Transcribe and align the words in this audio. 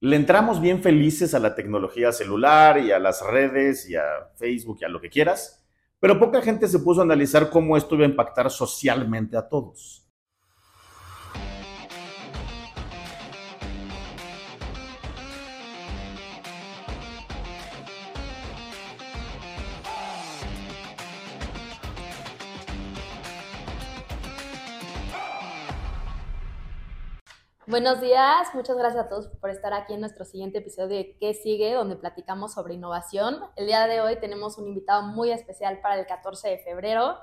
le 0.00 0.16
entramos 0.16 0.60
bien 0.60 0.82
felices 0.82 1.34
a 1.34 1.38
la 1.38 1.54
tecnología 1.54 2.12
celular 2.12 2.78
y 2.78 2.92
a 2.92 2.98
las 2.98 3.24
redes 3.24 3.88
y 3.90 3.96
a 3.96 4.04
Facebook 4.36 4.78
y 4.80 4.84
a 4.84 4.88
lo 4.88 5.00
que 5.00 5.10
quieras, 5.10 5.66
pero 5.98 6.18
poca 6.20 6.40
gente 6.42 6.68
se 6.68 6.78
puso 6.78 7.00
a 7.00 7.04
analizar 7.04 7.50
cómo 7.50 7.76
esto 7.76 7.96
iba 7.96 8.04
a 8.04 8.08
impactar 8.08 8.50
socialmente 8.50 9.36
a 9.36 9.48
todos. 9.48 10.07
Buenos 27.68 28.00
días, 28.00 28.48
muchas 28.54 28.78
gracias 28.78 29.04
a 29.04 29.08
todos 29.10 29.28
por 29.28 29.50
estar 29.50 29.74
aquí 29.74 29.92
en 29.92 30.00
nuestro 30.00 30.24
siguiente 30.24 30.56
episodio 30.56 30.96
de 30.96 31.18
¿Qué 31.20 31.34
sigue? 31.34 31.74
donde 31.74 31.96
platicamos 31.96 32.54
sobre 32.54 32.72
innovación. 32.72 33.40
El 33.56 33.66
día 33.66 33.86
de 33.86 34.00
hoy 34.00 34.18
tenemos 34.18 34.56
un 34.56 34.68
invitado 34.68 35.02
muy 35.02 35.32
especial 35.32 35.82
para 35.82 36.00
el 36.00 36.06
14 36.06 36.48
de 36.48 36.58
febrero, 36.60 37.18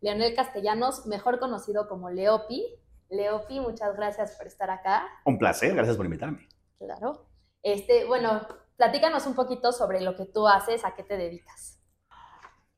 Leonel 0.00 0.34
Castellanos, 0.34 1.04
mejor 1.04 1.38
conocido 1.38 1.88
como 1.88 2.08
Leopi. 2.08 2.64
Leopi, 3.10 3.60
muchas 3.60 3.94
gracias 3.94 4.34
por 4.38 4.46
estar 4.46 4.70
acá. 4.70 5.06
Un 5.26 5.36
placer, 5.36 5.74
gracias 5.74 5.98
por 5.98 6.06
invitarme. 6.06 6.48
Claro. 6.78 7.26
Este, 7.62 8.06
bueno, 8.06 8.40
platícanos 8.78 9.26
un 9.26 9.34
poquito 9.34 9.72
sobre 9.72 10.00
lo 10.00 10.16
que 10.16 10.24
tú 10.24 10.48
haces, 10.48 10.86
a 10.86 10.94
qué 10.94 11.02
te 11.02 11.18
dedicas. 11.18 11.82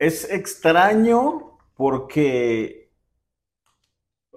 Es 0.00 0.28
extraño 0.28 1.60
porque 1.76 2.83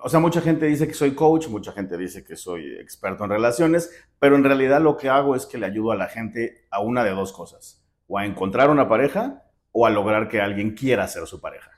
o 0.01 0.09
sea, 0.09 0.19
mucha 0.19 0.41
gente 0.41 0.65
dice 0.65 0.87
que 0.87 0.93
soy 0.93 1.15
coach, 1.15 1.47
mucha 1.47 1.71
gente 1.71 1.97
dice 1.97 2.23
que 2.23 2.35
soy 2.35 2.75
experto 2.79 3.23
en 3.23 3.31
relaciones, 3.31 3.91
pero 4.19 4.35
en 4.35 4.43
realidad 4.43 4.81
lo 4.81 4.97
que 4.97 5.09
hago 5.09 5.35
es 5.35 5.45
que 5.45 5.57
le 5.57 5.65
ayudo 5.65 5.91
a 5.91 5.95
la 5.95 6.07
gente 6.07 6.65
a 6.69 6.81
una 6.81 7.03
de 7.03 7.11
dos 7.11 7.33
cosas, 7.33 7.83
o 8.07 8.17
a 8.17 8.25
encontrar 8.25 8.69
una 8.69 8.87
pareja 8.87 9.43
o 9.71 9.85
a 9.85 9.89
lograr 9.89 10.27
que 10.27 10.41
alguien 10.41 10.75
quiera 10.75 11.07
ser 11.07 11.27
su 11.27 11.39
pareja. 11.39 11.71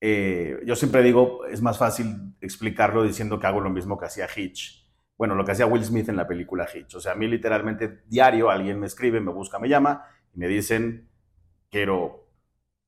Eh, 0.00 0.60
yo 0.64 0.76
siempre 0.76 1.02
digo, 1.02 1.44
es 1.46 1.60
más 1.60 1.76
fácil 1.76 2.34
explicarlo 2.40 3.02
diciendo 3.02 3.38
que 3.38 3.46
hago 3.46 3.60
lo 3.60 3.70
mismo 3.70 3.98
que 3.98 4.06
hacía 4.06 4.26
Hitch. 4.34 4.88
Bueno, 5.18 5.34
lo 5.34 5.44
que 5.44 5.52
hacía 5.52 5.66
Will 5.66 5.84
Smith 5.84 6.08
en 6.08 6.16
la 6.16 6.26
película 6.26 6.66
Hitch. 6.72 6.94
O 6.94 7.00
sea, 7.00 7.12
a 7.12 7.14
mí 7.14 7.26
literalmente 7.26 8.00
diario 8.06 8.48
alguien 8.48 8.80
me 8.80 8.86
escribe, 8.86 9.20
me 9.20 9.32
busca, 9.32 9.58
me 9.58 9.68
llama 9.68 10.06
y 10.34 10.38
me 10.38 10.48
dicen, 10.48 11.08
quiero, 11.70 12.26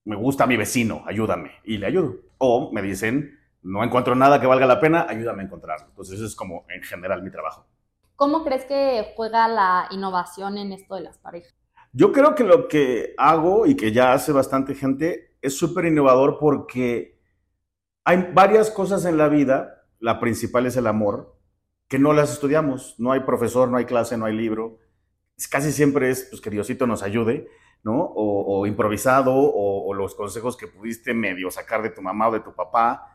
me 0.04 0.16
gusta 0.16 0.46
mi 0.46 0.56
vecino, 0.56 1.04
ayúdame. 1.06 1.52
Y 1.64 1.76
le 1.76 1.86
ayudo. 1.86 2.16
O 2.38 2.72
me 2.72 2.80
dicen, 2.80 3.38
no 3.62 3.84
encuentro 3.84 4.14
nada 4.14 4.40
que 4.40 4.46
valga 4.46 4.66
la 4.66 4.80
pena, 4.80 5.06
ayúdame 5.08 5.42
a 5.42 5.46
encontrarlo. 5.46 5.86
Entonces, 5.88 6.16
eso 6.16 6.26
es 6.26 6.34
como 6.34 6.66
en 6.68 6.82
general 6.82 7.22
mi 7.22 7.30
trabajo. 7.30 7.66
¿Cómo 8.16 8.44
crees 8.44 8.64
que 8.64 9.12
juega 9.16 9.48
la 9.48 9.86
innovación 9.90 10.58
en 10.58 10.72
esto 10.72 10.96
de 10.96 11.02
las 11.02 11.18
parejas? 11.18 11.54
Yo 11.92 12.12
creo 12.12 12.34
que 12.34 12.44
lo 12.44 12.68
que 12.68 13.14
hago 13.18 13.66
y 13.66 13.76
que 13.76 13.92
ya 13.92 14.12
hace 14.12 14.32
bastante 14.32 14.74
gente 14.74 15.36
es 15.40 15.56
súper 15.56 15.84
innovador 15.84 16.38
porque 16.38 17.20
hay 18.04 18.30
varias 18.32 18.70
cosas 18.70 19.04
en 19.04 19.16
la 19.16 19.28
vida, 19.28 19.84
la 20.00 20.18
principal 20.18 20.66
es 20.66 20.76
el 20.76 20.86
amor, 20.86 21.36
que 21.88 21.98
no 21.98 22.12
las 22.12 22.32
estudiamos. 22.32 22.96
No 22.98 23.12
hay 23.12 23.20
profesor, 23.20 23.68
no 23.68 23.76
hay 23.76 23.84
clase, 23.84 24.16
no 24.16 24.24
hay 24.24 24.36
libro. 24.36 24.78
Casi 25.50 25.72
siempre 25.72 26.10
es 26.10 26.26
pues, 26.30 26.40
que 26.40 26.50
Diosito 26.50 26.86
nos 26.86 27.02
ayude, 27.02 27.48
¿no? 27.82 28.12
O, 28.14 28.66
improvisado, 28.66 29.34
o, 29.34 29.88
o 29.88 29.94
los 29.94 30.14
consejos 30.14 30.56
que 30.56 30.68
pudiste 30.68 31.14
medio 31.14 31.50
sacar 31.50 31.82
de 31.82 31.90
tu 31.90 32.00
mamá 32.00 32.28
o 32.28 32.32
de 32.32 32.40
tu 32.40 32.54
papá 32.54 33.11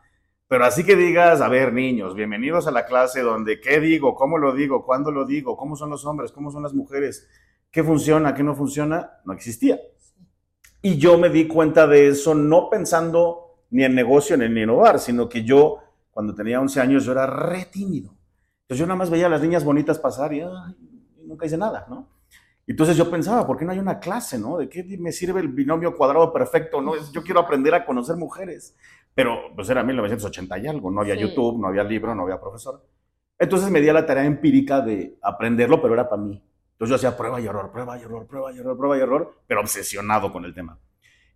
pero 0.48 0.64
así 0.64 0.82
que 0.82 0.96
digas, 0.96 1.42
a 1.42 1.48
ver, 1.48 1.74
niños, 1.74 2.14
bienvenidos 2.14 2.66
a 2.66 2.70
la 2.70 2.86
clase 2.86 3.20
donde 3.20 3.60
qué 3.60 3.80
digo, 3.80 4.14
cómo 4.14 4.38
lo 4.38 4.54
digo, 4.54 4.84
cuándo 4.84 5.10
lo 5.10 5.26
digo, 5.26 5.58
cómo 5.58 5.76
son 5.76 5.90
los 5.90 6.06
hombres, 6.06 6.32
cómo 6.32 6.50
son 6.50 6.62
las 6.62 6.72
mujeres, 6.72 7.28
qué 7.70 7.84
funciona, 7.84 8.34
qué 8.34 8.42
no 8.42 8.54
funciona, 8.54 9.20
no 9.26 9.34
existía. 9.34 9.78
Y 10.80 10.96
yo 10.96 11.18
me 11.18 11.28
di 11.28 11.46
cuenta 11.46 11.86
de 11.86 12.08
eso 12.08 12.34
no 12.34 12.70
pensando 12.70 13.58
ni 13.70 13.84
en 13.84 13.94
negocio 13.94 14.38
ni 14.38 14.46
en 14.46 14.56
innovar, 14.56 14.98
sino 14.98 15.28
que 15.28 15.44
yo, 15.44 15.80
cuando 16.10 16.34
tenía 16.34 16.60
11 16.60 16.80
años, 16.80 17.04
yo 17.04 17.12
era 17.12 17.26
re 17.26 17.66
tímido. 17.66 18.14
Entonces 18.62 18.80
yo 18.80 18.86
nada 18.86 18.96
más 18.96 19.10
veía 19.10 19.26
a 19.26 19.30
las 19.30 19.42
niñas 19.42 19.64
bonitas 19.64 19.98
pasar 19.98 20.32
y, 20.32 20.42
nunca 21.26 21.44
hice 21.44 21.58
nada, 21.58 21.86
¿no? 21.90 22.08
Entonces 22.68 22.96
yo 22.98 23.10
pensaba, 23.10 23.46
¿por 23.46 23.56
qué 23.56 23.64
no 23.64 23.72
hay 23.72 23.78
una 23.78 23.98
clase, 23.98 24.38
no? 24.38 24.58
¿De 24.58 24.68
qué 24.68 24.84
me 24.98 25.10
sirve 25.10 25.40
el 25.40 25.48
binomio 25.48 25.96
cuadrado 25.96 26.30
perfecto, 26.32 26.82
no? 26.82 26.92
Yo 27.12 27.22
quiero 27.22 27.40
aprender 27.40 27.74
a 27.74 27.86
conocer 27.86 28.16
mujeres. 28.16 28.76
Pero 29.14 29.54
pues 29.54 29.70
era 29.70 29.82
1980 29.82 30.58
y 30.58 30.66
algo, 30.66 30.90
no 30.90 31.00
había 31.00 31.14
YouTube, 31.14 31.58
no 31.58 31.68
había 31.68 31.82
libro, 31.82 32.14
no 32.14 32.24
había 32.24 32.38
profesor. 32.38 32.86
Entonces 33.38 33.70
me 33.70 33.80
di 33.80 33.88
a 33.88 33.94
la 33.94 34.04
tarea 34.04 34.24
empírica 34.24 34.82
de 34.82 35.18
aprenderlo, 35.22 35.80
pero 35.80 35.94
era 35.94 36.08
para 36.10 36.20
mí. 36.20 36.44
Entonces 36.72 36.90
yo 36.90 36.96
hacía 36.96 37.16
prueba 37.16 37.40
y 37.40 37.46
error, 37.46 37.72
prueba 37.72 37.98
y 37.98 38.02
error, 38.02 38.26
prueba 38.26 38.52
y 38.52 38.58
error, 38.58 38.76
prueba 38.76 38.98
y 38.98 39.00
error, 39.00 39.34
pero 39.46 39.60
obsesionado 39.62 40.30
con 40.30 40.44
el 40.44 40.52
tema. 40.52 40.78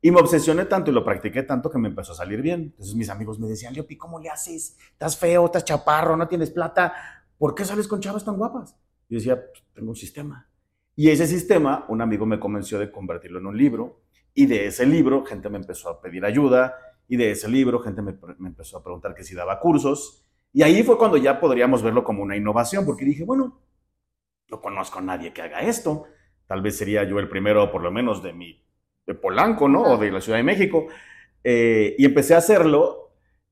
Y 0.03 0.11
me 0.11 0.21
obsesioné 0.21 0.67
tanto 0.67 0.91
y 0.91 0.95
lo 0.95 1.03
practiqué 1.03 1.45
tanto 1.45 1.71
que 1.71 1.79
me 1.79 1.89
empezó 1.89 2.13
a 2.13 2.17
salir 2.17 2.43
bien. 2.43 2.61
Entonces 2.61 2.95
mis 2.95 3.09
amigos 3.09 3.39
me 3.41 3.49
decían, 3.49 3.73
Leopi, 3.73 3.97
¿cómo 3.97 4.21
le 4.21 4.29
haces? 4.29 4.77
Estás 4.93 5.17
feo, 5.17 5.47
estás 5.47 5.65
chaparro, 5.65 6.15
no 6.15 6.29
tienes 6.29 6.51
plata. 6.51 6.93
¿Por 7.39 7.55
qué 7.55 7.65
sales 7.65 7.89
con 7.89 8.01
chavas 8.01 8.23
tan 8.23 8.37
guapas? 8.37 8.77
Y 9.09 9.15
decía, 9.15 9.37
pues, 9.37 9.65
tengo 9.73 9.91
un 9.91 9.97
sistema. 9.97 10.47
Y 10.95 11.11
ese 11.11 11.27
sistema, 11.27 11.85
un 11.89 12.03
amigo 12.03 12.27
me 12.27 12.39
convenció 12.39 12.79
de 12.79 12.91
convertirlo 12.91 13.39
en 13.39 13.47
un 13.47 13.57
libro. 13.57 14.03
Y 14.35 14.47
de 14.47 14.67
ese 14.67 14.87
libro, 14.87 15.25
gente 15.25 15.49
me 15.49 15.59
empezó 15.59 15.89
a 15.89 16.01
pedir 16.01 16.25
ayuda 16.25 16.75
y 17.09 17.17
de 17.17 17.33
ese 17.33 17.49
libro 17.49 17.81
gente 17.81 18.01
me, 18.01 18.15
empezó 18.47 18.79
a 18.79 18.83
preguntar 18.83 19.15
que 19.15 19.25
si 19.25 19.35
daba 19.35 19.61
cursos. 19.61 20.25
Y 20.53 20.63
ahí 20.63 20.83
fue 20.83 20.99
cuando 20.99 21.17
ya 21.17 21.41
podríamos 21.41 21.83
verlo 21.83 22.05
como 22.05 22.23
una 22.23 22.37
innovación, 22.37 22.85
porque 22.85 23.05
dije, 23.05 23.25
bueno, 23.25 23.61
no 24.49 24.61
conozco 24.61 24.99
a 24.99 25.03
nadie 25.03 25.33
que 25.33 25.43
haga 25.43 25.61
esto. 25.61 26.05
Tal 26.47 26.63
vez 26.63 26.77
sería 26.77 27.05
yo 27.05 27.19
el 27.19 27.29
primero, 27.29 27.71
por 27.71 27.83
lo 27.83 27.91
menos, 27.91 28.23
de 28.23 28.33
mi 28.33 28.63
de 29.07 29.15
Polanco, 29.15 29.69
¿no? 29.69 29.83
O 29.83 29.99
de 29.99 30.13
la 30.13 30.21
Ciudad 30.21 30.39
de 30.39 30.45
México. 30.45 30.87
Eh, 31.43 31.97
y 31.99 32.05
empecé 32.05 32.35
a 32.35 32.39
hacerlo 32.39 33.02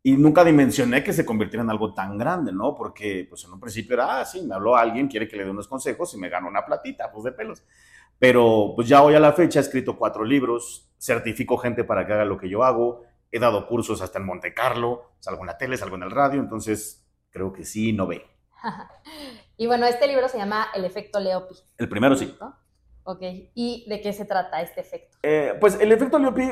y 0.02 0.16
nunca 0.16 0.44
dimensioné 0.44 1.04
que 1.04 1.12
se 1.12 1.26
convirtiera 1.26 1.62
en 1.62 1.70
algo 1.70 1.92
tan 1.92 2.16
grande, 2.16 2.52
¿no? 2.52 2.74
Porque, 2.74 3.26
pues, 3.28 3.44
en 3.44 3.52
un 3.52 3.60
principio 3.60 3.94
era, 3.94 4.20
ah, 4.20 4.24
sí, 4.24 4.42
me 4.42 4.54
habló 4.54 4.74
alguien, 4.74 5.08
quiere 5.08 5.28
que 5.28 5.36
le 5.36 5.44
dé 5.44 5.50
unos 5.50 5.68
consejos 5.68 6.14
y 6.14 6.18
me 6.18 6.30
gano 6.30 6.48
una 6.48 6.64
platita, 6.64 7.12
pues, 7.12 7.24
de 7.24 7.32
pelos. 7.32 7.62
Pero, 8.18 8.72
pues, 8.74 8.88
ya 8.88 9.02
hoy 9.02 9.14
a 9.14 9.20
la 9.20 9.32
fecha 9.32 9.60
he 9.60 9.62
escrito 9.62 9.98
cuatro 9.98 10.24
libros, 10.24 10.90
certifico 10.98 11.58
gente 11.58 11.84
para 11.84 12.06
que 12.06 12.14
haga 12.14 12.24
lo 12.24 12.38
que 12.38 12.48
yo 12.48 12.64
hago, 12.64 13.02
he 13.30 13.38
dado 13.38 13.66
cursos 13.66 14.00
hasta 14.00 14.18
en 14.18 14.24
Monte 14.24 14.54
Carlo, 14.54 15.12
salgo 15.20 15.42
en 15.42 15.48
la 15.48 15.58
tele, 15.58 15.76
salgo 15.76 15.96
en 15.96 16.04
el 16.04 16.10
radio, 16.10 16.40
entonces 16.40 17.06
creo 17.30 17.52
que 17.52 17.64
sí, 17.64 17.92
no 17.92 18.06
ve. 18.06 18.26
y 19.58 19.66
bueno, 19.66 19.86
este 19.86 20.06
libro 20.06 20.28
se 20.28 20.38
llama 20.38 20.68
El 20.74 20.86
efecto 20.86 21.20
Leopi. 21.20 21.56
El 21.76 21.88
primero 21.88 22.16
sí. 22.16 22.34
Ok, 23.04 23.22
¿y 23.54 23.86
de 23.88 24.00
qué 24.00 24.12
se 24.12 24.24
trata 24.24 24.62
este 24.62 24.80
efecto? 24.80 25.18
Eh, 25.22 25.56
pues 25.60 25.78
el 25.80 25.92
efecto 25.92 26.18
Leopi 26.18 26.48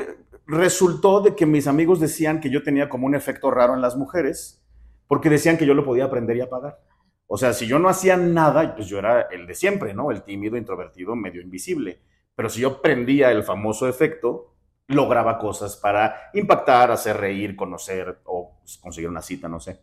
resultó 0.49 1.21
de 1.21 1.35
que 1.35 1.45
mis 1.45 1.67
amigos 1.67 1.99
decían 1.99 2.41
que 2.41 2.49
yo 2.49 2.63
tenía 2.63 2.89
como 2.89 3.05
un 3.05 3.13
efecto 3.13 3.51
raro 3.51 3.75
en 3.75 3.81
las 3.81 3.95
mujeres, 3.95 4.65
porque 5.07 5.29
decían 5.29 5.57
que 5.57 5.65
yo 5.65 5.75
lo 5.75 5.85
podía 5.85 6.05
aprender 6.05 6.35
y 6.37 6.41
apagar. 6.41 6.79
O 7.27 7.37
sea, 7.37 7.53
si 7.53 7.67
yo 7.67 7.77
no 7.77 7.87
hacía 7.87 8.17
nada, 8.17 8.75
pues 8.75 8.87
yo 8.87 8.97
era 8.97 9.21
el 9.31 9.45
de 9.45 9.53
siempre, 9.53 9.93
¿no? 9.93 10.09
El 10.09 10.23
tímido, 10.23 10.57
introvertido, 10.57 11.15
medio 11.15 11.41
invisible. 11.41 12.01
Pero 12.35 12.49
si 12.49 12.61
yo 12.61 12.81
prendía 12.81 13.31
el 13.31 13.43
famoso 13.43 13.87
efecto, 13.87 14.55
lograba 14.87 15.37
cosas 15.37 15.77
para 15.77 16.31
impactar, 16.33 16.89
hacer 16.89 17.17
reír, 17.17 17.55
conocer 17.55 18.19
o 18.25 18.57
pues, 18.59 18.79
conseguir 18.79 19.09
una 19.09 19.21
cita, 19.21 19.47
no 19.47 19.59
sé. 19.59 19.79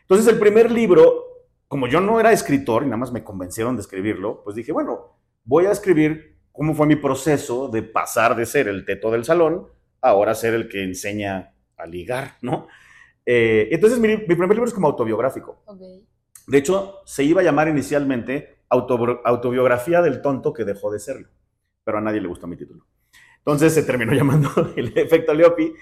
Entonces 0.00 0.26
el 0.28 0.38
primer 0.38 0.70
libro, 0.70 1.24
como 1.68 1.88
yo 1.88 2.00
no 2.00 2.18
era 2.18 2.32
escritor 2.32 2.84
y 2.84 2.86
nada 2.86 2.96
más 2.96 3.12
me 3.12 3.22
convencieron 3.22 3.76
de 3.76 3.82
escribirlo, 3.82 4.42
pues 4.42 4.56
dije, 4.56 4.72
bueno, 4.72 5.18
voy 5.44 5.66
a 5.66 5.72
escribir 5.72 6.38
cómo 6.52 6.74
fue 6.74 6.86
mi 6.86 6.96
proceso 6.96 7.68
de 7.68 7.82
pasar 7.82 8.34
de 8.34 8.46
ser 8.46 8.68
el 8.68 8.86
teto 8.86 9.10
del 9.10 9.26
salón 9.26 9.75
ahora 10.08 10.34
ser 10.34 10.54
el 10.54 10.68
que 10.68 10.82
enseña 10.82 11.54
a 11.76 11.86
ligar, 11.86 12.36
¿no? 12.42 12.68
Eh, 13.24 13.68
entonces 13.72 13.98
mi, 13.98 14.16
primer 14.16 14.48
libro 14.50 14.64
es 14.64 14.74
como 14.74 14.86
autobiográfico. 14.86 15.62
De 16.46 16.58
hecho, 16.58 17.00
se 17.04 17.24
iba 17.24 17.40
a 17.40 17.44
llamar 17.44 17.68
inicialmente 17.68 18.56
Autobiografía 18.68 20.02
del 20.02 20.20
tonto 20.20 20.52
que 20.52 20.64
dejó 20.64 20.90
de 20.90 20.98
serlo, 20.98 21.28
pero 21.84 21.98
a 21.98 22.00
nadie 22.00 22.20
le 22.20 22.26
gustó 22.28 22.48
mi 22.48 22.56
título. 22.56 22.84
Entonces 23.38 23.72
se 23.72 23.84
terminó 23.84 24.12
llamando 24.14 24.50
el 24.76 24.96
efecto 24.96 25.34
Leopi. 25.34 25.72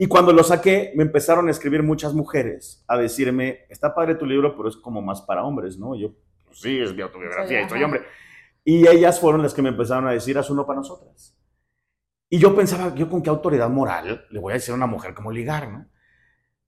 Y 0.00 0.06
cuando 0.06 0.32
lo 0.32 0.44
saqué, 0.44 0.92
me 0.94 1.02
empezaron 1.02 1.48
a 1.48 1.50
escribir 1.50 1.82
muchas 1.82 2.14
mujeres 2.14 2.84
a 2.86 2.96
decirme, 2.96 3.66
está 3.68 3.92
padre 3.92 4.14
tu 4.14 4.24
libro, 4.24 4.56
pero 4.56 4.68
es 4.68 4.76
como 4.76 5.02
más 5.02 5.22
para 5.22 5.42
hombres, 5.42 5.76
¿no? 5.76 5.96
Y 5.96 6.02
yo, 6.02 6.12
pues 6.44 6.60
sí, 6.60 6.78
es 6.78 6.94
mi 6.94 7.02
autobiografía, 7.02 7.62
y 7.62 7.68
soy 7.68 7.82
hombre. 7.82 8.02
Y 8.64 8.86
ellas 8.86 9.18
fueron 9.18 9.42
las 9.42 9.52
que 9.52 9.62
me 9.62 9.70
empezaron 9.70 10.06
a 10.06 10.12
decir, 10.12 10.38
haz 10.38 10.50
uno 10.50 10.64
para 10.64 10.78
nosotras. 10.78 11.36
Y 12.30 12.38
yo 12.38 12.54
pensaba, 12.54 12.94
yo 12.94 13.08
con 13.08 13.22
qué 13.22 13.30
autoridad 13.30 13.70
moral 13.70 14.26
le 14.30 14.38
voy 14.38 14.52
a 14.52 14.54
decir 14.54 14.72
a 14.72 14.76
una 14.76 14.86
mujer 14.86 15.14
cómo 15.14 15.32
ligar, 15.32 15.70
¿no? 15.70 15.86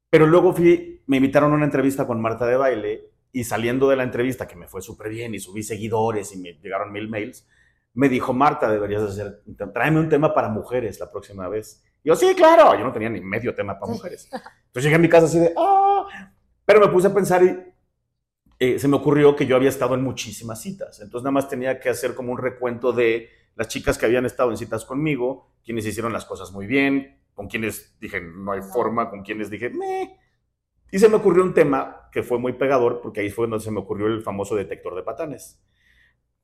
Pero 0.09 0.27
luego 0.27 0.53
fui, 0.53 1.03
me 1.07 1.19
invitaron 1.19 1.53
a 1.53 1.55
una 1.55 1.67
entrevista 1.67 2.07
con 2.07 2.21
Marta 2.21 2.47
de 2.47 2.57
Baile 2.57 3.11
y 3.33 3.45
saliendo 3.45 3.89
de 3.89 3.97
la 3.97 4.03
entrevista, 4.03 4.49
que 4.49 4.57
me 4.57 4.67
fue 4.67 4.83
súper 4.83 5.11
bien 5.11 5.35
y 5.35 5.39
subí 5.39 5.63
seguidores 5.63 6.35
y 6.35 6.39
me 6.39 6.55
llegaron 6.55 6.91
mil 6.91 7.09
mails, 7.09 7.47
me 7.95 8.09
dijo, 8.09 8.33
Marta, 8.33 8.71
deberías 8.71 9.03
hacer, 9.03 9.43
tráeme 9.73 10.01
un 10.01 10.09
tema 10.09 10.35
para 10.35 10.49
mujeres 10.49 10.99
la 10.99 11.11
próxima 11.11 11.49
vez. 11.49 11.85
Y 12.03 12.09
yo, 12.09 12.17
sí, 12.17 12.35
claro, 12.35 12.77
yo 12.77 12.85
no 12.85 12.93
tenía 12.93 13.11
ni 13.11 13.21
medio 13.21 13.55
tema 13.55 13.79
para 13.79 13.93
mujeres. 13.93 14.29
Entonces 14.33 14.85
llegué 14.85 14.97
a 14.97 14.99
mi 14.99 15.09
casa 15.09 15.27
así 15.27 15.39
de, 15.39 15.53
ah, 15.57 16.33
pero 16.65 16.81
me 16.81 16.89
puse 16.89 17.09
a 17.09 17.15
pensar 17.15 17.43
y 17.43 17.57
eh, 18.59 18.79
se 18.79 18.89
me 18.89 18.97
ocurrió 18.97 19.35
que 19.35 19.47
yo 19.47 19.57
había 19.57 19.69
estado 19.69 19.95
en 19.95 20.03
muchísimas 20.03 20.61
citas. 20.61 21.01
Entonces 21.01 21.25
nada 21.25 21.33
más 21.33 21.49
tenía 21.49 21.81
que 21.81 21.89
hacer 21.89 22.15
como 22.15 22.33
un 22.33 22.39
recuento 22.39 22.93
de 22.93 23.29
las 23.57 23.69
chicas 23.69 23.99
que 23.99 24.07
habían 24.07 24.27
estado 24.27 24.51
en 24.51 24.57
citas 24.57 24.85
conmigo, 24.85 25.53
quienes 25.65 25.87
hicieron 25.87 26.13
las 26.13 26.25
cosas 26.25 26.53
muy 26.53 26.67
bien, 26.67 27.21
con 27.35 27.49
quienes 27.49 27.99
dije 28.01 28.21
no 28.21 28.53
hay 28.53 28.63
forma, 28.63 29.11
con 29.11 29.23
quienes 29.23 29.51
dije 29.51 29.71
me. 29.71 30.19
Y 30.91 30.99
se 30.99 31.09
me 31.09 31.17
ocurrió 31.17 31.43
un 31.43 31.55
tema 31.55 32.09
que 32.13 32.23
fue 32.23 32.39
muy 32.39 32.55
pegador, 32.55 33.01
porque 33.01 33.21
ahí 33.21 33.31
fue 33.31 33.47
donde 33.47 33.65
se 33.65 33.71
me 33.71 33.81
ocurrió 33.81 34.07
el 34.07 34.23
famoso 34.23 34.57
detector 34.57 34.95
de 34.95 35.03
patanes. 35.03 35.63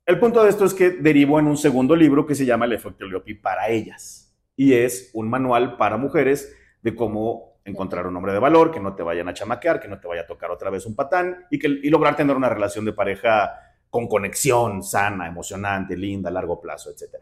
El 0.05 0.19
punto 0.19 0.41
de 0.43 0.49
esto 0.49 0.63
es 0.63 0.73
que 0.73 0.91
derivó 0.91 1.37
en 1.39 1.47
un 1.47 1.57
segundo 1.57 1.95
libro 1.95 2.25
que 2.25 2.33
se 2.33 2.45
llama 2.45 2.65
El 2.65 2.73
efecto 2.73 3.05
Leopi 3.05 3.33
para 3.33 3.67
ellas. 3.67 4.33
Y 4.55 4.73
es 4.73 5.11
un 5.13 5.29
manual 5.29 5.75
para 5.75 5.97
mujeres 5.97 6.55
de 6.81 6.95
cómo 6.95 7.59
encontrar 7.65 8.07
un 8.07 8.15
hombre 8.15 8.31
de 8.31 8.39
valor, 8.39 8.71
que 8.71 8.79
no 8.79 8.95
te 8.95 9.03
vayan 9.03 9.27
a 9.27 9.33
chamaquear, 9.33 9.81
que 9.81 9.89
no 9.89 9.99
te 9.99 10.07
vaya 10.07 10.21
a 10.21 10.25
tocar 10.25 10.49
otra 10.49 10.69
vez 10.69 10.85
un 10.85 10.95
patán 10.95 11.45
y, 11.51 11.59
que, 11.59 11.67
y 11.67 11.89
lograr 11.89 12.15
tener 12.15 12.37
una 12.37 12.47
relación 12.47 12.85
de 12.85 12.93
pareja 12.93 13.66
con 13.89 14.07
conexión 14.07 14.83
sana, 14.83 15.27
emocionante, 15.27 15.95
linda, 15.95 16.29
a 16.29 16.33
largo 16.33 16.59
plazo, 16.59 16.89
etc. 16.89 17.15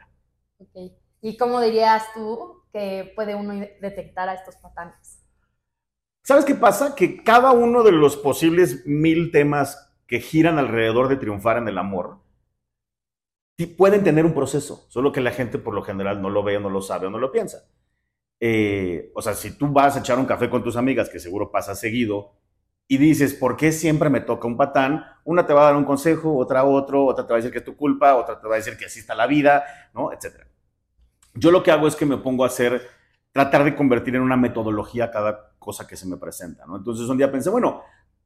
Okay. 0.58 0.96
¿Y 1.22 1.38
cómo 1.38 1.62
dirías 1.62 2.04
tú 2.14 2.64
que 2.72 3.12
puede 3.16 3.36
uno 3.36 3.54
detectar 3.82 4.30
a 4.30 4.34
estos 4.34 4.56
patanes? 4.58 5.22
¿Sabes 6.24 6.46
qué 6.46 6.56
pasa? 6.56 6.96
Que 6.96 7.24
cada 7.24 7.52
uno 7.52 7.84
de 7.84 7.92
los 7.92 8.18
posibles 8.18 8.86
mil 8.86 9.32
temas 9.32 9.94
que 10.08 10.20
giran 10.20 10.58
alrededor 10.58 11.08
de 11.08 11.18
triunfar 11.18 11.58
en 11.58 11.68
el 11.68 11.78
amor, 11.78 12.20
pueden 13.78 14.04
tener 14.04 14.26
un 14.26 14.34
proceso, 14.34 14.86
solo 14.90 15.12
que 15.12 15.22
la 15.22 15.32
gente 15.32 15.58
por 15.58 15.74
lo 15.74 15.84
general 15.84 16.22
no 16.22 16.30
lo 16.30 16.44
ve, 16.44 16.60
no 16.60 16.70
lo 16.70 16.82
sabe 16.82 17.08
o 17.08 17.10
no 17.10 17.20
lo 17.20 17.32
piensa. 17.32 17.70
Eh, 18.40 19.12
o 19.16 19.22
sea, 19.22 19.34
si 19.34 19.58
tú 19.58 19.68
vas 19.68 19.96
a 19.96 20.00
echar 20.00 20.20
un 20.20 20.26
café 20.26 20.50
con 20.50 20.64
tus 20.64 20.76
amigas, 20.76 21.10
que 21.10 21.20
seguro 21.20 21.52
pasa 21.52 21.74
seguido, 21.74 22.34
y 22.88 22.98
dices, 22.98 23.34
¿por 23.34 23.58
qué 23.58 23.72
siempre 23.72 24.10
me 24.10 24.22
toca 24.22 24.48
un 24.48 24.58
patán? 24.58 25.04
Una 25.24 25.46
te 25.46 25.54
va 25.54 25.62
a 25.62 25.66
dar 25.66 25.76
un 25.76 25.86
consejo, 25.86 26.38
otra 26.38 26.64
otro, 26.64 27.06
otra 27.06 27.26
te 27.26 27.34
va 27.34 27.36
a 27.36 27.38
decir 27.38 27.52
que 27.52 27.60
es 27.60 27.66
tu 27.66 27.76
culpa, 27.76 28.16
otra 28.16 28.40
te 28.40 28.48
va 28.48 28.56
a 28.56 28.58
decir 28.58 28.78
que 28.78 28.86
así 28.86 29.00
está 29.00 29.16
la 29.16 29.28
vida, 29.28 29.64
¿no? 29.94 30.12
Etcétera. 30.14 30.48
Yo 31.34 31.52
lo 31.52 31.64
que 31.64 31.72
hago 31.72 31.88
es 31.88 31.96
que 31.96 32.06
me 32.06 32.18
pongo 32.18 32.44
a 32.44 32.48
hacer, 32.48 32.88
tratar 33.32 33.64
de 33.64 33.76
convertir 33.76 34.16
en 34.16 34.22
una 34.22 34.38
metodología 34.38 35.12
cada 35.12 35.54
cosa 35.58 35.88
que 35.88 35.98
se 35.98 36.08
me 36.08 36.18
presenta, 36.18 36.66
¿no? 36.66 36.78
Entonces 36.78 37.08
un 37.10 37.18
día 37.18 37.32
pensé, 37.32 37.50
bueno, 37.50 37.82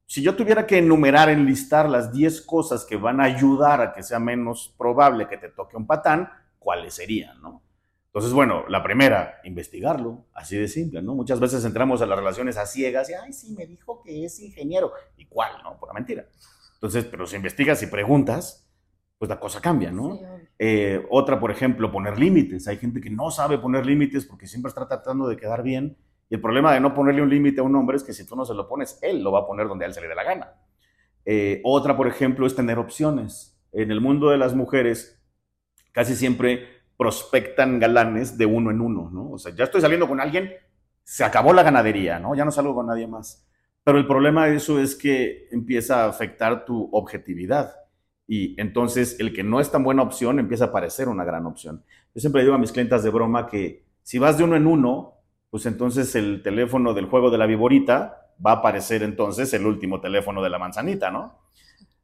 si 0.05 0.21
yo 0.21 0.35
tuviera 0.35 0.67
que 0.67 0.79
enumerar, 0.79 1.29
enlistar 1.29 1.89
las 1.89 2.11
10 2.11 2.41
cosas 2.41 2.83
que 2.83 2.97
van 2.97 3.21
a 3.21 3.25
ayudar 3.25 3.79
a 3.79 3.93
que 3.93 4.03
sea 4.03 4.19
menos 4.19 4.73
probable 4.77 5.27
que 5.27 5.37
te 5.37 5.49
toque 5.49 5.77
un 5.77 5.87
patán, 5.87 6.29
¿cuáles 6.57 6.95
serían, 6.95 7.41
no? 7.41 7.61
Entonces, 8.09 8.33
bueno, 8.33 8.65
la 8.67 8.81
primera, 8.81 9.39
investigarlo, 9.43 10.25
así 10.33 10.57
de 10.57 10.67
simple, 10.67 11.01
¿no? 11.01 11.13
Muchas 11.13 11.39
veces 11.39 11.63
entramos 11.63 12.01
a 12.01 12.07
las 12.07 12.17
relaciones 12.17 12.57
a 12.57 12.65
ciegas 12.65 13.09
y, 13.09 13.13
ay, 13.13 13.31
sí, 13.33 13.53
me 13.55 13.67
dijo 13.67 14.01
que 14.01 14.25
es 14.25 14.39
ingeniero. 14.39 14.91
¿Y 15.15 15.25
cuál, 15.25 15.51
no? 15.63 15.79
Por 15.79 15.89
la 15.89 15.93
mentira. 15.93 16.25
Entonces, 16.73 17.05
pero 17.05 17.27
si 17.27 17.35
investigas 17.35 17.83
y 17.83 17.87
preguntas, 17.87 18.67
pues 19.19 19.29
la 19.29 19.39
cosa 19.39 19.61
cambia, 19.61 19.91
¿no? 19.91 20.19
Eh, 20.57 21.05
otra, 21.11 21.39
por 21.39 21.51
ejemplo, 21.51 21.91
poner 21.91 22.17
límites. 22.17 22.67
Hay 22.67 22.77
gente 22.77 22.99
que 22.99 23.11
no 23.11 23.29
sabe 23.29 23.59
poner 23.59 23.85
límites 23.85 24.25
porque 24.25 24.47
siempre 24.47 24.69
está 24.69 24.87
tratando 24.87 25.27
de 25.27 25.37
quedar 25.37 25.61
bien 25.61 25.97
y 26.29 26.35
el 26.35 26.41
problema 26.41 26.73
de 26.73 26.79
no 26.79 26.93
ponerle 26.93 27.21
un 27.21 27.29
límite 27.29 27.59
a 27.59 27.63
un 27.63 27.75
hombre 27.75 27.97
es 27.97 28.03
que 28.03 28.13
si 28.13 28.25
tú 28.25 28.35
no 28.35 28.45
se 28.45 28.53
lo 28.53 28.67
pones, 28.67 28.99
él 29.01 29.23
lo 29.23 29.31
va 29.31 29.39
a 29.41 29.47
poner 29.47 29.67
donde 29.67 29.85
a 29.85 29.87
él 29.87 29.93
se 29.93 30.01
le 30.01 30.07
dé 30.07 30.15
la 30.15 30.23
gana. 30.23 30.53
Eh, 31.25 31.59
otra, 31.63 31.97
por 31.97 32.07
ejemplo, 32.07 32.47
es 32.47 32.55
tener 32.55 32.77
opciones. 32.77 33.59
En 33.71 33.91
el 33.91 33.99
mundo 33.99 34.29
de 34.29 34.37
las 34.37 34.55
mujeres, 34.55 35.21
casi 35.91 36.15
siempre 36.15 36.78
prospectan 36.99 37.79
galanes 37.79 38.37
de 38.37 38.45
uno 38.45 38.71
en 38.71 38.81
uno, 38.81 39.09
¿no? 39.09 39.31
O 39.31 39.37
sea, 39.37 39.55
ya 39.55 39.63
estoy 39.63 39.79
saliendo 39.79 40.05
con 40.05 40.19
alguien, 40.19 40.51
se 41.01 41.23
acabó 41.23 41.53
la 41.53 41.63
ganadería, 41.63 42.19
¿no? 42.19 42.35
Ya 42.35 42.43
no 42.43 42.51
salgo 42.51 42.75
con 42.75 42.87
nadie 42.87 43.07
más. 43.07 43.47
Pero 43.85 43.97
el 43.97 44.05
problema 44.05 44.47
de 44.47 44.57
eso 44.57 44.81
es 44.81 44.95
que 44.95 45.47
empieza 45.49 46.03
a 46.03 46.09
afectar 46.09 46.65
tu 46.65 46.89
objetividad. 46.91 47.73
Y 48.27 48.59
entonces 48.59 49.15
el 49.21 49.31
que 49.31 49.43
no 49.43 49.61
es 49.61 49.71
tan 49.71 49.81
buena 49.81 50.01
opción 50.01 50.39
empieza 50.39 50.65
a 50.65 50.71
parecer 50.73 51.07
una 51.07 51.23
gran 51.23 51.45
opción. 51.45 51.85
Yo 52.13 52.19
siempre 52.19 52.41
digo 52.41 52.53
a 52.53 52.57
mis 52.57 52.73
clientas 52.73 53.01
de 53.01 53.11
broma 53.11 53.47
que 53.47 53.85
si 54.03 54.19
vas 54.19 54.37
de 54.37 54.43
uno 54.43 54.57
en 54.57 54.67
uno, 54.67 55.13
pues 55.49 55.65
entonces 55.67 56.13
el 56.15 56.43
teléfono 56.43 56.93
del 56.93 57.05
juego 57.05 57.31
de 57.31 57.37
la 57.37 57.45
viborita 57.45 58.27
va 58.45 58.51
a 58.51 58.55
aparecer 58.55 59.03
entonces 59.03 59.53
el 59.53 59.65
último 59.65 60.01
teléfono 60.01 60.43
de 60.43 60.49
la 60.49 60.59
manzanita, 60.59 61.09
¿no? 61.09 61.39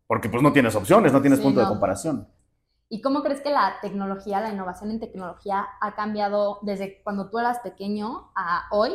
Porque 0.08 0.30
pues 0.30 0.42
no 0.42 0.54
tienes 0.54 0.74
opciones, 0.74 1.12
no 1.12 1.20
tienes 1.20 1.42
punto 1.42 1.60
de 1.60 1.68
comparación. 1.68 2.30
¿Y 2.90 3.02
cómo 3.02 3.24
crees 3.24 3.42
que 3.42 3.50
la 3.50 3.78
tecnología, 3.82 4.42
la 4.42 4.52
innovación 4.52 4.92
en 4.92 5.00
tecnología 5.00 5.66
ha 5.82 5.96
cambiado 5.96 6.60
desde 6.62 7.02
cuando 7.04 7.30
tú 7.30 7.40
eras 7.40 7.60
pequeño 7.60 8.32
a 8.36 8.68
hoy 8.72 8.92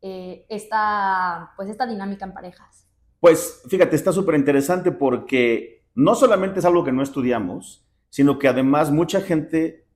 eh, 0.00 0.46
esta, 0.48 1.52
pues 1.56 1.68
esta 1.68 1.86
dinámica 1.86 2.24
en 2.24 2.34
parejas? 2.34 2.86
Pues 3.18 3.62
fíjate, 3.68 3.96
está 3.96 4.12
súper 4.12 4.36
interesante 4.36 4.92
porque 4.92 5.84
no 5.94 6.14
solamente 6.14 6.60
es 6.60 6.64
algo 6.64 6.84
que 6.84 6.92
no 6.92 7.02
estudiamos, 7.02 7.84
sino 8.10 8.38
que 8.38 8.48
además 8.48 8.92
mucha 8.92 9.20
gente 9.20 9.86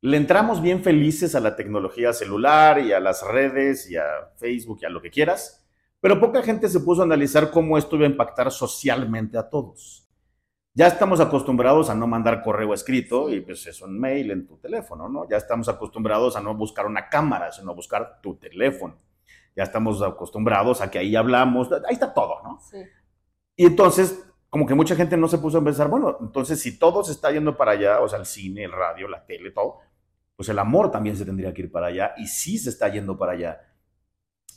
le 0.00 0.16
entramos 0.16 0.62
bien 0.62 0.82
felices 0.82 1.34
a 1.34 1.40
la 1.40 1.54
tecnología 1.54 2.12
celular 2.12 2.80
y 2.80 2.92
a 2.92 3.00
las 3.00 3.22
redes 3.26 3.90
y 3.90 3.96
a 3.96 4.04
Facebook 4.36 4.80
y 4.82 4.86
a 4.86 4.90
lo 4.90 5.02
que 5.02 5.10
quieras, 5.10 5.64
pero 6.00 6.18
poca 6.18 6.42
gente 6.42 6.68
se 6.68 6.80
puso 6.80 7.02
a 7.02 7.04
analizar 7.04 7.50
cómo 7.50 7.78
esto 7.78 7.96
iba 7.96 8.06
a 8.06 8.10
impactar 8.10 8.50
socialmente 8.50 9.38
a 9.38 9.48
todos. 9.48 10.01
Ya 10.74 10.86
estamos 10.86 11.20
acostumbrados 11.20 11.90
a 11.90 11.94
no 11.94 12.06
mandar 12.06 12.42
correo 12.42 12.72
escrito 12.72 13.28
y 13.28 13.40
pues 13.42 13.66
es 13.66 13.82
un 13.82 13.98
mail 14.00 14.30
en 14.30 14.46
tu 14.46 14.56
teléfono, 14.56 15.06
¿no? 15.06 15.28
Ya 15.28 15.36
estamos 15.36 15.68
acostumbrados 15.68 16.34
a 16.34 16.40
no 16.40 16.54
buscar 16.54 16.86
una 16.86 17.10
cámara, 17.10 17.52
sino 17.52 17.74
buscar 17.74 18.20
tu 18.22 18.36
teléfono. 18.36 18.96
Ya 19.54 19.64
estamos 19.64 20.00
acostumbrados 20.00 20.80
a 20.80 20.90
que 20.90 20.98
ahí 20.98 21.14
hablamos, 21.14 21.70
ahí 21.72 21.92
está 21.92 22.14
todo, 22.14 22.42
¿no? 22.42 22.58
Sí. 22.60 22.78
Y 23.54 23.66
entonces, 23.66 24.26
como 24.48 24.66
que 24.66 24.74
mucha 24.74 24.96
gente 24.96 25.18
no 25.18 25.28
se 25.28 25.36
puso 25.36 25.58
a 25.58 25.64
pensar, 25.64 25.88
bueno, 25.88 26.16
entonces 26.22 26.58
si 26.58 26.78
todo 26.78 27.04
se 27.04 27.12
está 27.12 27.30
yendo 27.30 27.54
para 27.54 27.72
allá, 27.72 28.00
o 28.00 28.08
sea, 28.08 28.18
el 28.18 28.24
cine, 28.24 28.64
el 28.64 28.72
radio, 28.72 29.08
la 29.08 29.26
tele, 29.26 29.50
todo, 29.50 29.80
pues 30.36 30.48
el 30.48 30.58
amor 30.58 30.90
también 30.90 31.16
se 31.16 31.26
tendría 31.26 31.52
que 31.52 31.62
ir 31.62 31.70
para 31.70 31.88
allá 31.88 32.14
y 32.16 32.26
sí 32.28 32.56
se 32.56 32.70
está 32.70 32.88
yendo 32.88 33.18
para 33.18 33.32
allá. 33.32 33.60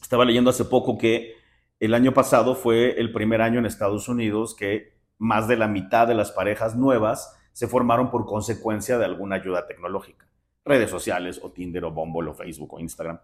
Estaba 0.02 0.24
leyendo 0.24 0.50
hace 0.50 0.64
poco 0.64 0.98
que 0.98 1.36
el 1.82 1.94
año 1.94 2.14
pasado 2.14 2.56
fue 2.56 3.00
el 3.00 3.12
primer 3.12 3.42
año 3.42 3.60
en 3.60 3.66
Estados 3.66 4.08
Unidos 4.08 4.56
que 4.56 4.95
más 5.18 5.48
de 5.48 5.58
la 5.58 5.68
mitad 5.68 6.08
de 6.08 6.16
las 6.16 6.32
parejas 6.32 6.76
nuevas 6.76 7.38
se 7.54 7.68
formaron 7.68 8.12
por 8.12 8.26
consecuencia 8.26 8.98
de 8.98 9.06
alguna 9.06 9.36
ayuda 9.36 9.68
tecnológica. 9.68 10.28
Redes 10.64 10.90
sociales 10.90 11.40
o 11.42 11.52
Tinder 11.52 11.86
o 11.86 11.92
Bumble 11.92 12.30
o 12.30 12.34
Facebook 12.34 12.74
o 12.74 12.80
Instagram. 12.80 13.20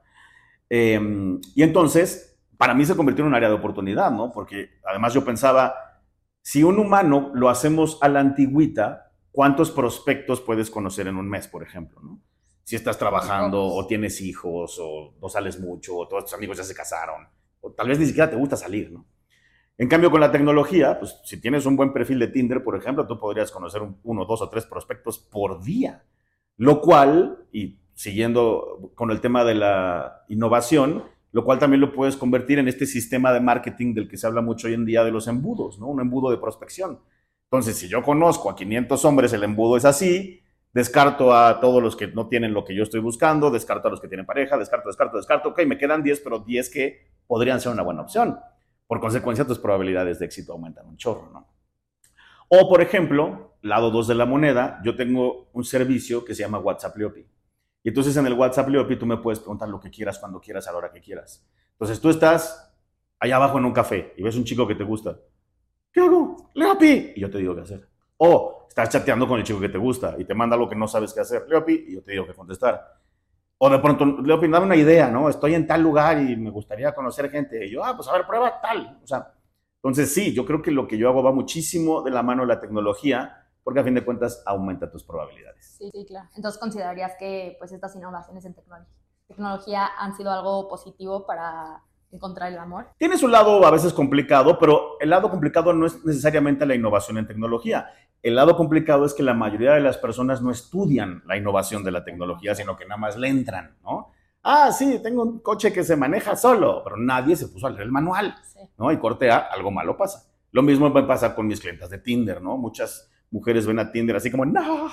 Em, 0.69 1.39
y 1.55 1.63
entonces, 1.63 2.39
para 2.57 2.73
mí 2.73 2.85
se 2.85 2.95
convirtió 2.95 3.23
en 3.23 3.29
un 3.29 3.35
área 3.35 3.49
de 3.49 3.55
oportunidad, 3.55 4.11
¿no? 4.11 4.31
Porque 4.31 4.69
además 4.85 5.13
yo 5.13 5.25
pensaba, 5.25 5.75
si 6.41 6.63
un 6.63 6.79
humano 6.79 7.31
lo 7.33 7.49
hacemos 7.49 7.97
a 8.01 8.07
la 8.07 8.19
antigüita, 8.19 9.11
¿cuántos 9.31 9.71
prospectos 9.71 10.39
puedes 10.41 10.69
conocer 10.69 11.07
en 11.07 11.17
un 11.17 11.27
mes, 11.27 11.47
por 11.47 11.63
ejemplo, 11.63 11.99
¿no? 12.01 12.21
si 12.63 12.75
estás 12.75 12.97
trabajando 12.97 13.61
o 13.61 13.85
tienes 13.85 14.21
hijos 14.21 14.77
o 14.79 15.15
no 15.21 15.27
sales 15.27 15.59
mucho 15.59 15.97
o 15.97 16.07
todos 16.07 16.25
tus 16.25 16.33
amigos 16.35 16.57
ya 16.57 16.63
se 16.63 16.73
casaron 16.73 17.27
o 17.59 17.71
tal 17.71 17.89
vez 17.89 17.99
ni 17.99 18.05
siquiera 18.05 18.29
te 18.29 18.35
gusta 18.35 18.55
salir, 18.55 18.91
¿no? 18.91 19.05
En 19.77 19.87
cambio, 19.87 20.11
con 20.11 20.21
la 20.21 20.31
tecnología, 20.31 20.99
pues 20.99 21.19
si 21.23 21.41
tienes 21.41 21.65
un 21.65 21.75
buen 21.75 21.91
perfil 21.91 22.19
de 22.19 22.27
Tinder, 22.27 22.63
por 22.63 22.75
ejemplo, 22.75 23.07
tú 23.07 23.17
podrías 23.19 23.51
conocer 23.51 23.81
uno, 24.03 24.25
dos 24.25 24.41
o 24.41 24.49
tres 24.49 24.65
prospectos 24.65 25.17
por 25.17 25.63
día, 25.63 26.03
lo 26.57 26.81
cual, 26.81 27.45
y 27.51 27.79
siguiendo 27.93 28.91
con 28.95 29.11
el 29.11 29.21
tema 29.21 29.43
de 29.43 29.55
la 29.55 30.23
innovación, 30.29 31.03
lo 31.31 31.45
cual 31.45 31.59
también 31.59 31.81
lo 31.81 31.93
puedes 31.93 32.17
convertir 32.17 32.59
en 32.59 32.67
este 32.67 32.85
sistema 32.85 33.31
de 33.31 33.39
marketing 33.39 33.93
del 33.93 34.07
que 34.07 34.17
se 34.17 34.27
habla 34.27 34.41
mucho 34.41 34.67
hoy 34.67 34.73
en 34.73 34.85
día 34.85 35.03
de 35.03 35.11
los 35.11 35.27
embudos, 35.27 35.79
¿no? 35.79 35.87
Un 35.87 36.01
embudo 36.01 36.29
de 36.29 36.37
prospección. 36.37 36.99
Entonces, 37.49 37.77
si 37.77 37.87
yo 37.87 38.03
conozco 38.03 38.49
a 38.49 38.55
500 38.55 39.03
hombres, 39.05 39.33
el 39.33 39.43
embudo 39.43 39.77
es 39.77 39.85
así, 39.85 40.41
descarto 40.73 41.33
a 41.33 41.59
todos 41.59 41.81
los 41.81 41.95
que 41.95 42.07
no 42.07 42.27
tienen 42.27 42.53
lo 42.53 42.63
que 42.63 42.75
yo 42.75 42.83
estoy 42.83 42.99
buscando, 42.99 43.51
descarto 43.51 43.87
a 43.87 43.91
los 43.91 43.99
que 43.99 44.07
tienen 44.07 44.25
pareja, 44.25 44.57
descarto, 44.57 44.89
descarto, 44.89 45.17
descarto, 45.17 45.49
ok, 45.49 45.65
me 45.65 45.77
quedan 45.77 46.03
10, 46.03 46.19
pero 46.21 46.39
10 46.39 46.69
que 46.69 47.07
podrían 47.27 47.59
ser 47.59 47.71
una 47.71 47.83
buena 47.83 48.01
opción. 48.01 48.39
Por 48.91 48.99
consecuencia, 48.99 49.47
tus 49.47 49.57
probabilidades 49.57 50.19
de 50.19 50.25
éxito 50.25 50.51
aumentan 50.51 50.85
un 50.85 50.97
chorro, 50.97 51.29
¿no? 51.31 51.47
O, 52.49 52.67
por 52.67 52.81
ejemplo, 52.81 53.55
lado 53.61 53.89
2 53.89 54.09
de 54.09 54.15
la 54.15 54.25
moneda, 54.25 54.81
yo 54.83 54.97
tengo 54.97 55.47
un 55.53 55.63
servicio 55.63 56.25
que 56.25 56.35
se 56.35 56.41
llama 56.41 56.59
WhatsApp 56.59 56.97
Leopi. 56.97 57.25
Y 57.83 57.87
entonces 57.87 58.17
en 58.17 58.27
el 58.27 58.33
WhatsApp 58.33 58.67
Leopi 58.67 58.97
tú 58.97 59.05
me 59.05 59.15
puedes 59.15 59.39
preguntar 59.39 59.69
lo 59.69 59.79
que 59.79 59.89
quieras, 59.89 60.19
cuando 60.19 60.41
quieras, 60.41 60.67
a 60.67 60.73
la 60.73 60.77
hora 60.77 60.91
que 60.91 60.99
quieras. 60.99 61.47
Entonces 61.71 62.01
tú 62.01 62.09
estás 62.09 62.69
allá 63.17 63.37
abajo 63.37 63.59
en 63.59 63.63
un 63.63 63.71
café 63.71 64.13
y 64.17 64.23
ves 64.23 64.35
un 64.35 64.43
chico 64.43 64.67
que 64.67 64.75
te 64.75 64.83
gusta. 64.83 65.17
¿Qué 65.93 66.01
hago? 66.01 66.49
Leopi. 66.53 67.13
Y 67.15 67.21
yo 67.21 67.31
te 67.31 67.37
digo 67.37 67.55
qué 67.55 67.61
hacer. 67.61 67.87
O 68.17 68.65
estás 68.67 68.89
chateando 68.89 69.25
con 69.25 69.39
el 69.39 69.45
chico 69.45 69.61
que 69.61 69.69
te 69.69 69.77
gusta 69.77 70.17
y 70.19 70.25
te 70.25 70.33
manda 70.33 70.57
algo 70.57 70.67
que 70.67 70.75
no 70.75 70.89
sabes 70.89 71.13
qué 71.13 71.21
hacer, 71.21 71.45
Leopi, 71.47 71.85
y 71.87 71.95
yo 71.95 72.03
te 72.03 72.11
digo 72.11 72.27
qué 72.27 72.33
contestar. 72.33 72.99
O 73.63 73.69
de 73.69 73.77
pronto, 73.77 74.05
Leopi, 74.05 74.47
dame 74.47 74.65
una 74.65 74.75
idea, 74.75 75.07
¿no? 75.07 75.29
Estoy 75.29 75.53
en 75.53 75.67
tal 75.67 75.83
lugar 75.83 76.19
y 76.19 76.35
me 76.35 76.49
gustaría 76.49 76.95
conocer 76.95 77.29
gente. 77.29 77.63
Y 77.67 77.69
yo, 77.69 77.83
ah, 77.83 77.95
pues 77.95 78.07
a 78.07 78.13
ver, 78.13 78.25
prueba 78.25 78.59
tal. 78.59 78.99
O 79.03 79.05
sea, 79.05 79.35
entonces 79.75 80.11
sí, 80.11 80.33
yo 80.33 80.47
creo 80.47 80.63
que 80.63 80.71
lo 80.71 80.87
que 80.87 80.97
yo 80.97 81.07
hago 81.07 81.21
va 81.21 81.31
muchísimo 81.31 82.01
de 82.01 82.09
la 82.09 82.23
mano 82.23 82.41
de 82.41 82.47
la 82.47 82.59
tecnología, 82.59 83.45
porque 83.63 83.79
a 83.79 83.83
fin 83.83 83.93
de 83.93 84.03
cuentas 84.03 84.41
aumenta 84.47 84.89
tus 84.89 85.03
probabilidades. 85.03 85.75
Sí, 85.77 85.91
sí, 85.93 86.05
claro. 86.07 86.27
Entonces 86.35 86.59
considerarías 86.59 87.11
que 87.19 87.55
pues 87.59 87.71
estas 87.71 87.95
innovaciones 87.95 88.43
en 88.45 88.55
tecnología, 88.55 88.95
tecnología 89.27 89.89
han 89.95 90.17
sido 90.17 90.31
algo 90.31 90.67
positivo 90.67 91.27
para 91.27 91.83
encontrar 92.11 92.51
el 92.51 92.57
amor? 92.57 92.87
Tiene 92.97 93.15
su 93.15 93.27
lado 93.27 93.63
a 93.63 93.69
veces 93.69 93.93
complicado, 93.93 94.57
pero 94.57 94.99
el 94.99 95.11
lado 95.11 95.29
complicado 95.29 95.71
no 95.71 95.85
es 95.85 96.03
necesariamente 96.03 96.65
la 96.65 96.73
innovación 96.73 97.19
en 97.19 97.27
tecnología. 97.27 97.89
El 98.21 98.35
lado 98.35 98.55
complicado 98.55 99.05
es 99.05 99.13
que 99.13 99.23
la 99.23 99.33
mayoría 99.33 99.73
de 99.73 99.81
las 99.81 99.97
personas 99.97 100.41
no 100.41 100.51
estudian 100.51 101.23
la 101.25 101.37
innovación 101.37 101.83
de 101.83 101.91
la 101.91 102.03
tecnología, 102.03 102.53
sino 102.53 102.77
que 102.77 102.85
nada 102.85 102.99
más 102.99 103.17
le 103.17 103.29
entran, 103.29 103.77
¿no? 103.83 104.11
Ah, 104.43 104.71
sí, 104.71 104.99
tengo 105.01 105.23
un 105.23 105.39
coche 105.39 105.71
que 105.71 105.83
se 105.83 105.95
maneja 105.95 106.35
solo, 106.35 106.81
pero 106.83 106.97
nadie 106.97 107.35
se 107.35 107.47
puso 107.47 107.67
a 107.67 107.69
leer 107.69 107.83
el 107.83 107.91
manual, 107.91 108.35
¿no? 108.77 108.91
Y 108.91 108.97
cortea, 108.97 109.37
algo 109.51 109.71
malo 109.71 109.97
pasa. 109.97 110.31
Lo 110.51 110.61
mismo 110.61 110.89
me 110.89 111.03
pasa 111.03 111.33
con 111.33 111.47
mis 111.47 111.59
clientes 111.59 111.89
de 111.89 111.99
Tinder, 111.99 112.41
¿no? 112.41 112.57
Muchas 112.57 113.09
mujeres 113.29 113.65
ven 113.65 113.79
a 113.79 113.91
Tinder 113.91 114.15
así 114.15 114.29
como, 114.29 114.45
no. 114.45 114.89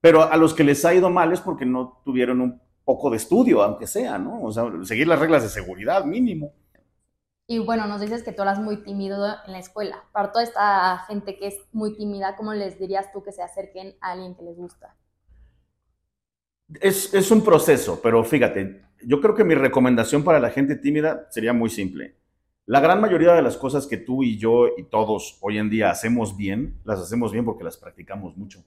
Pero 0.00 0.22
a 0.22 0.36
los 0.36 0.54
que 0.54 0.64
les 0.64 0.84
ha 0.84 0.94
ido 0.94 1.10
mal 1.10 1.32
es 1.32 1.40
porque 1.40 1.66
no 1.66 2.00
tuvieron 2.04 2.40
un 2.40 2.60
poco 2.84 3.10
de 3.10 3.16
estudio, 3.16 3.62
aunque 3.62 3.86
sea, 3.86 4.18
¿no? 4.18 4.42
O 4.42 4.52
sea, 4.52 4.64
seguir 4.82 5.06
las 5.06 5.18
reglas 5.18 5.42
de 5.42 5.48
seguridad 5.48 6.04
mínimo. 6.04 6.52
Y 7.52 7.58
bueno, 7.58 7.86
nos 7.86 8.00
dices 8.00 8.22
que 8.22 8.32
tú 8.32 8.40
eras 8.40 8.58
muy 8.58 8.78
tímido 8.78 9.26
en 9.46 9.52
la 9.52 9.58
escuela. 9.58 10.04
Para 10.12 10.32
toda 10.32 10.42
esta 10.42 11.04
gente 11.06 11.36
que 11.36 11.48
es 11.48 11.56
muy 11.70 11.94
tímida, 11.94 12.34
¿cómo 12.34 12.54
les 12.54 12.78
dirías 12.78 13.12
tú 13.12 13.22
que 13.22 13.30
se 13.30 13.42
acerquen 13.42 13.94
a 14.00 14.12
alguien 14.12 14.34
que 14.34 14.42
les 14.42 14.56
gusta? 14.56 14.96
Es, 16.80 17.12
es 17.12 17.30
un 17.30 17.44
proceso, 17.44 18.00
pero 18.02 18.24
fíjate, 18.24 18.80
yo 19.04 19.20
creo 19.20 19.34
que 19.34 19.44
mi 19.44 19.54
recomendación 19.54 20.24
para 20.24 20.40
la 20.40 20.48
gente 20.48 20.76
tímida 20.76 21.26
sería 21.28 21.52
muy 21.52 21.68
simple. 21.68 22.16
La 22.64 22.80
gran 22.80 23.02
mayoría 23.02 23.34
de 23.34 23.42
las 23.42 23.58
cosas 23.58 23.86
que 23.86 23.98
tú 23.98 24.22
y 24.22 24.38
yo 24.38 24.68
y 24.78 24.84
todos 24.84 25.36
hoy 25.42 25.58
en 25.58 25.68
día 25.68 25.90
hacemos 25.90 26.34
bien, 26.34 26.80
las 26.84 27.00
hacemos 27.00 27.32
bien 27.32 27.44
porque 27.44 27.64
las 27.64 27.76
practicamos 27.76 28.34
mucho. 28.34 28.64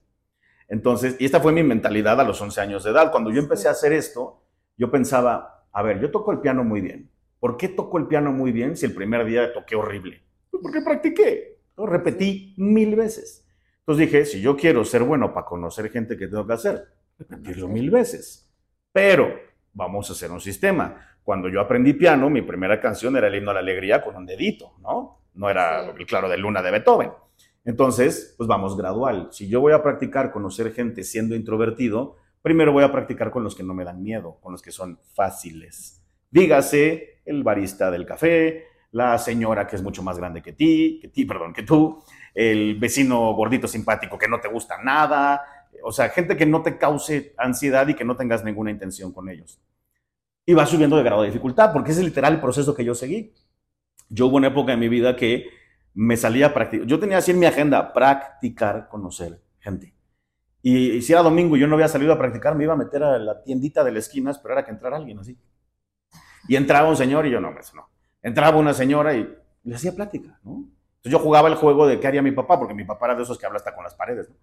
Entonces, 0.67 1.15
y 1.17 1.25
esta 1.25 1.39
fue 1.39 1.53
mi 1.53 1.63
mentalidad 1.63 2.21
a 2.21 2.23
los 2.23 2.39
11 2.39 2.61
años 2.61 2.83
de 2.83 2.91
edad. 2.91 3.11
Cuando 3.11 3.31
yo 3.31 3.39
empecé 3.39 3.67
a 3.67 3.71
hacer 3.71 3.93
esto, 3.93 4.43
yo 4.77 4.91
pensaba, 4.91 5.65
a 5.71 5.81
ver, 5.81 5.99
yo 5.99 6.11
toco 6.11 6.31
el 6.31 6.39
piano 6.39 6.63
muy 6.63 6.81
bien. 6.81 7.09
¿Por 7.45 7.57
qué 7.57 7.67
toco 7.67 7.99
el 7.99 8.07
piano 8.07 8.31
muy 8.31 8.51
bien 8.51 8.75
si 8.75 8.87
el 8.87 8.95
primer 8.95 9.23
día 9.23 9.53
toqué 9.53 9.75
horrible? 9.75 10.19
Pues 10.49 10.63
porque 10.63 10.81
practiqué, 10.81 11.59
lo 11.77 11.85
repetí 11.85 12.55
mil 12.57 12.95
veces. 12.95 13.47
Entonces 13.81 14.07
dije, 14.07 14.25
si 14.25 14.41
yo 14.41 14.57
quiero 14.57 14.83
ser 14.83 15.03
bueno 15.03 15.31
para 15.31 15.45
conocer 15.45 15.91
gente, 15.91 16.17
¿qué 16.17 16.25
tengo 16.25 16.47
que 16.47 16.53
hacer? 16.53 16.87
Repetirlo 17.19 17.67
mil 17.67 17.91
veces. 17.91 18.51
Pero 18.91 19.31
vamos 19.73 20.09
a 20.09 20.13
hacer 20.13 20.31
un 20.31 20.41
sistema. 20.41 21.19
Cuando 21.23 21.47
yo 21.47 21.61
aprendí 21.61 21.93
piano, 21.93 22.31
mi 22.31 22.41
primera 22.41 22.81
canción 22.81 23.15
era 23.15 23.27
el 23.27 23.35
himno 23.35 23.51
a 23.51 23.53
la 23.53 23.59
alegría 23.59 24.01
con 24.01 24.15
un 24.15 24.25
dedito, 24.25 24.73
¿no? 24.81 25.19
No 25.35 25.47
era 25.47 25.91
el 25.91 26.05
claro 26.07 26.27
de 26.27 26.37
luna 26.37 26.63
de 26.63 26.71
Beethoven. 26.71 27.11
Entonces, 27.63 28.33
pues 28.39 28.47
vamos 28.47 28.75
gradual. 28.75 29.27
Si 29.31 29.47
yo 29.47 29.61
voy 29.61 29.73
a 29.73 29.83
practicar 29.83 30.31
conocer 30.31 30.73
gente 30.73 31.03
siendo 31.03 31.35
introvertido, 31.35 32.15
primero 32.41 32.73
voy 32.73 32.83
a 32.83 32.91
practicar 32.91 33.29
con 33.29 33.43
los 33.43 33.55
que 33.55 33.61
no 33.61 33.75
me 33.75 33.85
dan 33.85 34.01
miedo, 34.01 34.39
con 34.41 34.51
los 34.51 34.63
que 34.63 34.71
son 34.71 34.97
fáciles. 35.13 36.01
Dígase 36.35 37.21
el 37.23 37.43
barista 37.43 37.89
del 37.89 38.05
café, 38.05 38.65
la 38.91 39.17
señora 39.17 39.65
que 39.65 39.77
es 39.77 39.81
mucho 39.81 40.03
más 40.03 40.17
grande 40.17 40.41
que 40.41 40.51
ti, 40.51 40.99
que 41.01 41.07
ti, 41.07 41.23
perdón, 41.23 41.53
que 41.53 41.63
tú, 41.63 42.03
el 42.33 42.77
vecino 42.77 43.33
gordito 43.35 43.69
simpático 43.69 44.17
que 44.17 44.27
no 44.27 44.41
te 44.41 44.49
gusta 44.49 44.83
nada, 44.83 45.41
o 45.81 45.93
sea, 45.93 46.09
gente 46.09 46.35
que 46.35 46.45
no 46.45 46.61
te 46.61 46.77
cause 46.77 47.33
ansiedad 47.37 47.87
y 47.87 47.93
que 47.93 48.03
no 48.03 48.17
tengas 48.17 48.43
ninguna 48.43 48.69
intención 48.69 49.13
con 49.13 49.29
ellos. 49.29 49.61
Y 50.45 50.53
va 50.53 50.65
subiendo 50.65 50.97
de 50.97 51.03
grado 51.03 51.21
de 51.21 51.29
dificultad, 51.29 51.71
porque 51.71 51.91
ese 51.91 52.01
es 52.01 52.05
literal 52.07 52.33
el 52.33 52.41
proceso 52.41 52.75
que 52.75 52.83
yo 52.83 52.95
seguí. 52.95 53.33
Yo 54.09 54.25
hubo 54.25 54.35
una 54.35 54.47
época 54.47 54.73
en 54.73 54.79
mi 54.81 54.89
vida 54.89 55.15
que 55.15 55.47
me 55.93 56.17
salía 56.17 56.47
a 56.47 56.53
practicar. 56.53 56.85
Yo 56.85 56.99
tenía 56.99 57.19
así 57.19 57.31
en 57.31 57.39
mi 57.39 57.45
agenda, 57.45 57.93
practicar, 57.93 58.89
conocer 58.89 59.39
gente. 59.59 59.95
Y, 60.61 61.01
si 61.01 61.13
era 61.13 61.21
domingo 61.21 61.55
y 61.55 61.61
yo 61.61 61.67
no 61.67 61.75
había 61.75 61.87
salido 61.87 62.11
a 62.11 62.17
practicar, 62.17 62.55
me 62.55 62.65
iba 62.65 62.73
a 62.73 62.77
meter 62.77 63.03
a 63.03 63.19
la 63.19 63.41
tiendita 63.41 63.85
de 63.85 63.93
la 63.93 63.99
esquina 63.99 64.31
a 64.31 64.33
esperar 64.33 64.57
a 64.57 64.65
que 64.65 64.71
entrara 64.71 64.97
alguien 64.97 65.19
así. 65.19 65.37
Y 66.47 66.55
entraba 66.55 66.89
un 66.89 66.95
señor 66.95 67.25
y 67.25 67.31
yo 67.31 67.39
no, 67.39 67.57
eso 67.57 67.75
no. 67.75 67.89
Entraba 68.21 68.57
una 68.57 68.73
señora 68.73 69.13
y 69.15 69.27
le 69.63 69.75
hacía 69.75 69.93
plática, 69.93 70.39
¿no? 70.43 70.65
Entonces 70.97 71.11
yo 71.11 71.19
jugaba 71.19 71.47
el 71.49 71.55
juego 71.55 71.85
de 71.85 71.99
qué 71.99 72.07
haría 72.07 72.21
mi 72.21 72.31
papá, 72.31 72.57
porque 72.57 72.73
mi 72.73 72.83
papá 72.83 73.07
era 73.07 73.15
de 73.15 73.23
esos 73.23 73.37
que 73.37 73.45
habla 73.45 73.57
hasta 73.57 73.75
con 73.75 73.83
las 73.83 73.93
paredes, 73.93 74.29
¿no? 74.29 74.35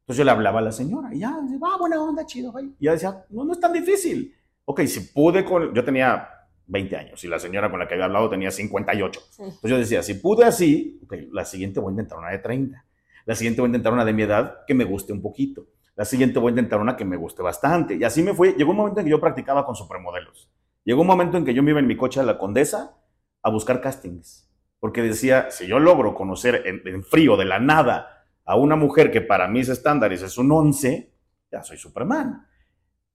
Entonces 0.00 0.18
yo 0.18 0.24
le 0.24 0.30
hablaba 0.32 0.58
a 0.58 0.62
la 0.62 0.72
señora 0.72 1.14
y 1.14 1.20
ya, 1.20 1.30
va, 1.30 1.74
ah, 1.74 1.76
buena 1.78 2.02
onda, 2.02 2.26
chido, 2.26 2.50
güey. 2.50 2.74
Y 2.80 2.86
ella 2.86 2.92
decía, 2.92 3.24
no, 3.30 3.44
no 3.44 3.52
es 3.52 3.60
tan 3.60 3.72
difícil. 3.72 4.34
Ok, 4.64 4.82
si 4.82 5.00
pude 5.00 5.44
con, 5.44 5.72
yo 5.72 5.84
tenía 5.84 6.28
20 6.66 6.96
años 6.96 7.22
y 7.24 7.28
la 7.28 7.38
señora 7.38 7.70
con 7.70 7.78
la 7.78 7.86
que 7.86 7.94
había 7.94 8.06
hablado 8.06 8.28
tenía 8.30 8.50
58. 8.50 9.20
Entonces 9.38 9.70
yo 9.70 9.78
decía, 9.78 10.02
si 10.02 10.14
pude 10.14 10.44
así, 10.44 11.00
la 11.32 11.44
siguiente 11.44 11.80
voy 11.80 11.90
a 11.90 11.92
intentar 11.92 12.18
una 12.18 12.30
de 12.30 12.38
30. 12.38 12.84
La 13.26 13.34
siguiente 13.34 13.60
voy 13.60 13.68
a 13.68 13.70
intentar 13.70 13.92
una 13.92 14.04
de 14.04 14.12
mi 14.12 14.22
edad 14.22 14.64
que 14.66 14.74
me 14.74 14.84
guste 14.84 15.12
un 15.12 15.22
poquito. 15.22 15.66
La 15.94 16.04
siguiente 16.04 16.38
voy 16.38 16.48
a 16.48 16.50
intentar 16.50 16.80
una 16.80 16.96
que 16.96 17.04
me 17.04 17.16
guste 17.16 17.42
bastante. 17.42 17.94
Y 17.96 18.04
así 18.04 18.22
me 18.22 18.34
fue. 18.34 18.54
Llegó 18.54 18.70
un 18.70 18.78
momento 18.78 19.00
en 19.00 19.06
que 19.06 19.10
yo 19.10 19.20
practicaba 19.20 19.66
con 19.66 19.76
supermodelos. 19.76 20.48
Llegó 20.84 21.02
un 21.02 21.06
momento 21.06 21.36
en 21.36 21.44
que 21.44 21.54
yo 21.54 21.62
me 21.62 21.70
iba 21.70 21.80
en 21.80 21.86
mi 21.86 21.96
coche 21.96 22.20
a 22.20 22.22
la 22.22 22.38
Condesa 22.38 22.96
a 23.42 23.50
buscar 23.50 23.80
castings. 23.80 24.48
Porque 24.78 25.02
decía, 25.02 25.50
si 25.50 25.66
yo 25.66 25.78
logro 25.78 26.14
conocer 26.14 26.62
en, 26.64 27.04
frío, 27.04 27.36
de 27.36 27.44
la 27.44 27.58
nada, 27.58 28.24
a 28.44 28.56
una 28.56 28.76
mujer 28.76 29.10
que 29.10 29.20
para 29.20 29.46
mis 29.46 29.68
estándares 29.68 30.22
es 30.22 30.38
un 30.38 30.50
11, 30.50 31.12
ya 31.52 31.62
soy 31.62 31.76
Superman. 31.76 32.46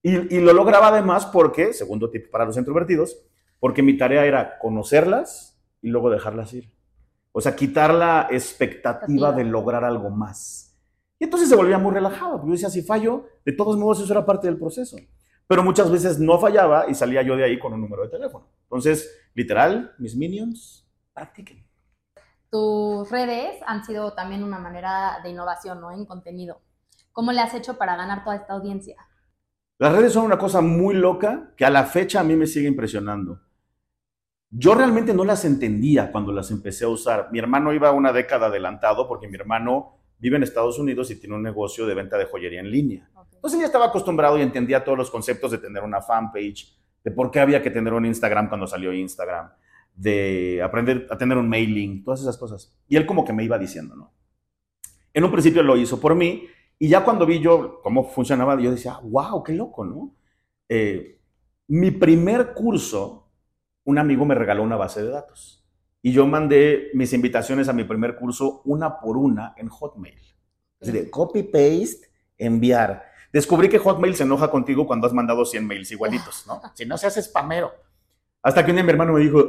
Y, 0.04 0.36
y 0.36 0.40
lo 0.40 0.54
lograba 0.54 0.90
además 0.90 1.26
porque, 1.26 1.74
segundo 1.74 2.12
tip 2.12 2.30
para 2.30 2.46
los 2.46 2.58
introvertidos, 2.58 3.18
porque 3.60 3.82
mi 3.82 3.98
tarea 3.98 4.26
era 4.26 4.60
conocerlas 4.60 5.60
y 5.82 5.90
luego 5.90 6.12
dejarlas 6.12 6.54
ir. 6.54 6.72
O 7.32 7.42
sea, 7.42 7.56
quitar 7.56 7.94
la 7.94 8.28
expectativa 8.32 9.32
de 9.34 9.44
lograr 9.44 9.84
algo 9.84 10.10
más. 10.10 10.74
Y 11.20 11.26
entonces 11.26 11.50
se 11.50 11.56
volvía 11.56 11.78
muy 11.78 11.94
relajado, 11.94 12.34
porque 12.34 12.48
yo 12.48 12.54
decía, 12.54 12.70
si 12.70 12.82
fallo, 12.82 13.26
de 13.44 13.54
todos 13.54 13.78
modos 13.78 14.02
eso 14.02 14.14
era 14.14 14.26
parte 14.26 14.48
del 14.48 14.58
proceso. 14.58 14.98
Pero 15.48 15.64
muchas 15.64 15.92
veces 15.92 16.20
no 16.20 16.40
fallaba 16.40 16.90
y 16.90 16.96
salía 16.96 17.22
yo 17.22 17.36
de 17.36 17.44
ahí 17.44 17.60
con 17.60 17.74
un 17.74 17.82
número 17.82 18.04
de 18.04 18.10
teléfono. 18.10 18.48
Entonces, 18.64 19.30
literal, 19.34 19.94
mis 20.00 20.16
minions, 20.16 20.88
practiquen. 21.14 21.66
Tus 22.50 23.10
redes 23.12 23.62
han 23.66 23.84
sido 23.86 24.14
también 24.14 24.44
una 24.44 24.60
manera 24.60 25.20
de 25.24 25.30
innovación, 25.30 25.82
¿no? 25.82 25.92
En 25.92 26.06
contenido. 26.06 26.62
¿Cómo 27.12 27.32
le 27.32 27.42
has 27.42 27.54
hecho 27.54 27.78
para 27.78 27.96
ganar 27.96 28.24
toda 28.24 28.38
esta 28.38 28.54
audiencia? 28.54 28.96
Las 29.78 29.94
redes 29.94 30.14
son 30.14 30.26
una 30.26 30.38
cosa 30.38 30.62
muy 30.62 30.96
loca 30.96 31.54
que 31.58 31.66
a 31.66 31.70
la 31.70 31.84
fecha 31.84 32.22
a 32.22 32.24
mí 32.24 32.36
me 32.36 32.48
sigue 32.48 32.68
impresionando. 32.68 33.42
Yo 34.50 34.74
realmente 34.74 35.14
no 35.14 35.26
las 35.26 35.44
entendía 35.44 36.12
cuando 36.12 36.32
las 36.32 36.50
empecé 36.50 36.86
a 36.86 36.90
usar. 36.90 37.30
Mi 37.32 37.40
hermano 37.40 37.74
iba 37.74 37.92
una 37.92 38.14
década 38.14 38.48
adelantado 38.48 39.08
porque 39.08 39.28
mi 39.28 39.36
hermano 39.36 39.98
vive 40.18 40.38
en 40.38 40.44
Estados 40.44 40.80
Unidos 40.80 41.12
y 41.12 41.20
tiene 41.20 41.36
un 41.36 41.44
negocio 41.44 41.86
de 41.86 41.94
venta 41.94 42.18
de 42.18 42.26
joyería 42.26 42.62
en 42.62 42.72
línea. 42.72 43.10
Entonces 43.46 43.60
ya 43.60 43.68
estaba 43.68 43.86
acostumbrado 43.86 44.40
y 44.40 44.42
entendía 44.42 44.84
todos 44.84 44.98
los 44.98 45.12
conceptos 45.12 45.52
de 45.52 45.60
tener 45.60 45.84
una 45.84 46.02
fanpage, 46.02 46.76
de 47.04 47.12
por 47.12 47.30
qué 47.30 47.40
había 47.40 47.62
que 47.62 47.70
tener 47.70 47.94
un 47.94 48.04
Instagram 48.04 48.50
cuando 48.50 48.66
salió 48.66 48.92
Instagram, 48.92 49.52
de 49.94 50.64
aprender 50.64 51.06
a 51.12 51.16
tener 51.16 51.38
un 51.38 51.48
mailing, 51.48 52.04
todas 52.04 52.22
esas 52.22 52.40
cosas. 52.40 52.76
Y 52.88 52.96
él 52.96 53.06
como 53.06 53.24
que 53.24 53.34
me 53.34 53.44
iba 53.44 53.60
diciendo, 53.60 53.96
¿no? 53.96 54.12
En 55.14 55.24
un 55.24 55.32
principio 55.32 55.62
lo 55.62 55.78
hizo 55.78 56.02
por 56.02 56.16
mí 56.16 56.48
y 56.80 56.88
ya 56.88 57.04
cuando 57.04 57.28
vi 57.28 57.40
yo 57.40 57.82
cómo 57.84 58.10
funcionaba, 58.10 58.60
yo 58.60 58.72
decía, 58.72 59.00
wow, 59.04 59.44
qué 59.44 59.54
loco, 59.54 59.86
¿no? 59.86 60.16
Eh, 60.68 61.22
mi 61.68 61.92
primer 61.92 62.52
curso 62.56 63.30
un 63.84 64.00
amigo 64.00 64.26
me 64.26 64.34
regaló 64.34 64.64
una 64.64 64.76
base 64.76 65.04
de 65.04 65.10
datos 65.10 65.64
y 66.02 66.14
yo 66.14 66.26
mandé 66.26 66.90
mis 66.96 67.14
invitaciones 67.14 67.70
a 67.70 67.74
mi 67.74 67.84
primer 67.84 68.16
curso 68.16 68.64
una 68.66 69.00
por 69.00 69.18
una 69.18 69.54
en 69.56 69.70
Hotmail. 69.70 70.18
Es 70.80 70.92
decir, 70.92 71.12
copy, 71.12 71.44
paste, 71.44 72.10
enviar. 72.40 73.14
Descubrí 73.36 73.68
que 73.68 73.80
Hotmail 73.80 74.16
se 74.16 74.24
enoja 74.24 74.50
contigo 74.50 74.88
cuando 74.88 75.08
has 75.08 75.14
mandado 75.14 75.44
100 75.44 75.68
mails 75.68 75.92
igualitos, 75.92 76.46
¿no? 76.48 76.62
Si 76.74 76.86
no 76.86 76.98
se 76.98 77.08
hace 77.08 77.22
spamero. 77.22 77.70
Hasta 78.42 78.64
que 78.64 78.72
un 78.72 78.78
día 78.78 78.84
mi 78.86 78.92
hermano 78.92 79.12
me 79.12 79.20
dijo, 79.20 79.44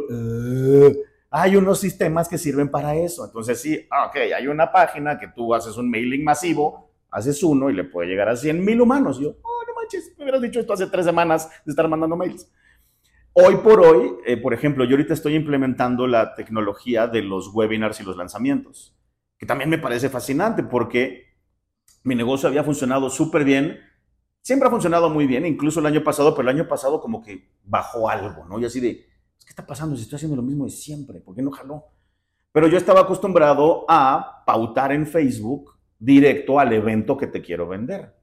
hay 1.31 1.55
unos 1.55 1.79
sistemas 1.79 2.29
que 2.29 2.37
sirven 2.37 2.69
para 2.69 2.97
eso. 2.97 3.25
Entonces 3.25 3.61
sí, 3.61 3.87
ah, 3.89 4.07
ok, 4.07 4.17
hay 4.37 4.49
una 4.49 4.73
página 4.73 5.17
que 5.21 5.29
tú 5.29 5.55
haces 5.55 5.77
un 5.77 5.89
mailing 5.89 6.25
masivo, 6.25 6.91
haces 7.13 7.41
uno 7.45 7.71
y 7.71 7.75
le 7.75 7.85
puede 7.85 8.09
llegar 8.09 8.29
a 8.29 8.35
100 8.35 8.65
mil 8.65 8.81
humanos. 8.81 9.21
yo, 9.21 9.37
oh, 9.41 9.63
no 9.69 9.75
manches, 9.77 10.13
me 10.19 10.25
hubieras 10.25 10.43
dicho 10.43 10.59
esto 10.59 10.73
hace 10.73 10.89
tres 10.89 11.07
semanas 11.07 11.49
de 11.65 11.71
estar 11.71 11.87
mandando 11.87 12.17
mails. 12.17 12.51
Hoy 13.35 13.55
por 13.59 13.81
hoy, 13.87 14.17
eh, 14.27 14.37
por 14.37 14.53
ejemplo, 14.53 14.85
yo 14.85 14.97
ahorita 14.97 15.15
estoy 15.15 15.37
implementando 15.37 16.09
la 16.09 16.35
tecnología 16.35 17.07
de 17.07 17.23
los 17.23 17.55
webinars 17.55 18.01
y 18.01 18.03
los 18.03 18.17
lanzamientos, 18.17 18.99
que 19.39 19.47
también 19.47 19.71
me 19.71 19.79
parece 19.79 20.09
fascinante 20.09 20.65
porque 20.65 21.26
mi 22.07 22.15
negocio 22.15 22.49
había 22.49 22.63
funcionado 22.63 23.11
súper 23.11 23.45
bien, 23.45 23.81
siempre 24.41 24.69
ha 24.69 24.71
funcionado 24.71 25.11
muy 25.11 25.27
bien, 25.27 25.45
incluso 25.45 25.81
el 25.81 25.87
año 25.87 26.05
pasado, 26.05 26.37
pero 26.37 26.49
el 26.49 26.57
año 26.57 26.69
pasado 26.69 27.01
como 27.01 27.21
que 27.21 27.51
bajó 27.65 28.09
algo, 28.09 28.47
¿no? 28.47 28.61
Y 28.61 28.65
así 28.65 28.79
de, 28.79 29.07
¿qué 29.41 29.49
está 29.49 29.67
pasando? 29.67 29.97
Si 29.97 30.03
estoy 30.03 30.17
haciendo 30.17 30.37
lo 30.37 30.43
mismo 30.43 30.67
de 30.67 30.71
siempre, 30.71 31.21
¿por 31.21 31.35
qué 31.35 31.43
no 31.43 31.51
jaló? 31.51 31.87
Pero 32.53 32.69
yo 32.69 32.79
estaba 32.79 33.01
acostumbrado 33.01 33.85
a 33.89 34.45
pautar 34.47 34.93
en 34.93 35.05
Facebook 35.05 35.73
directo 35.99 36.61
al 36.61 36.73
evento 36.73 37.17
que 37.17 37.27
te 37.27 37.43
quiero 37.43 37.67
vender. 37.67 38.15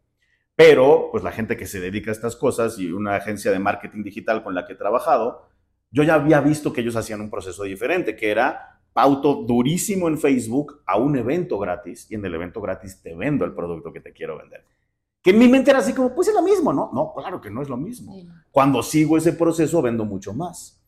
Pero, 0.55 1.09
pues 1.11 1.23
la 1.23 1.33
gente 1.33 1.57
que 1.57 1.65
se 1.65 1.81
dedica 1.81 2.09
a 2.09 2.13
estas 2.13 2.37
cosas 2.37 2.79
y 2.79 2.89
una 2.89 3.15
agencia 3.15 3.51
de 3.51 3.59
marketing 3.59 4.03
digital 4.03 4.43
con 4.43 4.55
la 4.55 4.65
que 4.65 4.73
he 4.73 4.77
trabajado, 4.77 5.49
yo 5.91 6.03
ya 6.03 6.13
había 6.13 6.39
visto 6.39 6.71
que 6.71 6.81
ellos 6.81 6.95
hacían 6.95 7.19
un 7.19 7.29
proceso 7.29 7.63
diferente, 7.63 8.15
que 8.15 8.31
era 8.31 8.72
pauto 8.93 9.33
durísimo 9.35 10.07
en 10.07 10.17
Facebook 10.17 10.83
a 10.85 10.97
un 10.97 11.17
evento 11.17 11.57
gratis 11.59 12.07
y 12.09 12.15
en 12.15 12.25
el 12.25 12.35
evento 12.35 12.61
gratis 12.61 13.01
te 13.01 13.15
vendo 13.15 13.43
el 13.43 13.53
producto 13.53 13.91
que 13.91 13.99
te 13.99 14.13
quiero 14.13 14.37
vender. 14.37 14.65
Que 15.21 15.31
en 15.31 15.39
mi 15.39 15.47
mente 15.47 15.71
era 15.71 15.79
así 15.79 15.93
como, 15.93 16.13
pues 16.13 16.27
es 16.27 16.33
lo 16.33 16.41
mismo, 16.41 16.71
¿no? 16.73 16.91
No, 16.93 17.13
claro 17.15 17.41
que 17.41 17.49
no 17.49 17.61
es 17.61 17.69
lo 17.69 17.77
mismo. 17.77 18.15
Cuando 18.51 18.83
sigo 18.83 19.17
ese 19.17 19.33
proceso 19.33 19.81
vendo 19.81 20.05
mucho 20.05 20.33
más. 20.33 20.83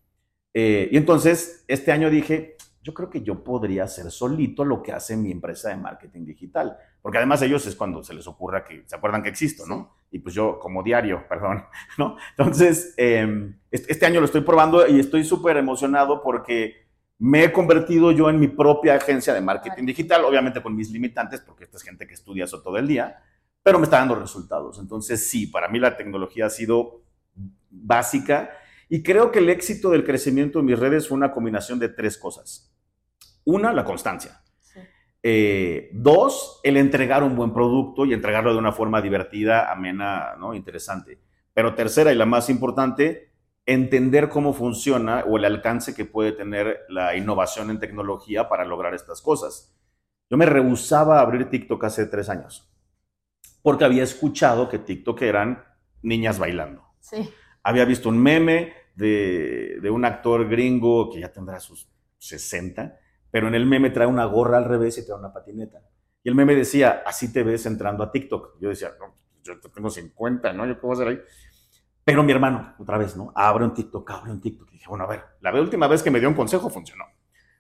Eh, 0.54 0.90
y 0.92 0.98
entonces, 0.98 1.64
este 1.68 1.92
año 1.92 2.10
dije, 2.10 2.56
yo 2.86 2.94
creo 2.94 3.10
que 3.10 3.24
yo 3.24 3.44
podría 3.44 3.86
hacer 3.86 4.12
solito 4.12 4.64
lo 4.64 4.84
que 4.84 4.92
hace 4.92 5.18
mi 5.18 5.32
empresa 5.32 5.70
de 5.70 5.78
marketing 5.78 6.26
digital. 6.26 6.78
Porque 7.02 7.18
además 7.18 7.42
ellos 7.42 7.66
es 7.66 7.76
cuando 7.76 8.04
se 8.04 8.14
les 8.14 8.28
ocurra 8.28 8.64
que 8.64 8.84
se 8.86 8.96
acuerdan 8.96 9.24
que 9.24 9.30
existo, 9.30 9.66
¿no? 9.66 9.96
Y 10.12 10.20
pues 10.20 10.36
yo 10.36 10.60
como 10.60 10.84
diario, 10.84 11.26
perdón, 11.30 11.64
¿no? 11.98 12.18
Entonces, 12.38 12.94
em, 12.98 13.58
este 13.72 14.06
año 14.06 14.20
lo 14.20 14.26
estoy 14.26 14.42
probando 14.42 14.86
y 14.86 15.00
estoy 15.00 15.24
súper 15.24 15.58
emocionado 15.58 16.22
porque 16.22 16.85
me 17.17 17.43
he 17.43 17.51
convertido 17.51 18.12
yo 18.12 18.29
en 18.29 18.39
mi 18.39 18.48
propia 18.48 18.95
agencia 18.95 19.34
de 19.34 19.41
marketing 19.41 19.86
digital, 19.86 20.25
obviamente 20.25 20.62
con 20.62 20.75
mis 20.75 20.91
limitantes, 20.91 21.41
porque 21.41 21.63
esta 21.63 21.77
es 21.77 21.84
gente 21.84 22.07
que 22.07 22.13
estudia 22.13 22.43
eso 22.43 22.62
todo 22.62 22.77
el 22.77 22.88
día, 22.88 23.24
pero 23.63 23.79
me 23.79 23.86
está 23.86 24.00
dando 24.00 24.15
resultados. 24.15 24.79
Entonces, 24.79 25.27
sí, 25.29 25.48
para 25.48 25.67
mí 25.69 25.79
la 25.79 25.95
tecnología 25.95 26.48
ha 26.48 26.50
sido 26.50 27.03
básica 27.69 28.51
y 28.89 29.01
creo 29.01 29.31
que 29.31 29.39
el 29.39 29.50
éxito 29.50 29.89
del 29.89 30.03
crecimiento 30.03 30.60
de 30.60 30.65
mis 30.65 30.77
redes 30.77 31.07
fue 31.07 31.17
una 31.17 31.31
combinación 31.31 31.79
de 31.79 31.89
tres 31.89 32.17
cosas. 32.17 32.72
Una, 33.45 33.74
la 33.74 33.84
constancia. 33.84 34.41
Eh, 35.24 35.89
dos, 35.93 36.60
el 36.63 36.77
entregar 36.77 37.24
un 37.24 37.36
buen 37.36 37.51
producto 37.51 38.05
y 38.05 38.13
entregarlo 38.13 38.53
de 38.53 38.60
una 38.60 38.72
forma 38.72 39.01
divertida, 39.01 39.72
amena, 39.72 40.36
¿no? 40.39 40.53
interesante. 40.53 41.19
Pero 41.51 41.74
tercera 41.74 42.12
y 42.12 42.15
la 42.15 42.27
más 42.27 42.50
importante, 42.50 43.31
entender 43.65 44.29
cómo 44.29 44.53
funciona 44.53 45.24
o 45.27 45.38
el 45.38 45.45
alcance 45.45 45.95
que 45.95 46.05
puede 46.05 46.31
tener 46.31 46.86
la 46.89 47.15
innovación 47.15 47.69
en 47.69 47.79
tecnología 47.79 48.48
para 48.48 48.65
lograr 48.65 48.93
estas 48.93 49.22
cosas. 49.22 49.75
Yo 50.29 50.38
me 50.38 50.45
rehusaba 50.45 51.19
a 51.19 51.22
abrir 51.22 51.50
TikTok 51.50 51.84
hace 51.84 52.05
tres 52.05 52.29
años 52.29 52.72
porque 53.62 53.86
había 53.86 54.03
escuchado 54.03 54.69
que 54.69 54.77
TikTok 54.77 55.22
eran 55.24 55.63
niñas 56.03 56.38
bailando. 56.38 56.84
Sí. 57.00 57.29
Había 57.63 57.86
visto 57.86 58.10
un 58.10 58.22
meme 58.22 58.74
de, 58.95 59.79
de 59.81 59.89
un 59.89 60.05
actor 60.05 60.48
gringo 60.48 61.10
que 61.10 61.19
ya 61.19 61.34
tendrá 61.34 61.60
sus 61.60 61.89
60 62.19 63.00
pero 63.36 63.50
en 63.50 63.55
el 63.55 63.65
meme 63.65 63.89
trae 63.89 64.07
una 64.07 64.24
gorra 64.24 64.57
al 64.57 64.63
revés 64.63 64.98
y 64.98 65.05
trae 65.05 65.19
una 65.19 65.34
patineta. 65.34 65.81
Y 66.24 66.29
el 66.29 66.36
meme 66.36 66.55
decía, 66.55 67.03
así 67.05 67.34
te 67.34 67.43
ves 67.43 67.65
entrando 67.65 68.01
a 68.01 68.10
TikTok. 68.10 68.62
Yo 68.62 68.69
decía, 68.69 68.91
no, 68.98 69.13
yo 69.43 69.60
tengo 69.60 69.89
50, 69.89 70.53
¿no? 70.53 70.65
¿Yo 70.65 70.79
qué 70.79 70.88
voy 70.88 70.91
a 70.91 70.93
hacer 70.93 71.07
ahí? 71.10 71.19
Pero 72.06 72.24
mi 72.24 72.32
hermano, 72.32 72.76
otra 72.78 73.00
vez, 73.00 73.18
¿no? 73.18 73.34
Abre 73.36 73.66
un 73.66 73.74
TikTok, 73.74 74.10
abre 74.12 74.32
un 74.32 74.40
TikTok. 74.40 74.70
Y 74.70 74.74
dije, 74.74 74.86
bueno, 74.88 75.06
a 75.06 75.08
ver, 75.08 75.24
la 75.42 75.52
última 75.60 75.88
vez 75.88 76.04
que 76.04 76.12
me 76.12 76.20
dio 76.20 76.30
un 76.30 76.36
consejo 76.36 76.70
funcionó. 76.70 77.04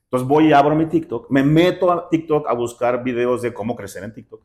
Entonces 0.03 0.27
voy 0.27 0.49
y 0.49 0.53
abro 0.53 0.75
mi 0.75 0.85
TikTok, 0.85 1.31
me 1.31 1.43
meto 1.43 1.91
a 1.91 2.07
TikTok 2.07 2.47
a 2.47 2.53
buscar 2.53 3.03
videos 3.03 3.41
de 3.41 3.51
cómo 3.53 3.75
crecer 3.75 4.03
en 4.03 4.13
TikTok. 4.13 4.43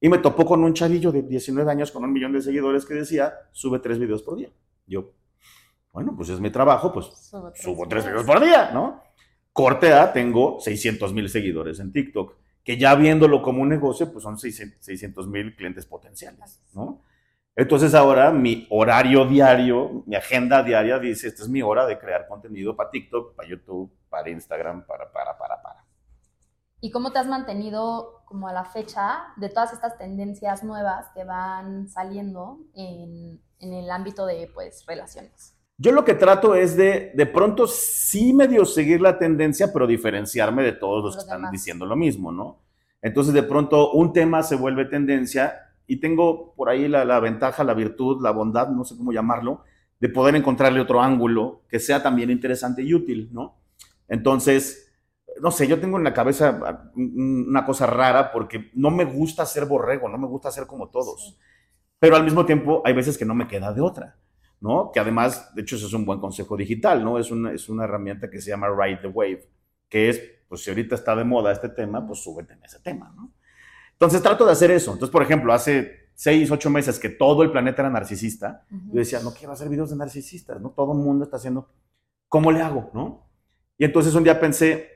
Y 0.00 0.08
me 0.08 0.16
topó 0.16 0.46
con 0.46 0.64
un 0.64 0.72
chavillo 0.72 1.12
de 1.12 1.22
19 1.22 1.70
años 1.70 1.92
con 1.92 2.04
un 2.04 2.12
millón 2.12 2.32
de 2.32 2.40
seguidores 2.40 2.86
que 2.86 2.94
decía, 2.94 3.34
sube 3.52 3.78
tres 3.80 3.98
videos 3.98 4.22
por 4.22 4.36
día. 4.36 4.50
Yo, 4.86 5.12
bueno, 5.92 6.14
pues 6.16 6.30
es 6.30 6.40
mi 6.40 6.50
trabajo, 6.50 6.90
pues 6.90 7.30
subo 7.54 7.86
tres 7.86 8.06
videos 8.06 8.24
por 8.24 8.40
día, 8.40 8.70
¿no? 8.72 9.02
Corte 9.52 9.92
A, 9.92 10.12
tengo 10.12 10.58
600 10.58 11.12
mil 11.12 11.28
seguidores 11.28 11.80
en 11.80 11.92
TikTok, 11.92 12.34
que 12.64 12.78
ya 12.78 12.94
viéndolo 12.94 13.42
como 13.42 13.62
un 13.62 13.68
negocio, 13.68 14.10
pues 14.10 14.22
son 14.24 14.38
600 14.38 15.28
mil 15.28 15.54
clientes 15.54 15.84
potenciales, 15.84 16.62
¿no? 16.72 17.02
Entonces 17.56 17.94
ahora 17.94 18.32
mi 18.32 18.66
horario 18.70 19.26
diario, 19.26 20.02
mi 20.06 20.16
agenda 20.16 20.62
diaria 20.62 20.98
dice, 20.98 21.28
esta 21.28 21.44
es 21.44 21.48
mi 21.48 21.62
hora 21.62 21.86
de 21.86 21.98
crear 21.98 22.26
contenido 22.26 22.74
para 22.74 22.90
TikTok, 22.90 23.36
para 23.36 23.48
YouTube, 23.48 23.92
para 24.08 24.28
Instagram, 24.28 24.84
para, 24.84 25.10
para, 25.12 25.38
para, 25.38 25.62
para. 25.62 25.84
¿Y 26.80 26.90
cómo 26.90 27.12
te 27.12 27.18
has 27.18 27.28
mantenido 27.28 28.24
como 28.26 28.48
a 28.48 28.52
la 28.52 28.64
fecha 28.64 29.28
de 29.36 29.48
todas 29.48 29.72
estas 29.72 29.96
tendencias 29.96 30.64
nuevas 30.64 31.06
que 31.14 31.24
van 31.24 31.88
saliendo 31.88 32.58
en, 32.74 33.40
en 33.60 33.72
el 33.72 33.90
ámbito 33.90 34.26
de 34.26 34.50
pues 34.52 34.84
relaciones? 34.86 35.56
Yo 35.78 35.92
lo 35.92 36.04
que 36.04 36.14
trato 36.14 36.54
es 36.54 36.76
de, 36.76 37.12
de 37.14 37.26
pronto 37.26 37.66
sí 37.66 38.32
medio 38.32 38.64
seguir 38.64 39.00
la 39.00 39.18
tendencia, 39.18 39.72
pero 39.72 39.86
diferenciarme 39.86 40.62
de 40.62 40.72
todos 40.72 41.04
los, 41.04 41.16
que 41.16 41.22
están 41.22 41.50
diciendo 41.50 41.86
lo 41.86 41.96
mismo, 41.96 42.30
¿no? 42.30 42.60
Entonces 43.02 43.34
de 43.34 43.42
pronto 43.42 43.92
un 43.92 44.12
tema 44.12 44.42
se 44.42 44.56
vuelve 44.56 44.84
tendencia 44.86 45.63
y 45.86 45.96
tengo 45.96 46.54
por 46.54 46.68
ahí 46.68 46.88
la, 46.88 47.04
la, 47.04 47.20
ventaja, 47.20 47.64
la 47.64 47.74
virtud, 47.74 48.22
la 48.22 48.30
bondad, 48.30 48.68
no 48.68 48.84
sé 48.84 48.96
cómo 48.96 49.12
llamarlo, 49.12 49.64
de 50.00 50.08
poder 50.08 50.36
encontrarle 50.36 50.80
otro 50.80 51.00
ángulo 51.00 51.62
que 51.68 51.78
sea 51.78 52.02
también 52.02 52.30
interesante 52.30 52.82
y 52.82 52.94
útil, 52.94 53.30
¿no? 53.32 53.58
Entonces, 54.08 54.92
no 55.40 55.50
sé, 55.50 55.66
yo 55.66 55.80
tengo 55.80 55.98
en 55.98 56.04
la 56.04 56.14
cabeza 56.14 56.90
una 56.94 57.64
cosa 57.64 57.86
rara 57.86 58.32
porque 58.32 58.70
no 58.74 58.90
me 58.90 59.04
gusta 59.04 59.46
ser 59.46 59.66
borrego, 59.66 60.08
no 60.08 60.18
me 60.18 60.26
gusta 60.26 60.50
ser 60.50 60.66
como 60.66 60.88
todos, 60.88 61.38
pero 61.98 62.16
al 62.16 62.24
mismo 62.24 62.44
tiempo 62.44 62.82
hay 62.84 62.92
veces 62.92 63.16
que 63.16 63.24
no 63.24 63.34
me 63.34 63.48
queda 63.48 63.72
de 63.72 63.80
otra. 63.80 64.16
¿no? 64.64 64.90
Que 64.92 64.98
además, 64.98 65.54
de 65.54 65.60
hecho, 65.60 65.76
eso 65.76 65.86
es 65.86 65.92
un 65.92 66.06
buen 66.06 66.20
consejo 66.20 66.56
digital, 66.56 67.04
¿no? 67.04 67.18
Es 67.18 67.30
una, 67.30 67.52
es 67.52 67.68
una 67.68 67.84
herramienta 67.84 68.30
que 68.30 68.40
se 68.40 68.48
llama 68.48 68.68
Ride 68.68 69.00
the 69.02 69.08
Wave, 69.08 69.46
que 69.90 70.08
es, 70.08 70.22
pues 70.48 70.62
si 70.62 70.70
ahorita 70.70 70.94
está 70.94 71.14
de 71.14 71.22
moda 71.22 71.52
este 71.52 71.68
tema, 71.68 72.06
pues 72.06 72.22
súbete 72.22 72.54
en 72.54 72.64
ese 72.64 72.80
tema, 72.80 73.12
¿no? 73.14 73.30
Entonces 73.94 74.22
trato 74.22 74.44
de 74.44 74.52
hacer 74.52 74.70
eso. 74.70 74.92
Entonces, 74.92 75.12
por 75.12 75.22
ejemplo, 75.22 75.52
hace 75.52 76.04
seis, 76.14 76.50
ocho 76.50 76.70
meses 76.70 76.98
que 76.98 77.08
todo 77.08 77.42
el 77.42 77.50
planeta 77.50 77.82
era 77.82 77.90
narcisista, 77.90 78.64
yo 78.70 78.98
decía, 78.98 79.20
no 79.20 79.32
quiero 79.32 79.52
hacer 79.52 79.68
videos 79.68 79.90
de 79.90 79.96
narcisistas, 79.96 80.60
¿no? 80.60 80.70
Todo 80.70 80.92
el 80.92 80.98
mundo 80.98 81.24
está 81.24 81.36
haciendo, 81.36 81.68
¿cómo 82.28 82.52
le 82.52 82.60
hago, 82.60 82.90
no? 82.94 83.28
Y 83.76 83.84
entonces 83.84 84.14
un 84.14 84.22
día 84.22 84.38
pensé, 84.38 84.88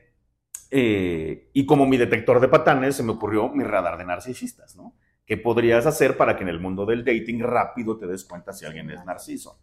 eh, 0.71 1.49
y 1.53 1.65
como 1.65 1.85
mi 1.85 1.97
detector 1.97 2.39
de 2.39 2.47
patanes, 2.47 2.95
se 2.95 3.03
me 3.03 3.11
ocurrió 3.11 3.49
mi 3.49 3.63
radar 3.63 3.97
de 3.97 4.05
narcisistas, 4.05 4.75
¿no? 4.75 4.95
¿Qué 5.25 5.37
podrías 5.37 5.85
hacer 5.85 6.17
para 6.17 6.37
que 6.37 6.43
en 6.43 6.49
el 6.49 6.59
mundo 6.59 6.85
del 6.85 7.03
dating 7.03 7.41
rápido 7.41 7.97
te 7.97 8.07
des 8.07 8.23
cuenta 8.23 8.53
si 8.53 8.65
alguien 8.65 8.89
es 8.89 9.03
narciso? 9.05 9.59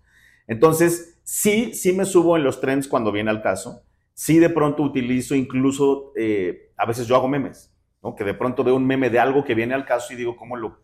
Entonces, 0.46 1.18
sí, 1.24 1.74
sí 1.74 1.92
me 1.92 2.04
subo 2.04 2.36
en 2.36 2.44
los 2.44 2.60
trends 2.60 2.86
cuando 2.86 3.10
viene 3.10 3.30
al 3.30 3.42
caso. 3.42 3.82
Sí 4.14 4.38
de 4.38 4.48
pronto 4.48 4.82
utilizo 4.82 5.34
incluso, 5.34 6.12
eh, 6.16 6.72
a 6.76 6.86
veces 6.86 7.06
yo 7.06 7.16
hago 7.16 7.28
memes, 7.28 7.72
¿no? 8.02 8.14
Que 8.14 8.24
de 8.24 8.34
pronto 8.34 8.64
veo 8.64 8.76
un 8.76 8.86
meme 8.86 9.10
de 9.10 9.18
algo 9.18 9.44
que 9.44 9.54
viene 9.54 9.74
al 9.74 9.84
caso 9.84 10.12
y 10.12 10.16
digo, 10.16 10.36
¿cómo 10.36 10.56
lo, 10.56 10.78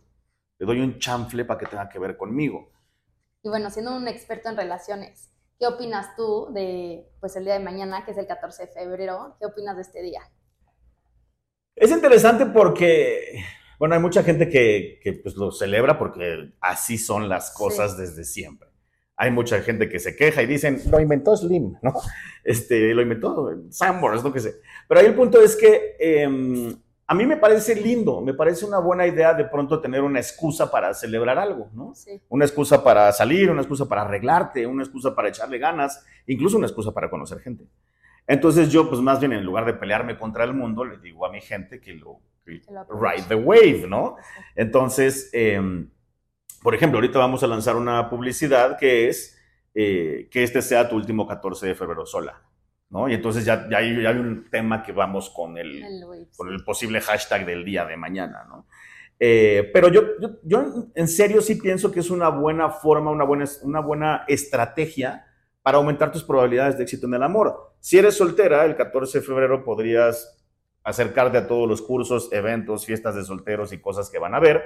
le 0.59 0.65
doy 0.65 0.81
un 0.81 0.99
chanfle 0.99 1.45
para 1.45 1.59
que 1.59 1.65
tenga 1.65 1.89
que 1.89 1.99
ver 1.99 2.17
conmigo? 2.17 2.71
Y 3.41 3.49
bueno, 3.49 3.69
siendo 3.69 3.95
un 3.95 4.07
experto 4.07 4.49
en 4.49 4.57
relaciones, 4.57 5.31
¿qué 5.59 5.67
opinas 5.67 6.15
tú 6.15 6.47
de, 6.53 7.09
pues, 7.19 7.35
el 7.35 7.45
día 7.45 7.53
de 7.53 7.59
mañana, 7.59 8.05
que 8.05 8.11
es 8.11 8.17
el 8.17 8.27
14 8.27 8.67
de 8.67 8.71
febrero? 8.71 9.35
¿Qué 9.39 9.45
opinas 9.45 9.75
de 9.75 9.81
este 9.81 10.01
día? 10.01 10.21
Es 11.75 11.91
interesante 11.91 12.45
porque 12.45 13.43
bueno, 13.83 13.95
hay 13.95 14.01
mucha 14.01 14.23
gente 14.23 14.47
que, 14.47 14.97
que 15.03 15.11
pues, 15.11 15.35
lo 15.35 15.51
celebra 15.51 15.99
porque 15.99 16.53
así 16.61 16.97
son 16.97 17.27
las 17.27 17.51
cosas 17.51 17.97
desde 17.97 18.23
siempre. 18.23 18.69
Hay 19.17 19.29
mucha 19.29 19.61
gente 19.61 19.89
que 19.89 19.99
se 19.99 20.15
queja 20.15 20.41
y 20.41 20.45
dicen, 20.45 20.81
lo 20.89 21.01
inventó 21.01 21.35
Slim, 21.35 21.75
¿no? 21.81 21.93
Este, 22.45 22.93
lo 22.93 23.01
inventó 23.01 23.51
Sambors, 23.71 24.23
no 24.23 24.31
que 24.31 24.39
sé. 24.39 24.55
Pero 24.87 25.01
ahí 25.01 25.07
el 25.07 25.15
punto 25.15 25.41
es 25.41 25.57
que 25.57 25.97
eh, 25.99 26.75
a 27.05 27.13
mí 27.13 27.25
me 27.25 27.37
parece 27.37 27.75
lindo, 27.75 28.21
me 28.21 28.33
parece 28.33 28.65
una 28.65 28.79
buena 28.79 29.05
idea 29.05 29.33
de 29.33 29.45
pronto 29.45 29.81
tener 29.81 30.01
una 30.01 30.19
excusa 30.19 30.71
para 30.71 30.93
celebrar 30.93 31.37
algo, 31.37 31.69
¿no? 31.73 31.93
Sí. 31.95 32.21
Una 32.29 32.45
excusa 32.45 32.83
para 32.83 33.11
salir, 33.11 33.51
una 33.51 33.61
excusa 33.61 33.87
para 33.87 34.03
arreglarte, 34.03 34.65
una 34.65 34.83
excusa 34.83 35.13
para 35.13 35.29
echarle 35.29 35.57
ganas, 35.57 36.05
incluso 36.27 36.57
una 36.57 36.67
excusa 36.67 36.93
para 36.93 37.09
conocer 37.09 37.39
gente. 37.39 37.65
Entonces 38.25 38.69
yo, 38.69 38.87
pues 38.89 39.01
más 39.01 39.19
bien 39.19 39.33
en 39.33 39.43
lugar 39.43 39.65
de 39.65 39.73
pelearme 39.73 40.17
contra 40.17 40.45
el 40.45 40.53
mundo, 40.53 40.85
le 40.85 40.97
digo 40.97 41.25
a 41.25 41.31
mi 41.31 41.41
gente 41.41 41.81
que 41.81 41.93
lo 41.93 42.21
ride 42.45 43.23
the 43.27 43.35
wave, 43.35 43.85
¿no? 43.87 44.15
Entonces, 44.55 45.29
em, 45.33 45.89
por 46.61 46.73
ejemplo, 46.75 46.97
ahorita 46.97 47.19
vamos 47.19 47.43
a 47.43 47.47
lanzar 47.47 47.75
una 47.75 48.09
publicidad 48.09 48.77
que 48.77 49.09
es 49.09 49.37
eh, 49.75 50.29
que 50.31 50.43
este 50.43 50.61
sea 50.61 50.87
tu 50.87 50.95
último 50.95 51.27
14 51.27 51.67
de 51.67 51.75
febrero 51.75 52.05
sola, 52.05 52.41
¿no? 52.93 53.09
Y 53.09 53.15
entonces 53.15 53.43
ya, 53.43 53.67
ya, 53.69 53.79
hay, 53.79 53.91
un 53.91 54.47
tema 54.51 54.83
que 54.83 54.91
vamos 54.91 55.31
con 55.31 55.57
el, 55.57 55.83
con 56.37 56.53
el 56.53 56.63
posible 56.63 57.01
hashtag 57.01 57.43
del 57.43 57.65
día 57.65 57.85
de 57.85 57.97
mañana, 57.97 58.45
¿no? 58.47 58.67
Eh, 59.19 59.71
pero 59.73 59.87
yo, 59.89 60.01
yo, 60.19 60.29
yo, 60.43 60.89
en 60.93 61.07
serio 61.07 61.41
sí 61.41 61.55
pienso 61.55 61.91
que 61.91 62.01
es 62.01 62.11
una 62.11 62.29
buena 62.29 62.69
forma, 62.69 63.09
una 63.09 63.23
buena, 63.23 63.45
una 63.63 63.79
buena 63.79 64.25
estrategia 64.27 65.25
para 65.63 65.77
aumentar 65.77 66.11
tus 66.11 66.23
probabilidades 66.23 66.77
de 66.77 66.83
éxito 66.83 67.07
en 67.07 67.15
el 67.15 67.23
amor. 67.23 67.73
Si 67.79 67.97
eres 67.97 68.15
soltera, 68.15 68.63
el 68.65 68.75
14 68.75 69.19
de 69.19 69.25
febrero 69.25 69.63
podrías 69.63 70.39
acercarte 70.83 71.37
a 71.37 71.47
todos 71.47 71.67
los 71.67 71.81
cursos, 71.81 72.31
eventos, 72.31 72.85
fiestas 72.85 73.15
de 73.15 73.23
solteros 73.23 73.73
y 73.73 73.79
cosas 73.79 74.09
que 74.11 74.19
van 74.19 74.35
a 74.35 74.39
ver. 74.39 74.61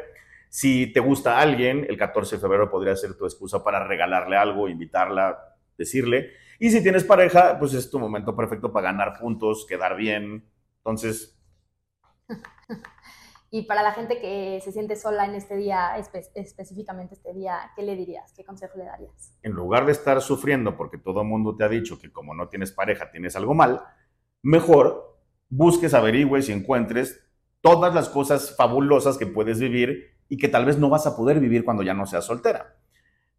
Si 0.50 0.92
te 0.92 1.00
gusta 1.00 1.40
alguien, 1.40 1.86
el 1.88 1.98
14 1.98 2.36
de 2.36 2.42
febrero 2.42 2.70
podría 2.70 2.96
ser 2.96 3.14
tu 3.14 3.26
excusa 3.26 3.64
para 3.64 3.88
regalarle 3.88 4.36
algo, 4.36 4.68
invitarla, 4.68 5.56
decirle. 5.78 6.32
Y 6.60 6.72
si 6.72 6.82
tienes 6.82 7.04
pareja, 7.04 7.58
pues 7.60 7.74
es 7.74 7.90
tu 7.90 8.00
momento 8.00 8.36
perfecto 8.36 8.72
para 8.72 8.92
ganar 8.92 9.20
puntos, 9.20 9.66
quedar 9.68 9.96
bien. 9.96 10.46
Entonces... 10.78 11.38
Y 13.50 13.62
para 13.64 13.82
la 13.82 13.94
gente 13.94 14.20
que 14.20 14.60
se 14.62 14.74
siente 14.74 14.98
sola 14.98 15.26
en 15.26 15.34
este 15.34 15.56
día, 15.56 15.98
específicamente 16.36 17.16
este 17.16 17.34
día, 17.34 17.72
¿qué 17.78 17.84
le 17.84 17.96
dirías? 17.96 18.34
¿Qué 18.34 18.44
consejo 18.44 18.78
le 18.78 18.84
darías? 18.84 19.34
En 19.42 19.54
lugar 19.54 19.86
de 19.86 19.94
estar 19.94 20.22
sufriendo 20.22 20.76
porque 20.76 20.98
todo 20.98 21.22
el 21.22 21.28
mundo 21.28 21.56
te 21.56 21.64
ha 21.64 21.70
dicho 21.70 21.98
que 21.98 22.12
como 22.12 22.34
no 22.34 22.50
tienes 22.50 22.74
pareja 22.74 23.10
tienes 23.10 23.38
algo 23.38 23.54
mal, 23.54 23.84
mejor 24.42 25.18
busques, 25.50 25.94
averigües 25.94 26.50
y 26.50 26.52
encuentres 26.52 27.26
todas 27.62 27.96
las 27.96 28.10
cosas 28.10 28.54
fabulosas 28.56 29.18
que 29.18 29.28
puedes 29.28 29.60
vivir 29.60 30.18
y 30.28 30.38
que 30.38 30.50
tal 30.50 30.66
vez 30.66 30.78
no 30.78 30.90
vas 30.90 31.08
a 31.08 31.16
poder 31.16 31.40
vivir 31.40 31.64
cuando 31.64 31.84
ya 31.84 31.94
no 31.94 32.06
seas 32.06 32.26
soltera. 32.26 32.76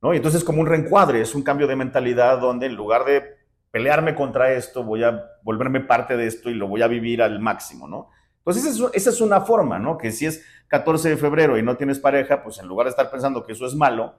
¿No? 0.02 0.12
Y 0.14 0.16
entonces 0.16 0.44
como 0.44 0.60
un 0.60 0.66
reencuadre, 0.66 1.20
es 1.20 1.34
un 1.34 1.42
cambio 1.42 1.66
de 1.66 1.76
mentalidad 1.76 2.40
donde 2.40 2.66
en 2.66 2.74
lugar 2.74 3.04
de 3.04 3.36
pelearme 3.70 4.14
contra 4.14 4.52
esto, 4.52 4.84
voy 4.84 5.04
a 5.04 5.24
volverme 5.42 5.80
parte 5.80 6.16
de 6.16 6.26
esto 6.26 6.50
y 6.50 6.54
lo 6.54 6.68
voy 6.68 6.82
a 6.82 6.88
vivir 6.88 7.22
al 7.22 7.40
máximo, 7.40 7.86
¿no? 7.86 8.10
Pues 8.42 8.56
esa 8.56 8.70
es, 8.70 8.80
esa 8.94 9.10
es 9.10 9.20
una 9.20 9.42
forma, 9.42 9.78
¿no? 9.78 9.98
Que 9.98 10.10
si 10.10 10.26
es 10.26 10.44
14 10.68 11.10
de 11.10 11.16
febrero 11.16 11.58
y 11.58 11.62
no 11.62 11.76
tienes 11.76 11.98
pareja, 11.98 12.42
pues 12.42 12.58
en 12.58 12.66
lugar 12.66 12.86
de 12.86 12.90
estar 12.90 13.10
pensando 13.10 13.44
que 13.44 13.52
eso 13.52 13.66
es 13.66 13.74
malo, 13.74 14.14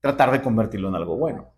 tratar 0.00 0.30
de 0.32 0.40
convertirlo 0.40 0.88
en 0.88 0.94
algo 0.94 1.16
bueno. 1.16 1.52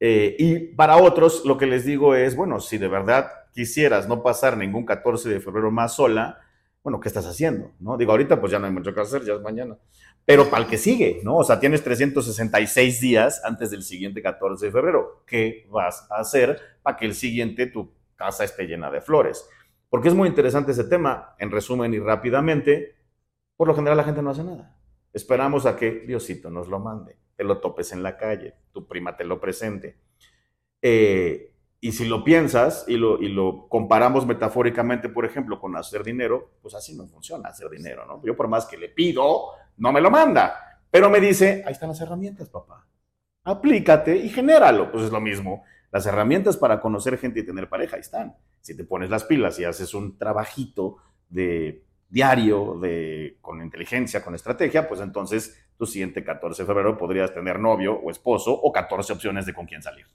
Eh, 0.00 0.36
y 0.38 0.58
para 0.74 0.96
otros, 0.96 1.44
lo 1.44 1.58
que 1.58 1.66
les 1.66 1.84
digo 1.84 2.14
es, 2.14 2.36
bueno, 2.36 2.60
si 2.60 2.78
de 2.78 2.88
verdad 2.88 3.30
quisieras 3.52 4.08
no 4.08 4.22
pasar 4.22 4.56
ningún 4.56 4.86
14 4.86 5.28
de 5.28 5.40
febrero 5.40 5.70
más 5.70 5.94
sola, 5.94 6.40
bueno, 6.82 7.00
¿qué 7.00 7.08
estás 7.08 7.26
haciendo? 7.26 7.72
¿No? 7.80 7.96
Digo, 7.96 8.12
ahorita 8.12 8.40
pues 8.40 8.52
ya 8.52 8.58
no 8.58 8.66
hay 8.66 8.72
mucho 8.72 8.94
que 8.94 9.00
hacer, 9.00 9.24
ya 9.24 9.34
es 9.34 9.40
mañana. 9.40 9.76
Pero 10.28 10.50
para 10.50 10.64
el 10.64 10.68
que 10.68 10.76
sigue, 10.76 11.22
¿no? 11.24 11.38
O 11.38 11.42
sea, 11.42 11.58
tienes 11.58 11.82
366 11.82 13.00
días 13.00 13.40
antes 13.46 13.70
del 13.70 13.82
siguiente 13.82 14.20
14 14.20 14.66
de 14.66 14.70
febrero. 14.70 15.22
¿Qué 15.26 15.66
vas 15.70 16.06
a 16.10 16.16
hacer 16.16 16.60
para 16.82 16.98
que 16.98 17.06
el 17.06 17.14
siguiente 17.14 17.66
tu 17.66 17.94
casa 18.14 18.44
esté 18.44 18.66
llena 18.66 18.90
de 18.90 19.00
flores? 19.00 19.48
Porque 19.88 20.08
es 20.08 20.14
muy 20.14 20.28
interesante 20.28 20.72
ese 20.72 20.84
tema. 20.84 21.34
En 21.38 21.50
resumen 21.50 21.94
y 21.94 21.98
rápidamente, 21.98 22.94
por 23.56 23.68
lo 23.68 23.74
general 23.74 23.96
la 23.96 24.04
gente 24.04 24.20
no 24.20 24.28
hace 24.28 24.44
nada. 24.44 24.76
Esperamos 25.14 25.64
a 25.64 25.76
que 25.76 26.04
Diosito 26.06 26.50
nos 26.50 26.68
lo 26.68 26.78
mande, 26.78 27.16
te 27.34 27.42
lo 27.42 27.56
topes 27.56 27.92
en 27.92 28.02
la 28.02 28.18
calle, 28.18 28.52
tu 28.70 28.86
prima 28.86 29.16
te 29.16 29.24
lo 29.24 29.40
presente. 29.40 29.96
Eh, 30.82 31.54
y 31.80 31.92
si 31.92 32.06
lo 32.06 32.22
piensas 32.22 32.84
y 32.86 32.98
lo, 32.98 33.18
y 33.18 33.30
lo 33.30 33.66
comparamos 33.70 34.26
metafóricamente, 34.26 35.08
por 35.08 35.24
ejemplo, 35.24 35.58
con 35.58 35.74
hacer 35.74 36.04
dinero, 36.04 36.50
pues 36.60 36.74
así 36.74 36.94
no 36.94 37.06
funciona 37.06 37.48
hacer 37.48 37.70
dinero, 37.70 38.04
¿no? 38.04 38.22
Yo 38.22 38.36
por 38.36 38.48
más 38.48 38.66
que 38.66 38.76
le 38.76 38.90
pido, 38.90 39.52
no 39.78 39.92
me 39.92 40.00
lo 40.00 40.10
manda, 40.10 40.80
pero 40.90 41.08
me 41.08 41.20
dice, 41.20 41.62
ahí 41.66 41.72
están 41.72 41.88
las 41.88 42.00
herramientas, 42.00 42.48
papá. 42.48 42.86
Aplícate 43.44 44.16
y 44.16 44.28
genéralo. 44.28 44.92
Pues 44.92 45.04
es 45.04 45.10
lo 45.10 45.20
mismo. 45.20 45.64
Las 45.90 46.04
herramientas 46.06 46.56
para 46.56 46.80
conocer 46.80 47.16
gente 47.18 47.40
y 47.40 47.46
tener 47.46 47.68
pareja, 47.68 47.96
ahí 47.96 48.00
están. 48.00 48.36
Si 48.60 48.76
te 48.76 48.84
pones 48.84 49.08
las 49.08 49.24
pilas 49.24 49.58
y 49.58 49.64
haces 49.64 49.94
un 49.94 50.18
trabajito 50.18 50.98
de 51.28 51.84
diario, 52.08 52.78
de, 52.80 53.38
con 53.40 53.62
inteligencia, 53.62 54.22
con 54.22 54.34
estrategia, 54.34 54.88
pues 54.88 55.00
entonces 55.00 55.58
tu 55.76 55.86
siguiente 55.86 56.24
14 56.24 56.62
de 56.62 56.66
febrero 56.66 56.98
podrías 56.98 57.32
tener 57.32 57.58
novio 57.58 57.94
o 57.94 58.10
esposo 58.10 58.52
o 58.52 58.72
14 58.72 59.12
opciones 59.12 59.46
de 59.46 59.54
con 59.54 59.66
quién 59.66 59.82
salir. 59.82 60.06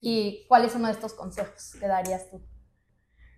¿Y 0.00 0.46
cuál 0.48 0.64
es 0.64 0.74
uno 0.74 0.86
de 0.86 0.94
estos 0.94 1.14
consejos 1.14 1.76
que 1.78 1.86
darías 1.86 2.30
tú? 2.30 2.40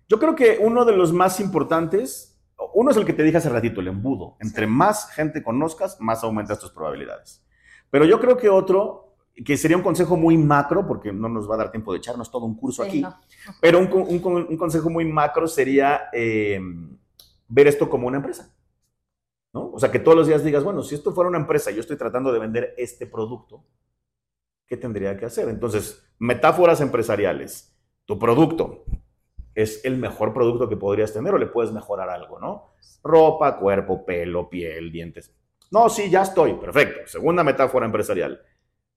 Yo 0.07 0.19
creo 0.19 0.35
que 0.35 0.59
uno 0.61 0.85
de 0.85 0.95
los 0.95 1.13
más 1.13 1.39
importantes, 1.39 2.32
uno 2.73 2.91
es 2.91 2.97
el 2.97 3.05
que 3.05 3.13
te 3.13 3.23
dije 3.23 3.37
hace 3.37 3.49
ratito, 3.49 3.81
el 3.81 3.87
embudo. 3.87 4.37
Entre 4.39 4.67
más 4.67 5.11
gente 5.11 5.43
conozcas, 5.43 5.99
más 5.99 6.23
aumentas 6.23 6.59
tus 6.59 6.71
probabilidades. 6.71 7.43
Pero 7.89 8.05
yo 8.05 8.19
creo 8.19 8.37
que 8.37 8.49
otro, 8.49 9.15
que 9.45 9.57
sería 9.57 9.77
un 9.77 9.83
consejo 9.83 10.17
muy 10.17 10.37
macro, 10.37 10.87
porque 10.87 11.11
no 11.11 11.29
nos 11.29 11.49
va 11.49 11.55
a 11.55 11.59
dar 11.59 11.71
tiempo 11.71 11.91
de 11.91 11.99
echarnos 11.99 12.31
todo 12.31 12.45
un 12.45 12.55
curso 12.55 12.83
aquí, 12.83 13.05
pero 13.61 13.79
un, 13.79 14.57
consejo 14.57 14.89
muy 14.89 15.05
macro 15.05 15.47
sería 15.47 16.03
eh, 16.11 16.59
ver 17.47 17.67
esto 17.67 17.89
como 17.89 18.07
una 18.07 18.17
empresa. 18.17 18.55
¿no? 19.53 19.71
O 19.71 19.79
sea, 19.79 19.91
que 19.91 19.99
todos 19.99 20.17
los 20.17 20.27
días 20.27 20.43
digas, 20.43 20.63
bueno, 20.63 20.81
si 20.81 20.95
esto 20.95 21.13
fuera 21.13 21.29
una 21.29 21.39
empresa, 21.39 21.71
yo 21.71 21.79
estoy 21.79 21.97
tratando 21.97 22.33
de 22.33 22.39
vender 22.39 22.73
este 22.77 23.05
producto, 23.05 23.63
¿qué 24.65 24.77
tendría 24.77 25.15
que 25.17 25.25
hacer? 25.25 25.47
Entonces, 25.49 26.03
metáforas 26.17 26.81
empresariales. 26.81 27.75
Tu 28.05 28.17
producto 28.19 28.85
es 29.55 29.83
el 29.85 29.97
mejor 29.97 30.33
producto 30.33 30.67
que 30.67 30.77
podrías 30.77 31.13
tener 31.13 31.33
o 31.33 31.37
le 31.37 31.47
puedes 31.47 31.71
mejorar 31.71 32.09
algo, 32.09 32.39
¿no? 32.39 32.73
Ropa, 33.03 33.57
cuerpo, 33.57 34.05
pelo, 34.05 34.49
piel, 34.49 34.91
dientes. 34.91 35.33
No, 35.71 35.89
sí, 35.89 36.09
ya 36.09 36.21
estoy. 36.21 36.53
Perfecto. 36.53 37.01
Segunda 37.07 37.43
metáfora 37.43 37.85
empresarial. 37.85 38.41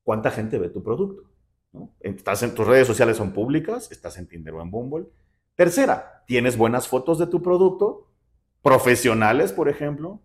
¿Cuánta 0.02 0.30
gente 0.30 0.58
ve 0.58 0.68
tu 0.68 0.82
producto? 0.82 1.22
¿Estás 2.00 2.42
en, 2.42 2.54
tus 2.54 2.66
redes 2.66 2.86
sociales 2.86 3.16
son 3.16 3.32
públicas? 3.32 3.90
¿Estás 3.90 4.18
en 4.18 4.28
Tinder 4.28 4.54
o 4.54 4.62
en 4.62 4.70
Bumble? 4.70 5.06
Tercera, 5.54 6.22
¿tienes 6.26 6.56
buenas 6.56 6.86
fotos 6.86 7.18
de 7.18 7.26
tu 7.26 7.42
producto? 7.42 8.08
Profesionales, 8.62 9.52
por 9.52 9.68
ejemplo. 9.68 10.20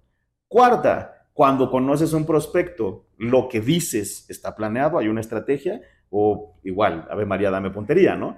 Cuarta, 0.47 1.27
cuando 1.33 1.71
conoces 1.71 2.13
un 2.13 2.25
prospecto, 2.25 3.07
lo 3.17 3.47
que 3.47 3.61
dices 3.61 4.29
está 4.29 4.55
planeado, 4.55 4.97
hay 4.97 5.07
una 5.07 5.21
estrategia, 5.21 5.81
o 6.09 6.59
igual, 6.63 7.07
Ave 7.09 7.25
María, 7.25 7.49
dame 7.49 7.71
puntería, 7.71 8.15
¿no? 8.15 8.37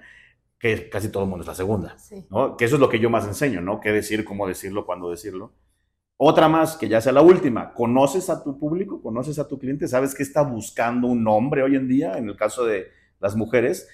Que 0.63 0.87
casi 0.87 1.09
todo 1.09 1.23
el 1.23 1.29
mundo 1.29 1.43
es 1.43 1.47
la 1.49 1.55
segunda, 1.55 1.97
¿no? 2.29 2.55
Que 2.55 2.63
eso 2.63 2.75
es 2.75 2.79
lo 2.79 2.87
que 2.87 2.97
yo 2.97 3.09
más 3.09 3.27
enseño, 3.27 3.59
¿no? 3.59 3.81
Qué 3.81 3.91
decir, 3.91 4.23
cómo 4.23 4.47
decirlo, 4.47 4.85
cuándo 4.85 5.09
decirlo. 5.09 5.51
Otra 6.15 6.47
más, 6.47 6.77
que 6.77 6.87
ya 6.87 7.01
sea 7.01 7.11
la 7.11 7.21
última, 7.21 7.73
conoces 7.73 8.29
a 8.29 8.41
tu 8.41 8.57
público, 8.57 9.01
conoces 9.01 9.39
a 9.39 9.47
tu 9.49 9.59
cliente, 9.59 9.89
sabes 9.89 10.15
qué 10.15 10.23
está 10.23 10.41
buscando 10.41 11.09
un 11.09 11.27
hombre 11.27 11.63
hoy 11.63 11.75
en 11.75 11.89
día, 11.89 12.17
en 12.17 12.29
el 12.29 12.37
caso 12.37 12.63
de 12.63 12.87
las 13.19 13.35
mujeres. 13.35 13.89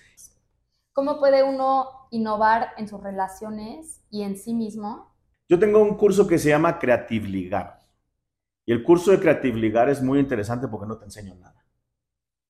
¿Cómo 0.93 1.17
puede 1.17 1.41
uno 1.41 1.88
innovar 2.12 2.67
en 2.77 2.88
sus 2.88 3.01
relaciones 3.01 4.03
y 4.12 4.21
en 4.21 4.38
sí 4.38 4.53
mismo? 4.53 5.12
Yo 5.49 5.58
tengo 5.58 5.79
un 5.79 5.97
curso 5.97 6.27
que 6.27 6.38
se 6.38 6.49
llama 6.49 6.77
Creative 6.77 7.27
Ligar. 7.27 7.79
Y 8.67 8.73
el 8.73 8.84
curso 8.84 9.10
de 9.10 9.19
Creative 9.19 9.58
Ligar 9.58 9.89
es 9.89 10.03
muy 10.03 10.19
interesante 10.19 10.67
porque 10.67 10.86
no 10.86 10.99
te 10.99 11.05
enseño 11.05 11.34
nada. 11.34 11.65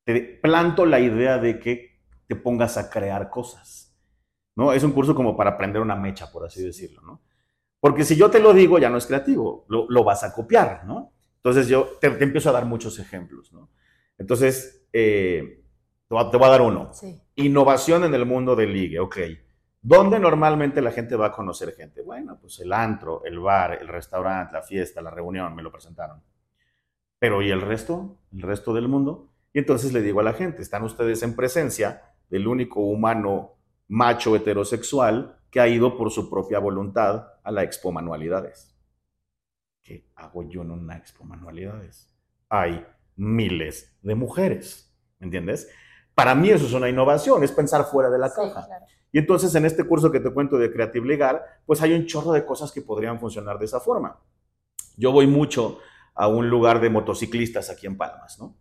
Te 0.03 0.19
planto 0.19 0.85
la 0.85 0.99
idea 0.99 1.37
de 1.37 1.57
que 1.57 2.01
te 2.27 2.35
pongas 2.35 2.75
a 2.75 2.89
crear 2.89 3.29
cosas. 3.29 3.88
¿No? 4.55 4.73
Es 4.73 4.83
un 4.83 4.91
curso 4.91 5.15
como 5.15 5.35
para 5.35 5.51
aprender 5.51 5.81
una 5.81 5.95
mecha, 5.95 6.31
por 6.31 6.45
así 6.45 6.63
decirlo. 6.63 7.01
¿no? 7.01 7.21
Porque 7.79 8.03
si 8.03 8.15
yo 8.15 8.29
te 8.29 8.39
lo 8.39 8.53
digo, 8.53 8.79
ya 8.79 8.89
no 8.89 8.97
es 8.97 9.05
creativo, 9.05 9.65
lo, 9.67 10.03
vas 10.03 10.23
a 10.23 10.33
copiar. 10.33 10.85
¿no? 10.85 11.13
Entonces 11.37 11.67
yo 11.67 11.97
te, 11.99 12.07
empiezo 12.07 12.49
a 12.49 12.53
dar 12.53 12.65
muchos 12.65 12.99
ejemplos. 12.99 13.53
¿no? 13.53 13.69
Entonces, 14.17 14.87
eh, 14.91 15.63
te, 16.07 16.15
voy 16.15 16.43
a, 16.43 16.49
dar 16.49 16.61
uno. 16.61 16.91
Innovación 17.35 18.03
en 18.03 18.13
el 18.13 18.25
mundo 18.25 18.55
del 18.55 18.73
ligue, 18.73 18.99
ok. 18.99 19.17
¿Dónde 19.81 20.19
normalmente 20.19 20.81
la 20.81 20.91
gente 20.91 21.15
va 21.15 21.27
a 21.27 21.31
conocer 21.31 21.73
gente? 21.73 22.01
Bueno, 22.01 22.37
pues 22.41 22.59
el 22.59 22.73
antro, 22.73 23.23
el 23.23 23.39
bar, 23.39 23.77
el 23.79 23.87
restaurante, 23.87 24.53
la 24.53 24.61
fiesta, 24.61 25.01
la 25.01 25.09
reunión, 25.09 25.55
me 25.55 25.63
lo 25.63 25.71
presentaron. 25.71 26.21
Pero 27.17 27.41
¿y 27.41 27.49
el 27.49 27.61
resto? 27.61 28.17
¿El 28.33 28.41
resto 28.41 28.73
del 28.73 28.89
mundo? 28.89 29.29
Y 29.53 29.59
entonces 29.59 29.93
le 29.93 30.01
digo 30.01 30.19
a 30.19 30.23
la 30.23 30.33
gente, 30.33 30.61
están 30.61 30.83
ustedes 30.83 31.23
en 31.23 31.35
presencia 31.35 32.13
del 32.29 32.47
único 32.47 32.81
humano 32.81 33.58
macho 33.89 34.35
heterosexual 34.35 35.37
que 35.51 35.59
ha 35.59 35.67
ido 35.67 35.97
por 35.97 36.11
su 36.11 36.29
propia 36.29 36.59
voluntad 36.59 37.27
a 37.43 37.51
la 37.51 37.63
Expo 37.63 37.91
Manualidades. 37.91 38.77
¿Qué 39.83 40.07
hago 40.15 40.47
yo 40.47 40.61
en 40.61 40.71
una 40.71 40.95
Expo 40.95 41.25
Manualidades? 41.25 42.09
Hay 42.47 42.85
miles 43.15 43.97
de 44.01 44.15
mujeres, 44.15 44.95
¿me 45.17 45.25
entiendes? 45.25 45.67
Para 46.13 46.35
mí 46.35 46.49
eso 46.49 46.67
es 46.67 46.73
una 46.73 46.87
innovación, 46.87 47.43
es 47.43 47.51
pensar 47.51 47.85
fuera 47.85 48.09
de 48.09 48.19
la 48.19 48.31
caja. 48.31 48.67
Y 49.11 49.17
entonces 49.17 49.53
en 49.55 49.65
este 49.65 49.83
curso 49.83 50.11
que 50.11 50.19
te 50.19 50.31
cuento 50.31 50.57
de 50.57 50.71
Creative 50.71 51.07
Legal, 51.07 51.41
pues 51.65 51.81
hay 51.81 51.93
un 51.93 52.05
chorro 52.05 52.31
de 52.31 52.45
cosas 52.45 52.71
que 52.71 52.81
podrían 52.81 53.19
funcionar 53.19 53.57
de 53.57 53.65
esa 53.65 53.79
forma. 53.79 54.19
Yo 54.97 55.11
voy 55.11 55.25
mucho 55.25 55.79
a 56.13 56.27
un 56.27 56.49
lugar 56.49 56.79
de 56.79 56.89
motociclistas 56.89 57.69
aquí 57.69 57.87
en 57.87 57.97
Palmas, 57.97 58.37
¿no? 58.39 58.55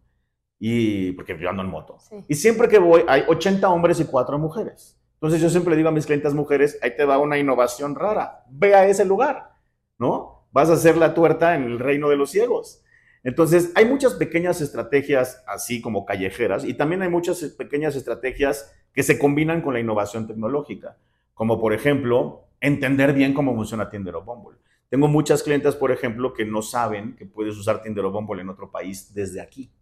Y 0.58 1.12
porque 1.12 1.38
yo 1.38 1.50
ando 1.50 1.62
en 1.62 1.68
moto. 1.68 1.98
Y 2.28 2.34
siempre 2.34 2.68
que 2.68 2.78
voy 2.78 3.04
hay 3.06 3.24
80 3.28 3.68
hombres 3.68 4.00
y 4.00 4.06
4 4.06 4.38
mujeres. 4.38 4.97
Entonces 5.18 5.40
yo 5.40 5.50
siempre 5.50 5.74
digo 5.74 5.88
a 5.88 5.92
mis 5.92 6.06
clientes 6.06 6.32
mujeres, 6.32 6.78
ahí 6.80 6.94
te 6.96 7.04
va 7.04 7.18
una 7.18 7.38
innovación 7.38 7.96
rara, 7.96 8.44
ve 8.48 8.76
a 8.76 8.86
ese 8.86 9.04
lugar, 9.04 9.50
¿no? 9.98 10.46
Vas 10.52 10.70
a 10.70 10.74
hacer 10.74 10.96
la 10.96 11.12
tuerta 11.12 11.56
en 11.56 11.64
el 11.64 11.80
reino 11.80 12.08
de 12.08 12.16
los 12.16 12.30
ciegos. 12.30 12.84
Entonces, 13.24 13.72
hay 13.74 13.84
muchas 13.84 14.14
pequeñas 14.14 14.60
estrategias 14.60 15.42
así 15.46 15.80
como 15.80 16.06
callejeras 16.06 16.64
y 16.64 16.74
también 16.74 17.02
hay 17.02 17.08
muchas 17.08 17.42
pequeñas 17.58 17.96
estrategias 17.96 18.72
que 18.92 19.02
se 19.02 19.18
combinan 19.18 19.60
con 19.60 19.74
la 19.74 19.80
innovación 19.80 20.26
tecnológica, 20.28 20.98
como 21.34 21.60
por 21.60 21.72
ejemplo, 21.72 22.48
entender 22.60 23.12
bien 23.12 23.34
cómo 23.34 23.54
funciona 23.54 23.90
Tinder 23.90 24.14
o 24.14 24.24
Bumble. 24.24 24.58
Tengo 24.88 25.08
muchas 25.08 25.42
clientes, 25.42 25.74
por 25.74 25.90
ejemplo, 25.90 26.32
que 26.32 26.44
no 26.44 26.62
saben 26.62 27.16
que 27.16 27.26
puedes 27.26 27.56
usar 27.56 27.82
Tinder 27.82 28.04
o 28.04 28.12
Bumble 28.12 28.40
en 28.40 28.48
otro 28.48 28.70
país 28.70 29.12
desde 29.12 29.40
aquí. 29.40 29.72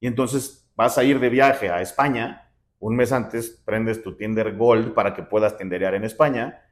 Y 0.00 0.06
entonces 0.06 0.68
vas 0.74 0.98
a 0.98 1.04
ir 1.04 1.20
de 1.20 1.28
viaje 1.28 1.68
a 1.68 1.80
España, 1.80 2.47
un 2.80 2.96
mes 2.96 3.12
antes 3.12 3.62
prendes 3.64 4.02
tu 4.02 4.16
Tinder 4.16 4.56
Gold 4.56 4.94
para 4.94 5.14
que 5.14 5.22
puedas 5.22 5.56
tenderear 5.56 5.94
en 5.94 6.04
España, 6.04 6.62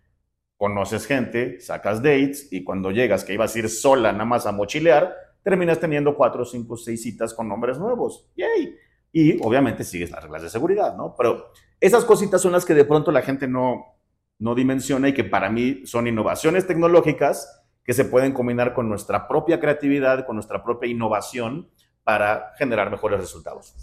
conoces 0.56 1.06
gente, 1.06 1.60
sacas 1.60 2.02
dates 2.02 2.48
y 2.52 2.64
cuando 2.64 2.90
llegas 2.90 3.24
que 3.24 3.34
ibas 3.34 3.54
a 3.54 3.58
ir 3.58 3.68
sola 3.68 4.12
nada 4.12 4.24
más 4.24 4.46
a 4.46 4.52
mochilear, 4.52 5.14
terminas 5.42 5.78
teniendo 5.78 6.16
cuatro, 6.16 6.44
cinco, 6.44 6.76
seis 6.76 7.02
citas 7.02 7.34
con 7.34 7.48
nombres 7.48 7.78
nuevos. 7.78 8.30
¡Yay! 8.36 8.76
Y 9.12 9.40
obviamente 9.42 9.84
sigues 9.84 10.10
las 10.10 10.22
reglas 10.22 10.42
de 10.42 10.50
seguridad, 10.50 10.96
¿no? 10.96 11.14
Pero 11.16 11.52
esas 11.80 12.04
cositas 12.04 12.40
son 12.40 12.52
las 12.52 12.64
que 12.64 12.74
de 12.74 12.84
pronto 12.84 13.10
la 13.12 13.22
gente 13.22 13.46
no, 13.46 13.96
no 14.38 14.54
dimensiona 14.54 15.08
y 15.08 15.14
que 15.14 15.24
para 15.24 15.50
mí 15.50 15.82
son 15.86 16.06
innovaciones 16.06 16.66
tecnológicas 16.66 17.64
que 17.84 17.94
se 17.94 18.04
pueden 18.04 18.32
combinar 18.32 18.74
con 18.74 18.88
nuestra 18.88 19.28
propia 19.28 19.60
creatividad, 19.60 20.26
con 20.26 20.36
nuestra 20.36 20.64
propia 20.64 20.90
innovación 20.90 21.70
para 22.02 22.52
generar 22.58 22.90
mejores 22.90 23.20
resultados. 23.20 23.74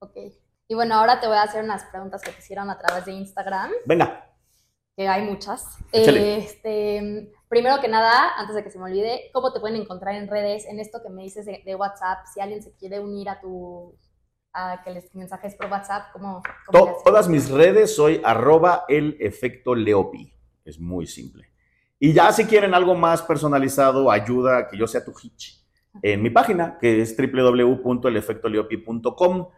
Ok. 0.00 0.16
Y 0.70 0.74
bueno, 0.76 0.94
ahora 0.94 1.18
te 1.18 1.26
voy 1.26 1.36
a 1.36 1.42
hacer 1.42 1.64
unas 1.64 1.82
preguntas 1.86 2.22
que 2.22 2.30
te 2.30 2.38
hicieron 2.38 2.70
a 2.70 2.78
través 2.78 3.04
de 3.04 3.10
Instagram. 3.10 3.72
Venga. 3.86 4.30
Que 4.96 5.08
hay 5.08 5.24
muchas. 5.24 5.66
Este, 5.90 7.32
primero 7.48 7.80
que 7.80 7.88
nada, 7.88 8.36
antes 8.36 8.54
de 8.54 8.62
que 8.62 8.70
se 8.70 8.78
me 8.78 8.84
olvide, 8.84 9.32
¿cómo 9.32 9.52
te 9.52 9.58
pueden 9.58 9.82
encontrar 9.82 10.14
en 10.14 10.28
redes? 10.28 10.66
En 10.66 10.78
esto 10.78 11.00
que 11.02 11.10
me 11.10 11.24
dices 11.24 11.44
de, 11.44 11.74
WhatsApp, 11.74 12.24
si 12.32 12.38
alguien 12.38 12.62
se 12.62 12.72
quiere 12.76 13.00
unir 13.00 13.28
a 13.28 13.40
tu 13.40 13.98
a 14.52 14.80
que 14.84 14.92
les 14.92 15.12
mensajes 15.12 15.56
por 15.56 15.68
WhatsApp? 15.68 16.12
¿Cómo, 16.12 16.40
todas 17.04 17.28
mis 17.28 17.50
redes 17.50 17.96
soy 17.96 18.20
arroba 18.22 18.84
el 18.86 19.16
efecto 19.18 19.74
Leopi. 19.74 20.32
Es 20.64 20.78
muy 20.78 21.08
simple. 21.08 21.50
Y 21.98 22.12
ya 22.12 22.30
si 22.30 22.44
quieren 22.44 22.74
algo 22.74 22.94
más 22.94 23.22
personalizado, 23.22 24.08
ayuda 24.08 24.58
a 24.58 24.68
que 24.68 24.78
yo 24.78 24.86
sea 24.86 25.04
tu 25.04 25.12
hitch. 25.20 25.66
En 26.00 26.22
mi 26.22 26.30
página, 26.30 26.78
que 26.78 27.00
es 27.00 27.16
www.elefectoleopi.com. 27.16 29.48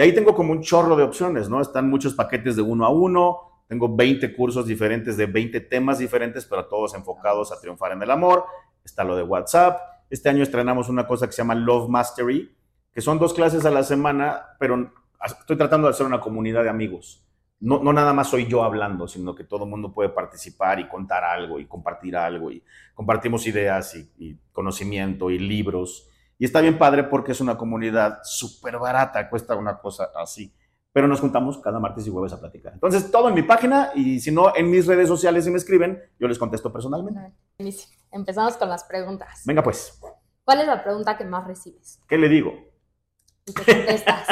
Y 0.00 0.02
ahí 0.02 0.14
tengo 0.14 0.34
como 0.34 0.52
un 0.52 0.62
chorro 0.62 0.96
de 0.96 1.02
opciones, 1.02 1.50
¿no? 1.50 1.60
Están 1.60 1.90
muchos 1.90 2.14
paquetes 2.14 2.56
de 2.56 2.62
uno 2.62 2.86
a 2.86 2.88
uno. 2.88 3.60
Tengo 3.68 3.94
20 3.94 4.34
cursos 4.34 4.66
diferentes 4.66 5.18
de 5.18 5.26
20 5.26 5.60
temas 5.60 5.98
diferentes, 5.98 6.46
pero 6.46 6.64
todos 6.64 6.94
enfocados 6.94 7.52
a 7.52 7.60
triunfar 7.60 7.92
en 7.92 8.02
el 8.02 8.10
amor. 8.10 8.46
Está 8.82 9.04
lo 9.04 9.14
de 9.14 9.22
WhatsApp. 9.22 9.78
Este 10.08 10.30
año 10.30 10.42
estrenamos 10.42 10.88
una 10.88 11.06
cosa 11.06 11.26
que 11.26 11.32
se 11.32 11.42
llama 11.42 11.54
Love 11.54 11.90
Mastery, 11.90 12.50
que 12.94 13.02
son 13.02 13.18
dos 13.18 13.34
clases 13.34 13.66
a 13.66 13.70
la 13.70 13.82
semana, 13.82 14.56
pero 14.58 14.90
estoy 15.22 15.58
tratando 15.58 15.86
de 15.86 15.92
hacer 15.92 16.06
una 16.06 16.18
comunidad 16.22 16.62
de 16.62 16.70
amigos. 16.70 17.22
No, 17.60 17.82
no, 17.82 17.92
nada 17.92 18.14
más 18.14 18.30
soy 18.30 18.46
yo 18.46 18.64
hablando, 18.64 19.06
sino 19.06 19.34
que 19.34 19.44
todo 19.44 19.64
el 19.64 19.70
mundo 19.70 19.92
puede 19.92 20.08
participar 20.08 20.80
y 20.80 20.88
contar 20.88 21.24
algo 21.24 21.60
y 21.60 21.66
compartir 21.66 22.16
algo 22.16 22.50
y 22.50 22.64
compartimos 22.94 23.46
ideas 23.46 23.94
y, 23.96 24.10
y 24.16 24.38
conocimiento 24.50 25.30
y 25.30 25.38
libros. 25.38 26.09
Y 26.40 26.46
está 26.46 26.62
bien 26.62 26.78
padre 26.78 27.04
porque 27.04 27.32
es 27.32 27.40
una 27.42 27.58
comunidad 27.58 28.20
súper 28.22 28.78
barata, 28.78 29.28
cuesta 29.28 29.54
una 29.56 29.78
cosa 29.78 30.08
así. 30.16 30.50
Pero 30.90 31.06
nos 31.06 31.20
juntamos 31.20 31.58
cada 31.58 31.78
martes 31.78 32.06
y 32.06 32.10
jueves 32.10 32.32
a 32.32 32.40
platicar. 32.40 32.72
Entonces, 32.72 33.10
todo 33.10 33.28
en 33.28 33.34
mi 33.34 33.42
página 33.42 33.90
y 33.94 34.20
si 34.20 34.32
no, 34.32 34.56
en 34.56 34.70
mis 34.70 34.86
redes 34.86 35.06
sociales 35.06 35.44
si 35.44 35.50
me 35.50 35.58
escriben, 35.58 36.02
yo 36.18 36.26
les 36.26 36.38
contesto 36.38 36.72
personalmente. 36.72 37.34
Empezamos 38.10 38.56
con 38.56 38.70
las 38.70 38.84
preguntas. 38.84 39.42
Venga 39.44 39.62
pues. 39.62 40.00
¿Cuál 40.42 40.62
es 40.62 40.66
la 40.66 40.82
pregunta 40.82 41.18
que 41.18 41.26
más 41.26 41.46
recibes? 41.46 42.00
¿Qué 42.08 42.16
le 42.16 42.30
digo? 42.30 42.54
¿Y 43.44 43.52
qué 43.52 43.76
contestas? 43.76 44.26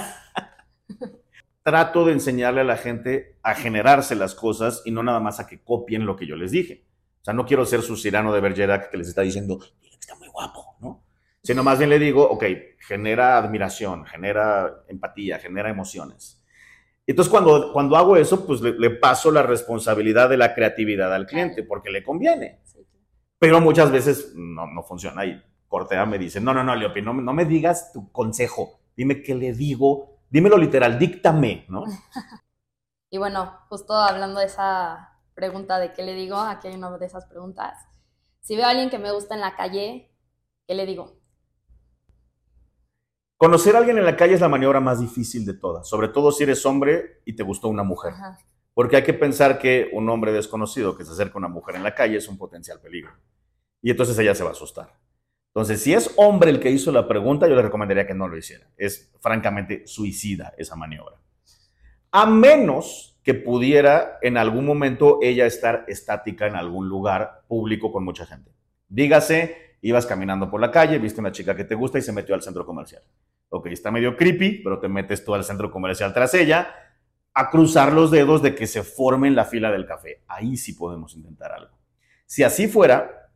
Trato 1.63 2.07
de 2.07 2.13
enseñarle 2.13 2.63
a 2.63 2.65
la 2.65 2.79
gente 2.79 3.37
a 3.43 3.55
generarse 3.55 4.15
las 4.15 4.35
cosas 4.35 4.81
y 4.87 4.93
no 4.93 5.03
nada 5.03 5.21
más 5.21 5.41
a 5.41 5.47
que 5.47 5.63
copien 5.63 6.07
lo 6.07 6.17
que 6.17 6.27
yo 6.27 6.37
les 6.37 6.53
dije. 6.53 6.87
O 7.21 7.25
sea, 7.27 7.35
no 7.35 7.45
quiero 7.45 7.67
ser 7.67 7.83
su 7.83 7.99
cirano 7.99 8.33
de 8.33 8.41
Bergerac 8.41 8.91
que 8.91 8.97
les 8.97 9.09
está 9.09 9.21
diciendo, 9.21 9.61
está 10.01 10.15
muy 10.15 10.29
guapo, 10.29 10.75
¿no? 10.81 11.03
Sino 11.49 11.65
más 11.65 11.79
bien 11.79 11.89
le 11.89 11.99
digo, 11.99 12.29
ok, 12.29 12.45
genera 12.79 13.39
admiración, 13.39 14.05
genera 14.05 14.85
empatía, 14.87 15.39
genera 15.39 15.71
emociones. 15.71 16.45
Entonces, 17.07 17.31
cuando, 17.31 17.73
cuando 17.73 17.97
hago 17.97 18.19
eso, 18.19 18.47
pues 18.47 18.61
le, 18.61 18.91
paso 18.91 19.31
la 19.31 19.43
responsabilidad 19.43 20.29
de 20.29 20.37
la 20.37 20.55
creatividad 20.55 21.11
al 21.15 21.25
cliente, 21.25 21.63
porque 21.63 21.89
le 21.89 22.05
conviene. 22.05 22.61
Pero 23.39 23.63
muchas 23.63 23.91
veces 23.91 24.35
no, 24.37 24.67
no 24.67 24.83
funciona. 24.83 25.25
Y 25.25 25.43
Cortea 25.69 26.05
me 26.05 26.19
dice, 26.19 26.39
no, 26.39 26.53
no, 26.53 26.63
no, 26.63 26.77
Leopi, 26.77 27.01
no, 27.01 27.15
no 27.15 27.33
me 27.33 27.47
digas 27.47 27.95
tu 27.95 28.13
consejo, 28.13 28.81
dime 28.95 29.23
qué 29.23 29.35
le 29.35 29.55
digo, 29.55 30.19
dímelo 30.29 30.59
literal, 30.59 30.99
díctame, 30.99 31.65
¿no? 31.71 31.85
y 33.11 33.17
bueno, 33.17 33.59
justo 33.71 33.95
hablando 33.95 34.41
de 34.41 34.45
esa 34.45 35.19
pregunta 35.33 35.79
de 35.79 35.95
qué 35.95 36.03
le 36.03 36.13
digo, 36.13 36.37
aquí 36.37 36.69
hay 36.69 36.75
una 36.75 36.91
de 36.99 37.07
esas 37.07 37.25
preguntas. 37.25 37.79
Si 38.41 38.55
veo 38.55 38.67
a 38.67 38.69
alguien 38.69 38.91
que 38.91 38.99
me 38.99 39.13
gusta 39.13 39.35
en 39.35 39.41
la 39.41 39.57
calle, 39.57 40.13
¿qué 40.67 40.75
le 40.75 40.85
digo? 40.85 41.18
Conocer 43.39 43.77
a 43.77 43.79
alguien 43.79 43.99
en 43.99 44.05
la 44.05 44.17
calle 44.17 44.35
es 44.35 44.41
la 44.41 44.49
maniobra 44.49 44.81
más 44.81 45.01
difícil 45.01 45.47
de 45.47 45.55
todas, 45.55 45.89
sobre 45.89 46.09
todo 46.09 46.33
si 46.33 46.43
eres 46.43 46.67
hombre 46.67 47.21
y 47.25 47.35
te 47.35 47.45
gustó 47.45 47.69
una 47.69 47.85
mujer. 47.85 48.13
Porque 48.75 48.97
hay 48.97 49.05
que 49.05 49.15
pensar 49.15 49.61
que 49.61 49.89
un 49.93 50.11
hombre 50.11 50.33
desconocido 50.33 50.97
que 50.97 51.05
se 51.05 51.13
acerca 51.13 51.35
a 51.35 51.39
una 51.39 51.49
mujer 51.49 51.77
en 51.77 51.85
la 51.85 51.95
calle 51.95 52.17
es 52.17 52.27
un 52.27 52.37
potencial 52.37 52.81
peligro. 52.81 53.13
Y 53.81 53.93
entonces 53.93 54.19
ella 54.19 54.35
se 54.35 54.43
va 54.43 54.51
a 54.51 54.55
asustar. 54.55 54.93
Entonces, 55.55 55.81
si 55.81 55.95
es 55.95 56.13
hombre 56.17 56.51
el 56.51 56.59
que 56.59 56.73
hizo 56.73 56.91
la 56.91 57.07
pregunta, 57.07 57.47
yo 57.47 57.55
le 57.55 57.63
recomendaría 57.63 58.09
que 58.09 58.15
no 58.15 58.27
lo 58.27 58.37
hiciera. 58.37 58.67
Es 58.77 59.13
francamente 59.21 59.87
suicida 59.87 60.53
esa 60.59 60.75
maniobra. 60.75 61.17
A 62.11 62.27
menos 62.27 63.21
que 63.23 63.35
pudiera 63.35 64.19
en 64.21 64.37
algún 64.37 64.67
momento 64.67 65.21
ella 65.23 65.47
estar 65.47 65.85
estática 65.87 66.49
en 66.49 66.57
algún 66.57 66.89
lugar 66.89 67.45
público 67.47 67.93
con 67.93 68.05
mucha 68.05 68.27
gente. 68.27 68.51
Dígase, 68.89 69.68
ibas 69.81 70.07
caminando 70.07 70.51
por 70.51 70.61
la 70.61 70.71
calle, 70.71 70.99
viste 70.99 71.21
una 71.21 71.33
chica 71.33 71.55
que 71.55 71.65
te 71.65 71.75
gusta 71.75 71.99
y 71.99 72.03
se 72.03 72.13
metió 72.13 72.35
al 72.35 72.43
centro 72.43 72.67
comercial. 72.67 73.03
Ok, 73.51 73.67
está 73.67 73.91
medio 73.91 74.17
creepy, 74.17 74.63
pero 74.63 74.79
te 74.79 74.89
metes 74.89 75.25
tú 75.25 75.35
al 75.35 75.45
centro 75.45 75.71
comercial 75.71 76.13
tras 76.13 76.35
ella 76.35 76.69
a 77.35 77.51
cruzar 77.51 77.93
los 77.93 78.11
dedos 78.11 78.43
de 78.43 78.55
que 78.55 78.67
se 78.67 78.83
forme 78.83 79.29
en 79.29 79.37
la 79.37 79.45
fila 79.45 79.71
del 79.71 79.87
café. 79.87 80.25
Ahí 80.27 80.57
sí 80.57 80.73
podemos 80.73 81.15
intentar 81.15 81.53
algo. 81.53 81.79
Si 82.27 82.43
así 82.43 82.69
fuera, 82.69 83.31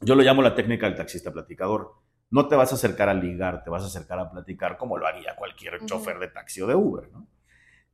yo 0.00 0.14
lo 0.14 0.22
llamo 0.22 0.42
la 0.42 0.54
técnica 0.54 0.86
del 0.86 0.96
taxista 0.96 1.32
platicador. 1.32 1.92
No 2.30 2.48
te 2.48 2.56
vas 2.56 2.72
a 2.72 2.74
acercar 2.74 3.08
a 3.08 3.14
ligar, 3.14 3.62
te 3.62 3.70
vas 3.70 3.84
a 3.84 3.86
acercar 3.86 4.18
a 4.18 4.30
platicar 4.30 4.76
como 4.76 4.98
lo 4.98 5.06
haría 5.06 5.36
cualquier 5.36 5.84
chofer 5.86 6.18
de 6.18 6.28
taxi 6.28 6.60
o 6.62 6.66
de 6.66 6.74
Uber, 6.74 7.10
¿no? 7.12 7.28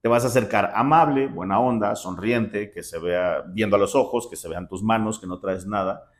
Te 0.01 0.09
vas 0.09 0.25
a 0.25 0.29
acercar 0.29 0.73
amable, 0.75 1.27
buena 1.27 1.61
onda, 1.61 1.95
sonriente, 1.95 2.71
que 2.71 2.83
se 2.83 2.99
vea 2.99 3.43
viendo 3.49 3.77
a 3.77 3.79
los 3.79 3.95
ojos, 3.95 4.29
que 4.31 4.37
se 4.37 4.49
vean 4.49 4.67
tus 4.67 4.83
manos, 4.83 5.21
que 5.21 5.27
no 5.27 5.41
traes 5.41 5.67
nada, 5.67 6.11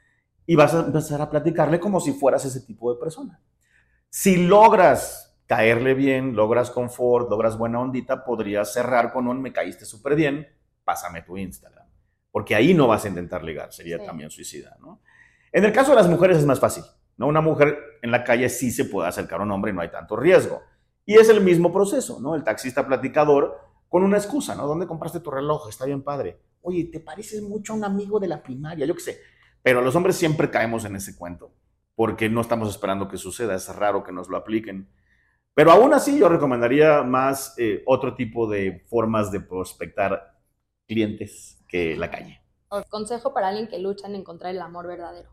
y 0.51 0.57
vas 0.57 0.75
a 0.75 0.81
empezar 0.81 1.23
a 1.23 1.31
platicarle 1.31 1.79
como 1.79 2.01
si 2.01 2.13
fueras 2.13 2.45
ese 2.45 2.63
tipo 2.63 2.93
de 2.93 2.99
persona. 2.99 3.41
Si 4.09 4.37
logras 4.37 5.41
caerle 5.47 5.95
bien, 5.95 6.35
logras 6.35 6.73
confort, 6.73 7.31
logras 7.31 7.57
buena 7.57 7.79
ondita, 7.79 8.25
podrías 8.25 8.73
cerrar 8.73 9.13
con 9.13 9.29
un 9.29 9.41
me 9.41 9.53
caíste 9.53 9.85
súper 9.85 10.17
bien, 10.17 10.49
pásame 10.83 11.23
tu 11.23 11.39
Instagram. 11.39 11.87
Porque 12.33 12.57
ahí 12.57 12.75
no 12.75 12.89
vas 12.89 13.05
a 13.05 13.09
intentar 13.11 13.45
ligar, 13.45 13.73
sería 13.73 14.05
también 14.05 14.33
suicida, 14.33 14.77
¿no? 14.81 15.01
En 15.53 15.65
el 15.65 15.73
caso 15.73 15.91
de 15.91 15.99
las 15.99 16.09
mujeres 16.09 16.39
es 16.39 16.47
más 16.47 16.59
fácil, 16.59 16.83
¿no? 17.17 17.29
Una 17.29 17.41
mujer 17.41 17.79
en 18.03 18.11
la 18.11 18.25
calle 18.25 18.49
sí 18.49 18.73
se 18.73 18.87
puede 18.87 19.07
acercar 19.07 19.39
a 19.39 19.45
un 19.45 19.53
hombre 19.53 19.71
y 19.71 19.75
no 19.77 19.83
hay 19.83 19.93
tanto 19.93 20.17
riesgo. 20.17 20.63
Y 21.07 21.15
es 21.15 21.29
el 21.29 21.43
mismo 21.43 21.73
proceso, 21.73 22.19
¿no? 22.19 22.35
El 22.35 22.43
taxista 22.43 22.85
platicador 22.85 23.57
con 23.89 24.03
una 24.03 24.17
excusa, 24.17 24.57
¿no? 24.57 24.67
¿Dónde 24.67 24.89
compraste 24.89 25.21
tu 25.21 25.31
reloj? 25.31 25.69
Está 25.69 25.85
bien 25.85 26.03
padre. 26.03 26.41
Oye, 26.63 26.91
¿te 26.93 26.99
pareces 26.99 27.41
mucho 27.41 27.73
a 27.73 27.77
un 27.77 27.85
amigo 27.85 28.19
de 28.19 28.27
la 28.27 28.43
primaria? 28.43 28.85
Yo 28.85 28.97
qué 28.97 29.01
sé. 29.01 29.21
Pero 29.63 29.83
los 29.83 29.95
hombres 29.97 30.17
siempre 30.17 30.51
caemos 30.51 30.85
en 30.85 30.97
ese 30.97 31.17
cuento, 31.17 31.53
porque 31.95 32.29
no 32.29 32.41
estamos 32.41 32.69
esperando 32.69 33.09
que 33.09 33.17
suceda, 33.17 33.55
es 33.55 33.75
raro 33.75 34.03
que 34.03 34.13
nos 34.13 34.29
lo 34.29 34.37
apliquen. 34.37 34.89
Pero 35.55 35.73
aún 35.73 35.93
así 35.93 36.19
yo 36.19 36.29
recomendaría 36.29 37.03
más 37.03 37.55
eh, 37.59 37.83
otro 37.87 38.15
tipo 38.15 38.49
de 38.49 38.85
formas 38.89 39.31
de 39.31 39.41
prospectar 39.41 40.39
clientes 40.87 41.63
que 41.69 41.97
la 41.97 42.11
calle. 42.11 42.41
consejo 42.89 43.35
para 43.35 43.49
alguien 43.49 43.69
que 43.69 43.79
lucha 43.79 44.07
en 44.07 44.15
encontrar 44.15 44.55
el 44.55 44.61
amor 44.61 44.87
verdadero 44.87 45.31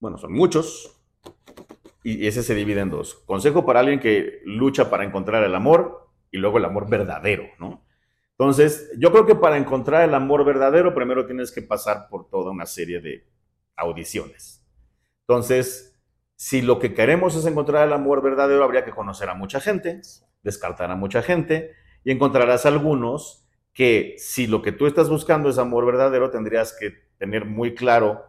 bueno, 0.00 0.16
son 0.16 0.32
muchos, 0.32 0.98
y 2.02 2.26
ese 2.26 2.42
se 2.42 2.54
divide 2.54 2.80
en 2.80 2.90
dos. 2.90 3.14
Consejo 3.26 3.66
para 3.66 3.80
alguien 3.80 4.00
que 4.00 4.40
lucha 4.44 4.88
para 4.88 5.04
encontrar 5.04 5.44
el 5.44 5.54
amor 5.54 6.08
y 6.30 6.38
luego 6.38 6.56
el 6.56 6.64
amor 6.64 6.88
verdadero, 6.88 7.44
¿no? 7.58 7.84
Entonces, 8.40 8.90
yo 8.96 9.12
creo 9.12 9.26
que 9.26 9.34
para 9.34 9.58
encontrar 9.58 10.08
el 10.08 10.14
amor 10.14 10.46
verdadero, 10.46 10.94
primero 10.94 11.26
tienes 11.26 11.52
que 11.52 11.60
pasar 11.60 12.08
por 12.08 12.30
toda 12.30 12.50
una 12.52 12.64
serie 12.64 12.98
de 12.98 13.28
audiciones. 13.76 14.64
Entonces, 15.28 16.00
si 16.36 16.62
lo 16.62 16.78
que 16.78 16.94
queremos 16.94 17.36
es 17.36 17.44
encontrar 17.44 17.86
el 17.86 17.92
amor 17.92 18.22
verdadero, 18.22 18.64
habría 18.64 18.82
que 18.82 18.92
conocer 18.92 19.28
a 19.28 19.34
mucha 19.34 19.60
gente, 19.60 20.00
descartar 20.42 20.90
a 20.90 20.96
mucha 20.96 21.20
gente, 21.20 21.72
y 22.02 22.12
encontrarás 22.12 22.64
algunos 22.64 23.46
que 23.74 24.14
si 24.16 24.46
lo 24.46 24.62
que 24.62 24.72
tú 24.72 24.86
estás 24.86 25.10
buscando 25.10 25.50
es 25.50 25.58
amor 25.58 25.84
verdadero, 25.84 26.30
tendrías 26.30 26.74
que 26.80 26.94
tener 27.18 27.44
muy 27.44 27.74
claro 27.74 28.24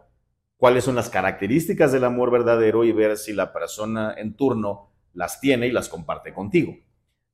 cuáles 0.58 0.84
son 0.84 0.94
las 0.94 1.08
características 1.08 1.90
del 1.90 2.04
amor 2.04 2.30
verdadero 2.30 2.84
y 2.84 2.92
ver 2.92 3.16
si 3.16 3.32
la 3.32 3.54
persona 3.54 4.12
en 4.18 4.36
turno 4.36 4.92
las 5.14 5.40
tiene 5.40 5.68
y 5.68 5.72
las 5.72 5.88
comparte 5.88 6.34
contigo. 6.34 6.76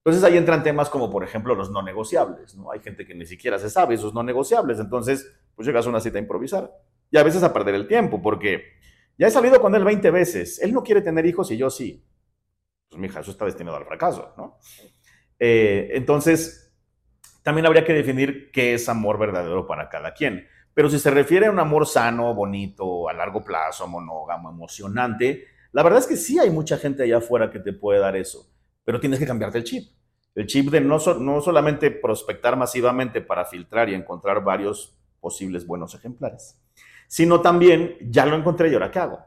Entonces 0.09 0.25
ahí 0.25 0.39
entran 0.39 0.63
temas 0.63 0.89
como, 0.89 1.11
por 1.11 1.23
ejemplo, 1.23 1.55
los 1.55 1.71
no 1.71 1.83
negociables. 1.83 2.55
¿no? 2.55 2.71
Hay 2.73 2.81
gente 2.81 3.05
que 3.05 3.15
ni 3.15 3.27
siquiera 3.27 3.59
se 3.59 3.69
sabe 3.69 3.95
esos 3.95 4.15
no 4.15 4.23
negociables. 4.23 4.79
Entonces, 4.81 5.31
pues 5.55 5.67
llegas 5.67 5.85
a 5.85 5.91
una 5.91 6.01
cita 6.01 6.17
a 6.17 6.23
improvisar. 6.23 6.73
Y 7.11 7.19
a 7.19 7.23
veces 7.23 7.43
a 7.43 7.53
perder 7.53 7.75
el 7.75 7.87
tiempo, 7.87 8.23
porque 8.23 8.63
ya 9.19 9.27
he 9.27 9.31
salido 9.31 9.61
con 9.61 9.75
él 9.75 9.85
20 9.85 10.11
veces. 10.11 10.63
Él 10.63 10.73
no 10.73 10.83
quiere 10.83 11.03
tener 11.03 11.27
hijos 11.27 11.51
y 11.51 11.59
yo 11.59 11.69
sí. 11.69 12.03
Pues 12.89 12.99
mija, 12.99 13.21
eso 13.21 13.31
está 13.31 13.45
destinado 13.45 13.77
al 13.77 13.85
fracaso, 13.85 14.33
¿no? 14.39 14.59
Eh, 15.39 15.91
entonces, 15.93 16.75
también 17.43 17.67
habría 17.67 17.85
que 17.85 17.93
definir 17.93 18.51
qué 18.51 18.73
es 18.73 18.89
amor 18.89 19.19
verdadero 19.19 19.67
para 19.67 19.91
cada 19.91 20.15
quien. 20.15 20.47
Pero 20.73 20.89
si 20.89 20.99
se 20.99 21.11
refiere 21.11 21.49
a 21.49 21.51
un 21.51 21.59
amor 21.59 21.87
sano, 21.87 22.35
bonito, 22.35 23.11
a 23.11 23.13
largo 23.13 23.45
plazo, 23.45 23.87
monógamo, 23.87 24.49
emocionante, 24.49 25.49
la 25.73 25.83
verdad 25.83 25.99
es 25.99 26.07
que 26.07 26.17
sí 26.17 26.39
hay 26.39 26.49
mucha 26.49 26.79
gente 26.79 27.03
allá 27.03 27.19
afuera 27.19 27.51
que 27.51 27.59
te 27.59 27.75
puede 27.75 28.01
dar 28.01 28.17
eso, 28.17 28.51
pero 28.85 28.99
tienes 29.01 29.19
que 29.19 29.27
cambiarte 29.27 29.59
el 29.59 29.65
chip. 29.65 29.98
El 30.39 30.47
chip 30.47 30.71
de 30.71 30.81
no, 30.81 30.99
no 31.19 31.41
solamente 31.41 31.91
prospectar 31.91 32.57
masivamente 32.57 33.21
para 33.21 33.45
filtrar 33.45 33.89
y 33.89 33.95
encontrar 33.95 34.45
varios 34.45 34.97
posibles 35.19 35.67
buenos 35.67 35.97
ejemplares, 35.97 36.63
sino 37.09 37.41
también, 37.41 37.97
ya 38.01 38.25
lo 38.25 38.37
encontré 38.37 38.71
y 38.71 38.75
ahora 38.75 38.93
qué 38.93 39.01
hago, 39.01 39.19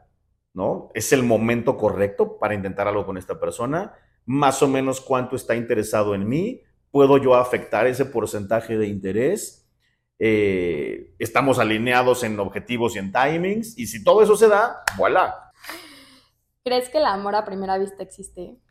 ¿no? 0.54 0.90
Es 0.94 1.12
el 1.12 1.22
momento 1.22 1.76
correcto 1.76 2.38
para 2.38 2.54
intentar 2.54 2.88
algo 2.88 3.04
con 3.04 3.18
esta 3.18 3.38
persona, 3.38 3.92
más 4.24 4.62
o 4.62 4.68
menos 4.68 5.02
cuánto 5.02 5.36
está 5.36 5.54
interesado 5.54 6.14
en 6.14 6.26
mí, 6.26 6.62
puedo 6.90 7.18
yo 7.18 7.34
afectar 7.34 7.86
ese 7.86 8.06
porcentaje 8.06 8.78
de 8.78 8.86
interés, 8.86 9.70
eh, 10.18 11.12
estamos 11.18 11.58
alineados 11.58 12.24
en 12.24 12.40
objetivos 12.40 12.96
y 12.96 13.00
en 13.00 13.12
timings, 13.12 13.78
y 13.78 13.86
si 13.86 14.02
todo 14.02 14.22
eso 14.22 14.34
se 14.34 14.48
da, 14.48 14.82
voilà. 14.96 15.52
¿Crees 16.64 16.88
que 16.88 16.96
el 16.96 17.04
amor 17.04 17.34
a 17.34 17.44
primera 17.44 17.76
vista 17.76 18.02
existe? 18.02 18.61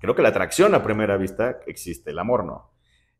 Creo 0.00 0.14
que 0.14 0.22
la 0.22 0.28
atracción 0.28 0.74
a 0.74 0.82
primera 0.82 1.16
vista 1.16 1.60
existe, 1.66 2.10
el 2.10 2.18
amor 2.18 2.44
no. 2.44 2.70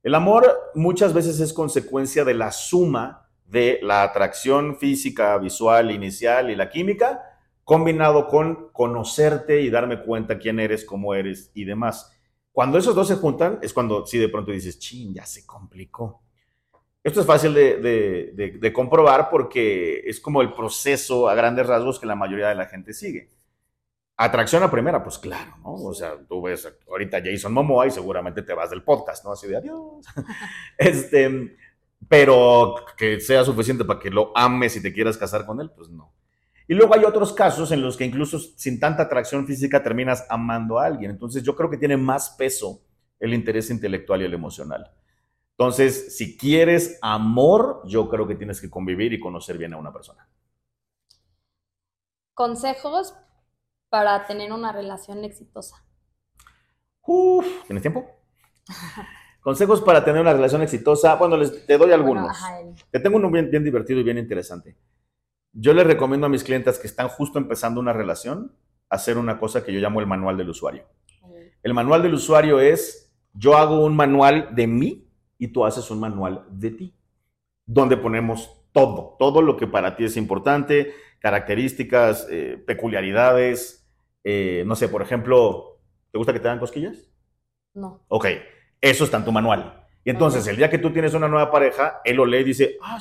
El 0.03 0.15
amor 0.15 0.47
muchas 0.75 1.13
veces 1.13 1.41
es 1.41 1.53
consecuencia 1.53 2.25
de 2.25 2.35
la 2.35 2.53
suma 2.53 3.29
de 3.45 3.81
la 3.83 4.03
atracción 4.03 4.77
física, 4.77 5.37
visual, 5.39 5.91
inicial 5.91 6.51
y 6.51 6.57
la 6.57 6.71
química, 6.71 7.23
combinado 7.65 8.29
con 8.29 8.71
conocerte 8.73 9.61
y 9.63 9.71
darme 9.71 10.03
cuenta 10.03 10.39
quién 10.39 10.61
eres, 10.61 10.85
cómo 10.85 11.15
eres 11.15 11.51
y 11.55 11.65
demás. 11.65 12.13
Cuando 12.53 12.79
esos 12.79 12.95
dos 12.95 13.09
se 13.09 13.17
juntan, 13.17 13.59
es 13.63 13.73
cuando 13.73 14.07
sí 14.07 14.19
de 14.19 14.29
pronto 14.29 14.53
dices, 14.53 14.79
ching, 14.79 15.15
ya 15.15 15.25
se 15.25 15.47
complicó. 15.47 16.23
Esto 17.03 17.21
es 17.21 17.27
fácil 17.27 17.55
de, 17.55 18.73
comprobar 18.75 19.31
porque 19.31 20.01
es 20.05 20.21
como 20.21 20.43
el 20.43 20.53
proceso 20.53 21.29
a 21.29 21.35
grandes 21.35 21.67
rasgos 21.67 21.99
que 21.99 22.07
la 22.07 22.17
mayoría 22.17 22.49
de 22.49 22.55
la 22.55 22.67
gente 22.67 22.93
sigue. 22.93 23.31
Atracción 24.21 24.65
a 24.65 24.71
primera, 24.71 25.01
pues 25.01 25.17
claro, 25.17 25.57
¿no? 25.63 25.75
O 25.75 25.95
sea, 25.95 26.19
tú 26.29 26.43
ves 26.43 26.69
ahorita 26.89 27.23
Jason 27.25 27.53
Momoa 27.53 27.87
y 27.87 27.93
seguramente 27.93 28.43
te 28.43 28.53
vas 28.53 28.69
del 28.69 28.83
podcast, 28.83 29.25
¿no? 29.25 29.31
Así 29.31 29.47
de 29.47 29.57
adiós. 29.57 30.05
este, 30.77 31.57
pero 32.09 32.75
que 32.97 33.21
sea 33.21 33.45
suficiente 33.45 33.85
para 33.85 34.01
que 34.01 34.11
lo 34.11 34.37
ames 34.37 34.75
y 34.75 34.83
te 34.83 34.93
quieras 34.93 35.17
casar 35.17 35.47
con 35.47 35.61
él, 35.61 35.71
pues 35.71 35.89
no. 35.89 36.13
Y 36.67 36.75
luego 36.75 36.97
hay 36.97 37.05
otros 37.05 37.33
casos 37.33 37.71
en 37.71 37.81
los 37.81 37.97
que 37.97 38.07
incluso 38.07 38.41
sin 38.41 38.81
tanta 38.81 39.05
atracción 39.05 39.47
física 39.47 39.85
terminas 39.85 40.27
amando 40.29 40.81
a 40.81 40.87
alguien. 40.87 41.13
Entonces 41.13 41.45
yo 41.45 41.55
creo 41.55 41.71
que 41.71 41.79
tiene 41.79 41.97
más 41.97 42.31
peso 42.31 42.83
el 43.21 43.33
interés 43.33 43.71
intelectual 43.71 44.23
y 44.23 44.25
el 44.25 44.35
emocional. 44.35 44.91
Entonces, 45.57 46.17
si 46.17 46.37
quieres 46.37 46.99
amor, 47.03 47.83
yo 47.87 48.09
creo 48.09 48.27
que 48.27 48.35
tienes 48.35 48.61
que 48.61 48.69
convivir 48.69 49.13
y 49.13 49.21
conocer 49.21 49.59
bien 49.59 49.75
a 49.75 49.77
una 49.77 49.93
persona. 49.93 50.29
Consejos 52.35 53.15
para 53.89 54.27
tener 54.27 54.53
una 54.53 54.73
relación 54.73 55.25
exitosa. 55.25 55.85
Uf, 57.03 57.47
¿tienes 57.67 57.83
tiempo? 57.83 58.07
Consejos 59.41 59.81
para 59.81 60.05
tener 60.05 60.21
una 60.21 60.33
relación 60.33 60.63
exitosa. 60.63 61.15
Bueno, 61.15 61.37
les, 61.37 61.67
te 61.67 61.79
doy 61.79 61.93
algunos. 61.93 62.37
te 62.91 63.01
tengo 63.01 63.17
uno 63.17 63.31
bien, 63.31 63.51
bien 63.51 63.65
divertido 63.65 64.01
y 64.01 64.03
bien 64.03 64.19
interesante. 64.19 64.77
Yo 65.53 65.73
les 65.73 65.87
recomiendo 65.87 66.27
a 66.27 66.31
mis 66.31 66.45
clientes 66.45 66.79
que 66.79 66.87
están 66.87 67.09
justo 67.09 67.39
empezando 67.39 67.81
una 67.81 67.93
relación 67.93 68.53
hacer 68.89 69.19
una 69.19 69.39
cosa 69.39 69.65
que 69.65 69.73
yo 69.73 69.81
llamo 69.81 70.01
el 70.01 70.07
manual 70.07 70.37
del 70.37 70.51
usuario. 70.51 70.85
El 71.63 71.75
manual 71.75 72.03
del 72.03 72.15
usuario 72.15 72.61
es, 72.61 73.13
yo 73.33 73.57
hago 73.57 73.85
un 73.85 73.97
manual 73.97 74.55
de 74.55 74.67
mí 74.67 75.09
y 75.39 75.49
tú 75.49 75.65
haces 75.65 75.91
un 75.91 76.01
manual 76.01 76.45
de 76.51 76.71
ti, 76.71 76.95
donde 77.69 77.99
ponemos 77.99 78.65
todo, 78.73 79.15
todo 79.19 79.43
lo 79.43 79.57
que 79.57 79.67
para 79.67 79.95
ti 79.95 80.05
es 80.05 80.17
importante, 80.17 80.95
características, 81.21 82.27
eh, 82.31 82.63
peculiaridades, 82.67 83.87
eh, 84.25 84.65
no 84.67 84.75
sé, 84.75 84.89
por 84.89 85.03
ejemplo, 85.03 85.79
¿te 86.11 86.19
gusta 86.19 86.33
que 86.33 86.41
te 86.41 86.49
dan 86.49 86.59
cosquillas? 86.59 87.07
No. 87.75 88.05
Ok, 88.09 88.27
eso 88.81 89.05
está 89.05 89.19
en 89.19 89.25
tu 89.27 89.33
manual. 89.33 89.87
Y 90.03 90.11
entonces, 90.11 90.47
el 90.47 90.57
día 90.57 90.71
que 90.71 90.79
tú 90.79 90.91
tienes 90.91 91.13
una 91.13 91.29
nueva 91.29 91.51
pareja, 91.51 92.01
él 92.05 92.17
lo 92.17 92.25
lee 92.25 92.39
y 92.39 92.45
dice, 92.45 92.79
ah, 92.83 92.99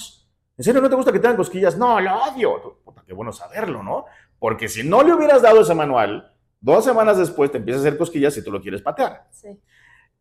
¿en 0.58 0.64
serio 0.64 0.82
no 0.82 0.90
te 0.90 0.96
gusta 0.96 1.14
que 1.14 1.20
te 1.20 1.28
dan 1.28 1.38
cosquillas? 1.38 1.78
No, 1.78 2.02
lo 2.02 2.24
odio. 2.24 2.82
Puta, 2.84 3.04
qué 3.08 3.14
bueno 3.14 3.32
saberlo, 3.32 3.82
¿no? 3.82 4.06
Porque 4.38 4.68
si 4.68 4.84
no 4.84 5.02
le 5.02 5.14
hubieras 5.14 5.42
dado 5.42 5.62
ese 5.62 5.74
manual, 5.74 6.34
dos 6.60 6.84
semanas 6.84 7.18
después 7.18 7.52
te 7.52 7.60
empieza 7.60 7.80
a 7.80 7.82
hacer 7.82 7.98
cosquillas 7.98 8.36
y 8.38 8.44
tú 8.44 8.52
lo 8.52 8.62
quieres 8.62 8.82
patear. 8.82 9.28
Sí. 9.32 9.48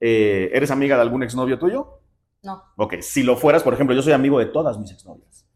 Eh, 0.00 0.50
¿Eres 0.52 0.70
amiga 0.70 0.94
de 0.94 1.02
algún 1.02 1.24
exnovio 1.24 1.58
tuyo? 1.58 2.00
No. 2.42 2.62
Ok, 2.76 3.00
si 3.00 3.22
lo 3.22 3.36
fueras, 3.36 3.62
por 3.62 3.74
ejemplo, 3.74 3.94
yo 3.94 4.02
soy 4.02 4.12
amigo 4.12 4.38
de 4.38 4.46
todas 4.46 4.78
mis 4.78 4.92
exnovias 4.92 5.46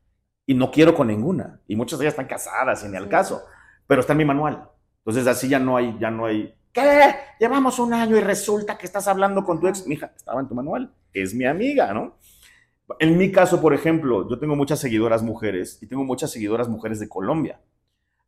y 0.51 0.55
no 0.55 0.73
quiero 0.73 0.97
con 0.97 1.07
ninguna. 1.07 1.61
Y 1.69 1.77
muchas 1.77 1.99
de 1.99 2.07
ellas 2.07 2.15
están 2.15 2.27
casadas 2.27 2.85
y 2.85 2.89
ni 2.89 2.97
al 2.97 3.09
caso, 3.09 3.43
pero 3.87 4.01
está 4.01 4.15
en 4.15 4.19
mi 4.19 4.25
manual. 4.25 4.69
Entonces 5.05 5.29
así 5.29 5.49
ya 5.49 5.61
no 5.61 5.77
hay, 5.77 5.97
ya 6.01 6.11
no 6.11 6.27
hay. 6.27 6.53
¿Qué? 6.73 7.15
Llevamos 7.39 7.79
un 7.79 7.95
año 7.95 8.17
y 8.17 8.21
resulta 8.21 8.77
que 8.77 8.85
estás 8.85 9.07
hablando 9.07 9.45
con 9.45 9.61
tu 9.61 9.69
ex. 9.69 9.87
Mija, 9.87 10.13
estaba 10.17 10.41
en 10.41 10.49
tu 10.49 10.57
manual. 10.57 10.93
Es 11.13 11.35
mi 11.35 11.45
amiga, 11.45 11.95
¿no? 11.95 12.17
En 12.99 13.17
mi 13.17 13.31
caso, 13.31 13.61
por 13.61 13.75
ejemplo, 13.75 14.29
yo 14.29 14.41
tengo 14.41 14.57
muchas 14.57 14.81
seguidoras 14.81 15.23
mujeres 15.23 15.79
y 15.81 15.87
tengo 15.87 16.03
muchas 16.03 16.33
seguidoras 16.33 16.69
mujeres 16.69 16.99
de 16.99 17.09
Colombia. 17.09 17.61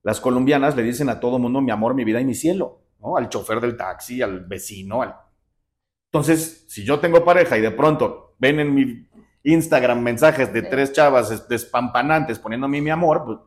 Las 0.05 0.21
colombianas 0.21 0.77
le 0.77 0.85
dicen 0.85 1.09
a 1.09 1.19
todo 1.19 1.41
mundo 1.41 1.61
mi 1.61 1.73
amor, 1.73 1.95
mi 1.95 2.05
vida 2.05 2.21
y 2.21 2.25
mi 2.25 2.35
cielo, 2.35 2.83
¿no? 3.01 3.17
Al 3.17 3.29
chofer 3.29 3.61
del 3.61 3.77
taxi, 3.77 4.23
al 4.23 4.45
vecino, 4.45 5.03
al... 5.03 5.17
Entonces, 6.12 6.67
si 6.69 6.85
yo 6.85 7.01
tengo 7.01 7.25
pareja 7.25 7.59
y 7.59 7.61
de 7.61 7.71
pronto 7.71 8.32
ven 8.42 8.59
en 8.59 8.74
mi 8.74 9.07
Instagram 9.44 10.02
mensajes 10.02 10.52
de 10.52 10.62
tres 10.62 10.92
chavas 10.92 11.48
despampanantes 11.48 12.40
poniéndome 12.40 12.81
mi 12.81 12.90
amor, 12.90 13.24
pues, 13.24 13.38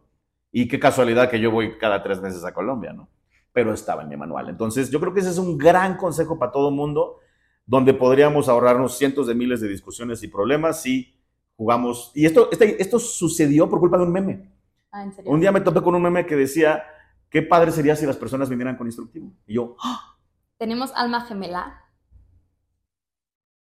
y 0.53 0.69
qué 0.69 0.79
casualidad 0.79 1.29
que 1.29 1.39
yo 1.39 1.51
voy 1.51 1.77
cada 1.77 2.01
tres 2.01 2.21
meses 2.21 2.45
a 2.45 2.53
Colombia, 2.53 2.93
¿no? 2.93 3.09
Pero 3.51 3.73
estaba 3.73 4.03
en 4.03 4.09
mi 4.09 4.15
manual. 4.15 4.47
Entonces, 4.47 4.89
yo 4.89 5.01
creo 5.01 5.13
que 5.13 5.19
ese 5.19 5.31
es 5.31 5.37
un 5.37 5.57
gran 5.57 5.97
consejo 5.97 6.39
para 6.39 6.53
todo 6.53 6.71
mundo, 6.71 7.19
donde 7.65 7.93
podríamos 7.93 8.47
ahorrarnos 8.47 8.97
cientos 8.97 9.27
de 9.27 9.35
miles 9.35 9.59
de 9.59 9.67
discusiones 9.67 10.23
y 10.23 10.29
problemas 10.29 10.81
si 10.81 11.13
jugamos. 11.57 12.11
Y 12.15 12.25
esto, 12.25 12.47
este, 12.49 12.81
esto 12.81 12.97
sucedió 12.97 13.69
por 13.69 13.81
culpa 13.81 13.97
de 13.97 14.03
un 14.03 14.13
meme. 14.13 14.49
Ah, 14.91 15.03
¿en 15.03 15.11
serio? 15.11 15.29
Un 15.29 15.41
día 15.41 15.51
me 15.51 15.59
topé 15.59 15.81
con 15.81 15.93
un 15.95 16.03
meme 16.03 16.25
que 16.25 16.37
decía, 16.37 16.83
qué 17.29 17.41
padre 17.41 17.71
sería 17.71 17.97
si 17.97 18.05
las 18.05 18.15
personas 18.15 18.49
vinieran 18.49 18.77
con 18.77 18.87
instructivo. 18.87 19.33
Y 19.45 19.55
yo, 19.55 19.75
¡Ah! 19.83 20.15
¿tenemos 20.57 20.93
alma 20.95 21.25
gemela? 21.25 21.81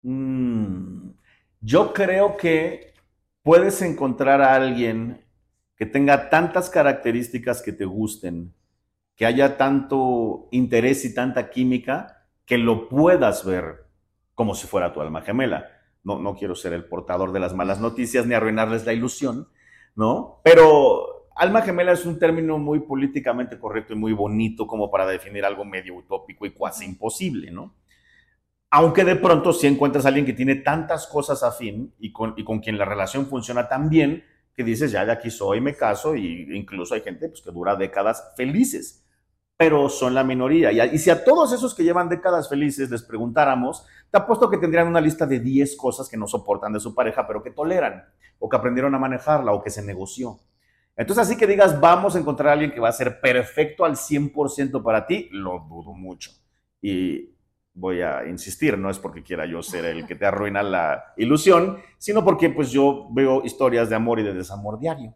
Mmm 0.02 1.11
yo 1.62 1.92
creo 1.92 2.36
que 2.36 2.92
puedes 3.42 3.80
encontrar 3.82 4.42
a 4.42 4.54
alguien 4.54 5.24
que 5.76 5.86
tenga 5.86 6.28
tantas 6.28 6.68
características 6.68 7.62
que 7.62 7.72
te 7.72 7.84
gusten, 7.84 8.52
que 9.16 9.26
haya 9.26 9.56
tanto 9.56 10.48
interés 10.50 11.04
y 11.04 11.14
tanta 11.14 11.50
química, 11.50 12.26
que 12.44 12.58
lo 12.58 12.88
puedas 12.88 13.44
ver 13.44 13.86
como 14.34 14.54
si 14.54 14.66
fuera 14.66 14.92
tu 14.92 15.00
alma 15.00 15.22
gemela. 15.22 15.68
No, 16.02 16.18
no 16.18 16.34
quiero 16.34 16.56
ser 16.56 16.72
el 16.72 16.84
portador 16.84 17.32
de 17.32 17.40
las 17.40 17.54
malas 17.54 17.80
noticias 17.80 18.26
ni 18.26 18.34
arruinarles 18.34 18.84
la 18.84 18.92
ilusión, 18.92 19.48
¿no? 19.94 20.40
Pero 20.42 21.28
alma 21.36 21.62
gemela 21.62 21.92
es 21.92 22.04
un 22.04 22.18
término 22.18 22.58
muy 22.58 22.80
políticamente 22.80 23.58
correcto 23.58 23.92
y 23.92 23.96
muy 23.96 24.12
bonito 24.12 24.66
como 24.66 24.90
para 24.90 25.06
definir 25.06 25.44
algo 25.44 25.64
medio 25.64 25.94
utópico 25.94 26.44
y 26.44 26.50
cuasi 26.50 26.84
imposible, 26.84 27.52
¿no? 27.52 27.72
Aunque 28.74 29.04
de 29.04 29.16
pronto 29.16 29.52
si 29.52 29.66
encuentras 29.66 30.06
a 30.06 30.08
alguien 30.08 30.24
que 30.24 30.32
tiene 30.32 30.54
tantas 30.54 31.06
cosas 31.06 31.42
afín 31.42 31.94
y 31.98 32.10
con, 32.10 32.32
y 32.38 32.42
con 32.42 32.60
quien 32.60 32.78
la 32.78 32.86
relación 32.86 33.26
funciona 33.26 33.68
tan 33.68 33.90
bien 33.90 34.24
que 34.54 34.64
dices, 34.64 34.90
ya 34.90 35.04
de 35.04 35.12
aquí 35.12 35.30
soy, 35.30 35.60
me 35.60 35.76
caso, 35.76 36.16
y 36.16 36.48
incluso 36.56 36.94
hay 36.94 37.02
gente 37.02 37.28
pues, 37.28 37.42
que 37.42 37.50
dura 37.50 37.76
décadas 37.76 38.32
felices, 38.34 39.04
pero 39.58 39.90
son 39.90 40.14
la 40.14 40.24
minoría. 40.24 40.72
Y, 40.72 40.80
y 40.94 40.98
si 40.98 41.10
a 41.10 41.22
todos 41.22 41.52
esos 41.52 41.74
que 41.74 41.84
llevan 41.84 42.08
décadas 42.08 42.48
felices 42.48 42.90
les 42.90 43.02
preguntáramos, 43.02 43.84
te 44.10 44.16
apuesto 44.16 44.48
que 44.48 44.56
tendrían 44.56 44.88
una 44.88 45.02
lista 45.02 45.26
de 45.26 45.38
10 45.38 45.76
cosas 45.76 46.08
que 46.08 46.16
no 46.16 46.26
soportan 46.26 46.72
de 46.72 46.80
su 46.80 46.94
pareja, 46.94 47.26
pero 47.26 47.42
que 47.42 47.50
toleran, 47.50 48.06
o 48.38 48.48
que 48.48 48.56
aprendieron 48.56 48.94
a 48.94 48.98
manejarla, 48.98 49.52
o 49.52 49.62
que 49.62 49.68
se 49.68 49.82
negoció. 49.82 50.40
Entonces, 50.96 51.26
así 51.26 51.36
que 51.36 51.46
digas, 51.46 51.78
vamos 51.78 52.16
a 52.16 52.18
encontrar 52.18 52.48
a 52.48 52.52
alguien 52.52 52.72
que 52.72 52.80
va 52.80 52.88
a 52.88 52.92
ser 52.92 53.20
perfecto 53.20 53.84
al 53.84 53.96
100% 53.96 54.82
para 54.82 55.06
ti, 55.06 55.28
lo 55.30 55.58
dudo 55.68 55.92
mucho. 55.92 56.30
Y 56.80 57.31
voy 57.74 58.02
a 58.02 58.26
insistir, 58.26 58.76
no 58.76 58.90
es 58.90 58.98
porque 58.98 59.22
quiera 59.22 59.46
yo 59.46 59.62
ser 59.62 59.84
el 59.84 60.06
que 60.06 60.14
te 60.14 60.26
arruina 60.26 60.62
la 60.62 61.14
ilusión, 61.16 61.78
sino 61.98 62.24
porque 62.24 62.50
pues 62.50 62.70
yo 62.70 63.08
veo 63.10 63.42
historias 63.44 63.88
de 63.88 63.96
amor 63.96 64.20
y 64.20 64.22
de 64.22 64.34
desamor 64.34 64.78
diario. 64.78 65.14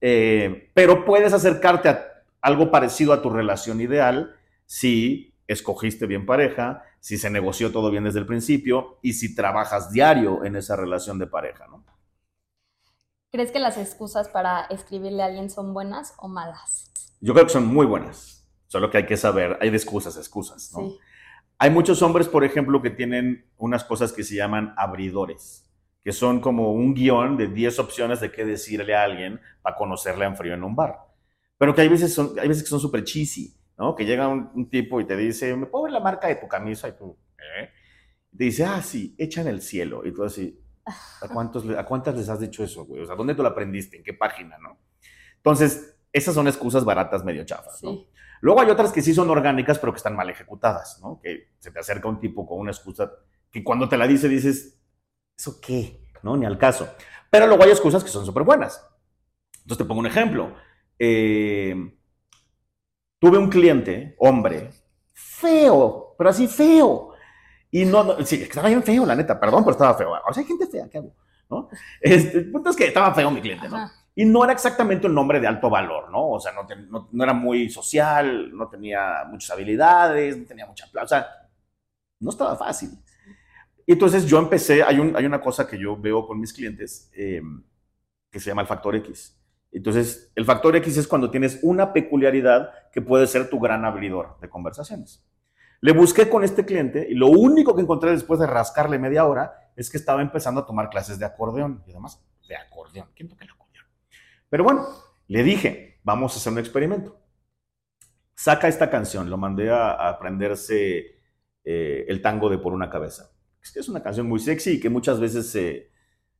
Eh, 0.00 0.70
pero 0.74 1.04
puedes 1.04 1.32
acercarte 1.32 1.88
a 1.88 2.06
algo 2.40 2.70
parecido 2.70 3.12
a 3.12 3.22
tu 3.22 3.30
relación 3.30 3.80
ideal 3.80 4.34
si 4.64 5.34
escogiste 5.46 6.06
bien 6.06 6.26
pareja, 6.26 6.84
si 7.00 7.18
se 7.18 7.30
negoció 7.30 7.72
todo 7.72 7.90
bien 7.90 8.04
desde 8.04 8.20
el 8.20 8.26
principio 8.26 8.98
y 9.02 9.14
si 9.14 9.34
trabajas 9.34 9.90
diario 9.90 10.44
en 10.44 10.56
esa 10.56 10.76
relación 10.76 11.18
de 11.18 11.26
pareja, 11.26 11.66
¿no? 11.66 11.84
¿Crees 13.32 13.52
que 13.52 13.60
las 13.60 13.78
excusas 13.78 14.28
para 14.28 14.62
escribirle 14.70 15.22
a 15.22 15.26
alguien 15.26 15.50
son 15.50 15.72
buenas 15.72 16.14
o 16.18 16.26
malas? 16.26 16.90
Yo 17.20 17.32
creo 17.32 17.46
que 17.46 17.52
son 17.52 17.66
muy 17.66 17.86
buenas. 17.86 18.44
Solo 18.66 18.90
que 18.90 18.98
hay 18.98 19.06
que 19.06 19.16
saber, 19.16 19.56
hay 19.60 19.70
de 19.70 19.76
excusas, 19.76 20.16
excusas, 20.16 20.72
¿no? 20.72 20.94
Hay 21.62 21.68
muchos 21.68 22.00
hombres, 22.00 22.26
por 22.26 22.42
ejemplo, 22.42 22.80
que 22.80 22.88
tienen 22.88 23.44
unas 23.58 23.84
cosas 23.84 24.14
que 24.14 24.24
se 24.24 24.34
llaman 24.34 24.72
abridores, 24.78 25.70
que 26.02 26.10
son 26.10 26.40
como 26.40 26.72
un 26.72 26.94
guion 26.94 27.36
de 27.36 27.48
10 27.48 27.80
opciones 27.80 28.18
de 28.20 28.32
qué 28.32 28.46
decirle 28.46 28.94
a 28.94 29.02
alguien 29.02 29.38
para 29.60 29.76
conocerle 29.76 30.24
en 30.24 30.38
frío 30.38 30.54
en 30.54 30.64
un 30.64 30.74
bar. 30.74 30.96
Pero 31.58 31.74
que 31.74 31.82
hay 31.82 31.88
veces, 31.88 32.14
son, 32.14 32.32
hay 32.40 32.48
veces 32.48 32.62
que 32.62 32.70
son 32.70 32.80
súper 32.80 33.04
cheesy, 33.04 33.54
¿no? 33.76 33.94
Que 33.94 34.06
llega 34.06 34.26
un, 34.26 34.70
tipo 34.70 35.02
y 35.02 35.04
te 35.04 35.14
dice, 35.18 35.54
¿me 35.54 35.66
puedo 35.66 35.84
ver 35.84 35.92
la 35.92 36.00
marca 36.00 36.28
de 36.28 36.36
tu 36.36 36.48
camisa? 36.48 36.88
Y 36.88 36.92
tú, 36.92 37.14
¿eh? 37.36 37.68
Y 38.32 38.38
te 38.38 38.44
dice, 38.44 38.64
ah, 38.64 38.80
sí, 38.80 39.14
echa 39.18 39.42
en 39.42 39.48
el 39.48 39.60
cielo. 39.60 40.00
Y 40.06 40.14
tú 40.14 40.24
así, 40.24 40.58
¿a, 40.86 41.28
cuántos, 41.28 41.68
¿a 41.76 41.84
cuántas 41.84 42.16
les 42.16 42.30
has 42.30 42.40
dicho 42.40 42.64
eso, 42.64 42.86
güey? 42.86 43.02
O 43.02 43.06
sea, 43.06 43.16
¿dónde 43.16 43.34
tú 43.34 43.42
lo 43.42 43.50
aprendiste? 43.50 43.98
¿En 43.98 44.02
qué 44.02 44.14
página, 44.14 44.56
no? 44.56 44.78
Entonces, 45.36 45.94
esas 46.10 46.34
son 46.34 46.48
excusas 46.48 46.86
baratas 46.86 47.22
medio 47.22 47.44
chafas, 47.44 47.82
¿no? 47.82 48.06
Luego 48.40 48.60
hay 48.60 48.70
otras 48.70 48.92
que 48.92 49.02
sí 49.02 49.14
son 49.14 49.30
orgánicas, 49.30 49.78
pero 49.78 49.92
que 49.92 49.98
están 49.98 50.16
mal 50.16 50.30
ejecutadas, 50.30 50.98
¿no? 51.02 51.20
Que 51.22 51.50
se 51.58 51.70
te 51.70 51.78
acerca 51.78 52.08
un 52.08 52.20
tipo 52.20 52.46
con 52.46 52.58
una 52.58 52.70
excusa 52.70 53.10
que 53.50 53.62
cuando 53.62 53.88
te 53.88 53.96
la 53.96 54.06
dice 54.06 54.28
dices, 54.28 54.80
¿eso 55.36 55.60
qué? 55.60 56.08
¿No? 56.22 56.36
Ni 56.36 56.46
al 56.46 56.58
caso. 56.58 56.88
Pero 57.30 57.46
luego 57.46 57.64
hay 57.64 57.70
excusas 57.70 58.02
que 58.02 58.10
son 58.10 58.24
súper 58.24 58.42
buenas. 58.42 58.86
Entonces 59.58 59.78
te 59.78 59.84
pongo 59.84 60.00
un 60.00 60.06
ejemplo. 60.06 60.54
Eh, 60.98 61.74
tuve 63.18 63.38
un 63.38 63.48
cliente, 63.48 64.16
hombre, 64.18 64.70
feo, 65.12 66.14
pero 66.16 66.30
así 66.30 66.48
feo. 66.48 67.12
Y 67.70 67.84
no, 67.84 68.02
no 68.02 68.26
sí, 68.26 68.42
estaba 68.42 68.68
bien 68.68 68.82
feo, 68.82 69.06
la 69.06 69.14
neta, 69.14 69.38
perdón, 69.38 69.62
pero 69.62 69.72
estaba 69.72 69.94
feo. 69.94 70.12
O 70.28 70.32
sea, 70.32 70.42
hay 70.42 70.46
gente 70.46 70.66
fea, 70.66 70.88
¿qué 70.90 70.98
hago? 70.98 71.14
¿No? 71.48 71.68
Este, 72.00 72.38
el 72.38 72.50
punto 72.50 72.70
es 72.70 72.76
que 72.76 72.86
estaba 72.86 73.14
feo 73.14 73.30
mi 73.30 73.40
cliente, 73.40 73.68
¿no? 73.68 73.90
Y 74.14 74.24
no 74.24 74.44
era 74.44 74.52
exactamente 74.52 75.06
un 75.06 75.16
hombre 75.16 75.40
de 75.40 75.46
alto 75.46 75.70
valor, 75.70 76.10
¿no? 76.10 76.30
O 76.30 76.40
sea, 76.40 76.52
no, 76.52 77.22
era 77.22 77.32
muy 77.32 77.70
social, 77.70 78.54
no 78.56 78.68
tenía 78.68 79.24
muchas 79.30 79.50
habilidades, 79.50 80.36
no 80.36 80.44
tenía 80.44 80.66
mucha 80.66 80.86
plata, 80.90 81.04
o 81.04 81.08
sea, 81.08 81.26
no 82.18 82.30
estaba 82.30 82.56
fácil. 82.56 82.90
Y 83.86 83.92
entonces 83.92 84.26
yo 84.26 84.38
empecé, 84.38 84.82
hay, 84.82 84.98
un, 84.98 85.16
hay 85.16 85.24
una 85.24 85.40
cosa 85.40 85.66
que 85.66 85.78
yo 85.78 85.96
veo 85.96 86.26
con 86.26 86.38
mis 86.38 86.52
clientes 86.52 87.10
eh, 87.14 87.40
que 88.30 88.40
se 88.40 88.50
llama 88.50 88.62
el 88.62 88.68
factor 88.68 88.94
X. 88.96 89.36
Entonces, 89.72 90.32
el 90.34 90.44
factor 90.44 90.74
X 90.76 90.96
es 90.96 91.06
cuando 91.06 91.30
tienes 91.30 91.60
una 91.62 91.92
peculiaridad 91.92 92.70
que 92.92 93.00
puede 93.00 93.26
ser 93.26 93.48
tu 93.48 93.60
gran 93.60 93.84
abridor 93.84 94.38
de 94.40 94.48
conversaciones. 94.48 95.24
Le 95.80 95.92
busqué 95.92 96.28
con 96.28 96.44
este 96.44 96.64
cliente 96.64 97.06
y 97.08 97.14
lo 97.14 97.28
único 97.28 97.74
que 97.74 97.82
encontré 97.82 98.10
después 98.10 98.38
de 98.40 98.46
rascarle 98.46 98.98
media 98.98 99.24
hora 99.24 99.72
es 99.76 99.88
que 99.88 99.96
estaba 99.96 100.20
empezando 100.20 100.60
a 100.60 100.66
tomar 100.66 100.90
clases 100.90 101.18
de 101.18 101.24
acordeón. 101.24 101.82
Y 101.86 101.92
además, 101.92 102.22
de 102.48 102.56
acordeón. 102.56 103.08
¿Quién 103.14 103.28
toca 103.28 103.44
el 103.44 103.50
acordeón? 103.50 103.59
Pero 104.50 104.64
bueno, 104.64 104.86
le 105.28 105.42
dije, 105.42 106.00
vamos 106.02 106.34
a 106.34 106.36
hacer 106.36 106.52
un 106.52 106.58
experimento. 106.58 107.18
Saca 108.34 108.68
esta 108.68 108.90
canción, 108.90 109.30
lo 109.30 109.38
mandé 109.38 109.70
a, 109.70 110.08
aprenderse 110.08 111.20
eh, 111.64 112.04
el 112.08 112.20
tango 112.20 112.50
de 112.50 112.58
Por 112.58 112.72
una 112.72 112.90
cabeza. 112.90 113.30
Es 113.62 113.88
una 113.88 114.02
canción 114.02 114.26
muy 114.26 114.40
sexy 114.40 114.72
y 114.72 114.80
que 114.80 114.90
muchas 114.90 115.20
veces 115.20 115.50
se, 115.50 115.90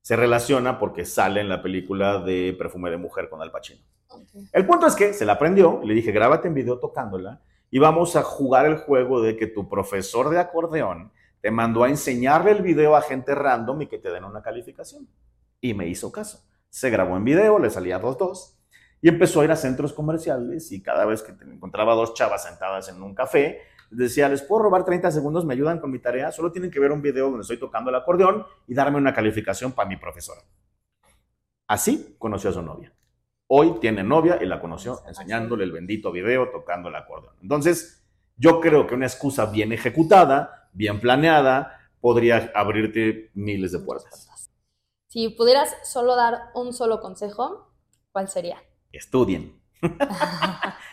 se 0.00 0.16
relaciona 0.16 0.78
porque 0.78 1.04
sale 1.04 1.40
en 1.40 1.48
la 1.48 1.62
película 1.62 2.20
de 2.20 2.54
Perfume 2.58 2.90
de 2.90 2.96
Mujer 2.96 3.28
con 3.28 3.42
Al 3.42 3.50
Pacino. 3.50 3.82
El 4.52 4.66
punto 4.66 4.86
es 4.86 4.96
que 4.96 5.12
se 5.12 5.24
la 5.24 5.34
aprendió, 5.34 5.80
le 5.84 5.94
dije, 5.94 6.10
grábate 6.10 6.48
en 6.48 6.54
video 6.54 6.78
tocándola 6.78 7.42
y 7.70 7.78
vamos 7.78 8.16
a 8.16 8.22
jugar 8.22 8.66
el 8.66 8.76
juego 8.76 9.22
de 9.22 9.36
que 9.36 9.46
tu 9.46 9.68
profesor 9.68 10.30
de 10.30 10.40
acordeón 10.40 11.12
te 11.40 11.50
mandó 11.50 11.84
a 11.84 11.88
enseñarle 11.88 12.50
el 12.50 12.62
video 12.62 12.96
a 12.96 13.02
gente 13.02 13.34
random 13.34 13.82
y 13.82 13.86
que 13.86 13.98
te 13.98 14.10
den 14.10 14.24
una 14.24 14.42
calificación. 14.42 15.08
Y 15.60 15.74
me 15.74 15.86
hizo 15.86 16.10
caso. 16.10 16.42
Se 16.70 16.88
grabó 16.88 17.16
en 17.16 17.24
video, 17.24 17.58
le 17.58 17.68
salía 17.68 18.00
2-2 18.00 18.56
y 19.02 19.08
empezó 19.08 19.40
a 19.40 19.44
ir 19.44 19.50
a 19.50 19.56
centros 19.56 19.92
comerciales 19.92 20.70
y 20.72 20.82
cada 20.82 21.04
vez 21.04 21.22
que 21.22 21.32
encontraba 21.44 21.94
dos 21.94 22.14
chavas 22.14 22.44
sentadas 22.44 22.88
en 22.88 23.02
un 23.02 23.14
café, 23.14 23.60
decía, 23.90 24.28
les 24.28 24.42
puedo 24.42 24.62
robar 24.62 24.84
30 24.84 25.10
segundos, 25.10 25.44
me 25.44 25.54
ayudan 25.54 25.80
con 25.80 25.90
mi 25.90 25.98
tarea, 25.98 26.30
solo 26.32 26.52
tienen 26.52 26.70
que 26.70 26.78
ver 26.78 26.92
un 26.92 27.02
video 27.02 27.26
donde 27.26 27.42
estoy 27.42 27.58
tocando 27.58 27.90
el 27.90 27.96
acordeón 27.96 28.46
y 28.66 28.74
darme 28.74 28.98
una 28.98 29.12
calificación 29.12 29.72
para 29.72 29.88
mi 29.88 29.96
profesora. 29.96 30.40
Así 31.66 32.16
conoció 32.18 32.50
a 32.50 32.52
su 32.52 32.62
novia. 32.62 32.92
Hoy 33.46 33.78
tiene 33.80 34.04
novia 34.04 34.38
y 34.40 34.46
la 34.46 34.60
conoció 34.60 35.00
enseñándole 35.08 35.64
el 35.64 35.72
bendito 35.72 36.12
video 36.12 36.50
tocando 36.50 36.88
el 36.88 36.94
acordeón. 36.94 37.34
Entonces, 37.42 38.04
yo 38.36 38.60
creo 38.60 38.86
que 38.86 38.94
una 38.94 39.06
excusa 39.06 39.46
bien 39.46 39.72
ejecutada, 39.72 40.68
bien 40.72 41.00
planeada, 41.00 41.90
podría 42.00 42.52
abrirte 42.54 43.30
miles 43.34 43.72
de 43.72 43.80
puertas. 43.80 44.28
Si 45.10 45.28
pudieras 45.30 45.76
solo 45.82 46.14
dar 46.14 46.52
un 46.54 46.72
solo 46.72 47.00
consejo, 47.00 47.66
¿cuál 48.12 48.28
sería? 48.28 48.62
Estudien. 48.92 49.60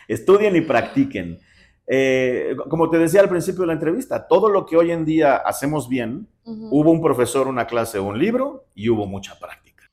Estudien 0.08 0.56
y 0.56 0.60
practiquen. 0.62 1.38
Eh, 1.86 2.56
como 2.68 2.90
te 2.90 2.98
decía 2.98 3.20
al 3.20 3.28
principio 3.28 3.60
de 3.60 3.68
la 3.68 3.72
entrevista, 3.74 4.26
todo 4.26 4.48
lo 4.48 4.66
que 4.66 4.76
hoy 4.76 4.90
en 4.90 5.04
día 5.04 5.36
hacemos 5.36 5.88
bien, 5.88 6.28
hubo 6.44 6.90
un 6.90 7.00
profesor, 7.00 7.46
una 7.46 7.68
clase, 7.68 8.00
un 8.00 8.18
libro 8.18 8.66
y 8.74 8.88
hubo 8.88 9.06
mucha 9.06 9.38
práctica. 9.38 9.84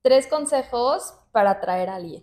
Tres 0.00 0.28
consejos 0.28 1.14
para 1.32 1.50
atraer 1.50 1.88
a 1.88 1.96
alguien. 1.96 2.22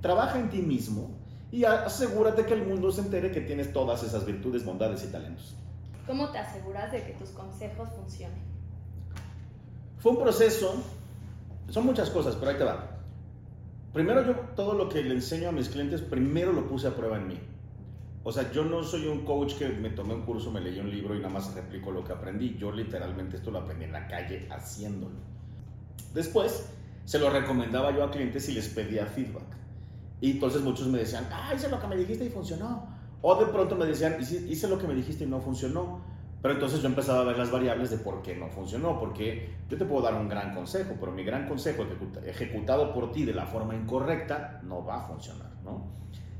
Trabaja 0.00 0.38
en 0.38 0.48
ti 0.48 0.62
mismo 0.62 1.18
y 1.52 1.64
asegúrate 1.64 2.46
que 2.46 2.54
el 2.54 2.64
mundo 2.64 2.90
se 2.92 3.02
entere 3.02 3.30
que 3.30 3.42
tienes 3.42 3.74
todas 3.74 4.02
esas 4.04 4.24
virtudes, 4.24 4.64
bondades 4.64 5.04
y 5.04 5.12
talentos. 5.12 5.54
¿Cómo 6.06 6.30
te 6.30 6.38
aseguras 6.38 6.90
de 6.92 7.04
que 7.04 7.12
tus 7.12 7.28
consejos 7.28 7.90
funcionen? 7.94 8.47
Fue 9.98 10.12
un 10.12 10.18
proceso, 10.18 10.74
son 11.68 11.86
muchas 11.86 12.10
cosas, 12.10 12.36
pero 12.36 12.50
ahí 12.50 12.56
te 12.56 12.64
va. 12.64 12.98
Primero 13.92 14.24
yo 14.24 14.34
todo 14.54 14.74
lo 14.74 14.88
que 14.88 15.02
le 15.02 15.14
enseño 15.14 15.48
a 15.48 15.52
mis 15.52 15.68
clientes, 15.68 16.02
primero 16.02 16.52
lo 16.52 16.68
puse 16.68 16.86
a 16.88 16.94
prueba 16.94 17.16
en 17.16 17.28
mí. 17.28 17.40
O 18.22 18.32
sea, 18.32 18.52
yo 18.52 18.64
no 18.64 18.82
soy 18.82 19.06
un 19.06 19.24
coach 19.24 19.54
que 19.54 19.68
me 19.68 19.90
tomé 19.90 20.14
un 20.14 20.22
curso, 20.22 20.50
me 20.50 20.60
leí 20.60 20.78
un 20.78 20.90
libro 20.90 21.14
y 21.14 21.18
nada 21.18 21.32
más 21.32 21.54
replico 21.54 21.90
lo 21.90 22.04
que 22.04 22.12
aprendí. 22.12 22.56
Yo 22.58 22.70
literalmente 22.70 23.36
esto 23.36 23.50
lo 23.50 23.60
aprendí 23.60 23.84
en 23.84 23.92
la 23.92 24.06
calle 24.06 24.46
haciéndolo. 24.50 25.16
Después, 26.12 26.68
se 27.04 27.18
lo 27.18 27.30
recomendaba 27.30 27.90
yo 27.90 28.04
a 28.04 28.10
clientes 28.10 28.48
y 28.50 28.52
les 28.52 28.68
pedía 28.68 29.06
feedback. 29.06 29.56
Y 30.20 30.32
entonces 30.32 30.60
muchos 30.60 30.88
me 30.88 30.98
decían, 30.98 31.26
ah, 31.32 31.52
hice 31.54 31.70
lo 31.70 31.80
que 31.80 31.86
me 31.86 31.96
dijiste 31.96 32.26
y 32.26 32.28
funcionó. 32.28 32.86
O 33.22 33.34
de 33.36 33.46
pronto 33.46 33.76
me 33.76 33.86
decían, 33.86 34.18
hice 34.20 34.68
lo 34.68 34.78
que 34.78 34.86
me 34.86 34.94
dijiste 34.94 35.24
y 35.24 35.26
no 35.26 35.40
funcionó. 35.40 36.02
Pero 36.40 36.54
entonces 36.54 36.80
yo 36.80 36.88
empezaba 36.88 37.20
a 37.20 37.24
ver 37.24 37.36
las 37.36 37.50
variables 37.50 37.90
de 37.90 37.98
por 37.98 38.22
qué 38.22 38.36
no 38.36 38.48
funcionó. 38.48 38.98
Porque 38.98 39.56
yo 39.68 39.76
te 39.76 39.84
puedo 39.84 40.02
dar 40.02 40.14
un 40.14 40.28
gran 40.28 40.54
consejo, 40.54 40.94
pero 41.00 41.12
mi 41.12 41.24
gran 41.24 41.48
consejo 41.48 41.86
ejecutado 42.24 42.94
por 42.94 43.10
ti 43.10 43.24
de 43.24 43.34
la 43.34 43.46
forma 43.46 43.74
incorrecta 43.74 44.60
no 44.62 44.84
va 44.84 44.98
a 44.98 45.08
funcionar, 45.08 45.50
¿no? 45.64 45.92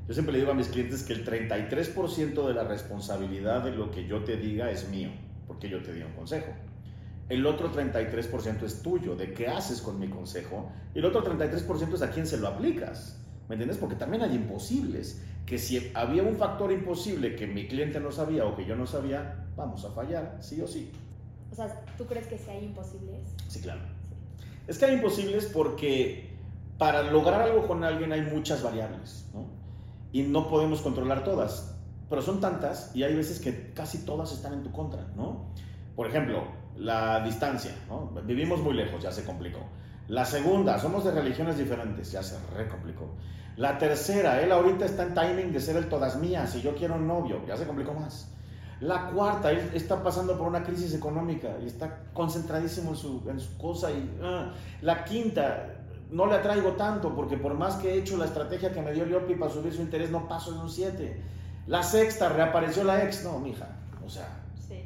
Yo 0.06 0.14
siempre 0.14 0.32
le 0.32 0.38
digo 0.38 0.52
a 0.52 0.54
mis 0.54 0.68
clientes 0.68 1.02
que 1.02 1.12
el 1.12 1.26
33% 1.26 2.46
de 2.46 2.54
la 2.54 2.64
responsabilidad 2.64 3.62
de 3.62 3.72
lo 3.72 3.90
que 3.90 4.06
yo 4.06 4.24
te 4.24 4.38
diga 4.38 4.70
es 4.70 4.88
mío, 4.88 5.10
porque 5.46 5.68
yo 5.68 5.82
te 5.82 5.92
di 5.92 6.00
un 6.00 6.12
consejo. 6.12 6.52
El 7.28 7.44
otro 7.44 7.70
33% 7.70 8.62
es 8.62 8.82
tuyo, 8.82 9.16
de 9.16 9.34
qué 9.34 9.48
haces 9.48 9.82
con 9.82 9.98
mi 9.98 10.08
consejo. 10.08 10.72
Y 10.94 11.00
el 11.00 11.04
otro 11.04 11.22
33% 11.22 11.92
es 11.92 12.00
a 12.00 12.10
quién 12.10 12.26
se 12.26 12.38
lo 12.38 12.48
aplicas. 12.48 13.22
¿Me 13.48 13.56
entiendes? 13.56 13.76
Porque 13.76 13.96
también 13.96 14.22
hay 14.22 14.34
imposibles. 14.34 15.22
Que 15.44 15.58
si 15.58 15.90
había 15.92 16.22
un 16.22 16.36
factor 16.36 16.72
imposible 16.72 17.36
que 17.36 17.46
mi 17.46 17.68
cliente 17.68 18.00
no 18.00 18.10
sabía 18.10 18.46
o 18.46 18.56
que 18.56 18.64
yo 18.64 18.76
no 18.76 18.86
sabía, 18.86 19.47
vamos 19.58 19.84
a 19.84 19.90
fallar, 19.90 20.38
sí 20.40 20.62
o 20.62 20.66
sí. 20.66 20.90
O 21.52 21.54
sea, 21.54 21.84
¿tú 21.98 22.06
crees 22.06 22.26
que 22.26 22.38
sí 22.38 22.48
hay 22.50 22.64
imposibles? 22.64 23.20
Sí, 23.48 23.60
claro. 23.60 23.80
Es 24.66 24.78
que 24.78 24.86
hay 24.86 24.94
imposibles 24.94 25.46
porque 25.46 26.30
para 26.78 27.02
lograr 27.02 27.42
algo 27.42 27.66
con 27.66 27.84
alguien 27.84 28.12
hay 28.12 28.22
muchas 28.22 28.62
variables, 28.62 29.26
¿no? 29.34 29.58
y 30.12 30.22
no 30.22 30.48
podemos 30.48 30.80
controlar 30.80 31.24
todas, 31.24 31.74
pero 32.08 32.22
son 32.22 32.40
tantas 32.40 32.94
y 32.94 33.02
hay 33.02 33.14
veces 33.14 33.40
que 33.40 33.72
casi 33.72 34.04
todas 34.04 34.32
están 34.32 34.54
en 34.54 34.62
tu 34.62 34.72
contra, 34.72 35.06
¿no? 35.16 35.50
Por 35.94 36.06
ejemplo, 36.06 36.44
la 36.76 37.20
distancia, 37.20 37.72
¿no? 37.88 38.10
Vivimos 38.24 38.60
muy 38.60 38.74
lejos, 38.74 39.02
ya 39.02 39.12
se 39.12 39.24
complicó. 39.24 39.60
La 40.06 40.24
segunda, 40.24 40.78
somos 40.78 41.04
de 41.04 41.10
religiones 41.10 41.58
diferentes, 41.58 42.10
ya 42.10 42.22
se 42.22 42.38
recomplicó. 42.54 43.16
La 43.56 43.76
tercera, 43.76 44.40
él 44.40 44.52
ahorita 44.52 44.86
está 44.86 45.02
en 45.02 45.14
timing 45.14 45.52
de 45.52 45.60
ser 45.60 45.76
el 45.76 45.88
todas 45.88 46.16
mías 46.16 46.54
y 46.54 46.62
yo 46.62 46.74
quiero 46.74 46.94
un 46.94 47.06
novio, 47.06 47.44
ya 47.46 47.56
se 47.56 47.66
complicó 47.66 47.92
más. 47.92 48.32
La 48.80 49.10
cuarta, 49.10 49.50
él 49.50 49.70
está 49.74 50.02
pasando 50.02 50.38
por 50.38 50.46
una 50.46 50.62
crisis 50.62 50.94
económica 50.94 51.56
y 51.60 51.66
está 51.66 52.04
concentradísimo 52.12 52.90
en 52.90 52.96
su, 52.96 53.22
en 53.28 53.40
su 53.40 53.56
cosa. 53.58 53.90
Y, 53.90 53.98
uh. 54.22 54.52
La 54.82 55.04
quinta, 55.04 55.74
no 56.10 56.26
le 56.26 56.36
atraigo 56.36 56.72
tanto 56.72 57.14
porque 57.14 57.36
por 57.36 57.54
más 57.54 57.76
que 57.76 57.94
he 57.94 57.98
hecho 57.98 58.16
la 58.16 58.26
estrategia 58.26 58.72
que 58.72 58.80
me 58.80 58.92
dio 58.92 59.04
Liopi 59.04 59.34
para 59.34 59.50
subir 59.50 59.72
su 59.72 59.82
interés, 59.82 60.10
no 60.10 60.28
paso 60.28 60.52
de 60.52 60.60
un 60.60 60.70
7. 60.70 61.22
La 61.66 61.82
sexta, 61.82 62.28
reapareció 62.28 62.84
la 62.84 63.04
ex. 63.04 63.24
No, 63.24 63.38
mija, 63.38 63.68
o 64.04 64.08
sea, 64.08 64.28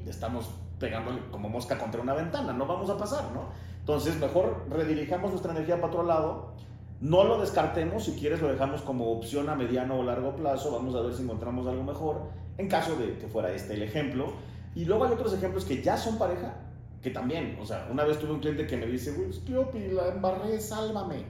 estamos 0.06 0.50
pegándole 0.78 1.20
como 1.30 1.48
mosca 1.48 1.78
contra 1.78 2.00
una 2.00 2.12
ventana, 2.12 2.52
no 2.52 2.66
vamos 2.66 2.90
a 2.90 2.98
pasar, 2.98 3.30
¿no? 3.32 3.44
Entonces, 3.78 4.16
mejor 4.16 4.66
redirijamos 4.68 5.30
nuestra 5.30 5.52
energía 5.52 5.76
para 5.76 5.88
otro 5.88 6.02
lado, 6.02 6.52
no 7.00 7.24
lo 7.24 7.40
descartemos, 7.40 8.04
si 8.04 8.12
quieres 8.12 8.40
lo 8.40 8.48
dejamos 8.48 8.82
como 8.82 9.12
opción 9.12 9.48
a 9.48 9.54
mediano 9.54 9.98
o 9.98 10.02
largo 10.02 10.34
plazo, 10.34 10.72
vamos 10.72 10.94
a 10.96 11.00
ver 11.00 11.14
si 11.14 11.22
encontramos 11.22 11.66
algo 11.68 11.84
mejor, 11.84 12.22
en 12.58 12.68
caso 12.68 12.96
de 12.96 13.18
que 13.18 13.26
fuera 13.26 13.52
este 13.52 13.74
el 13.74 13.82
ejemplo. 13.82 14.32
Y 14.74 14.84
luego 14.84 15.04
hay 15.04 15.12
otros 15.12 15.34
ejemplos 15.34 15.64
que 15.64 15.82
ya 15.82 15.96
son 15.96 16.18
pareja, 16.18 16.54
que 17.02 17.10
también, 17.10 17.58
o 17.60 17.66
sea, 17.66 17.88
una 17.90 18.04
vez 18.04 18.18
tuve 18.18 18.32
un 18.32 18.40
cliente 18.40 18.66
que 18.66 18.76
me 18.76 18.86
dice, 18.86 19.12
güey, 19.12 19.92
la 19.92 20.08
embarré, 20.08 20.60
sálvame. 20.60 21.24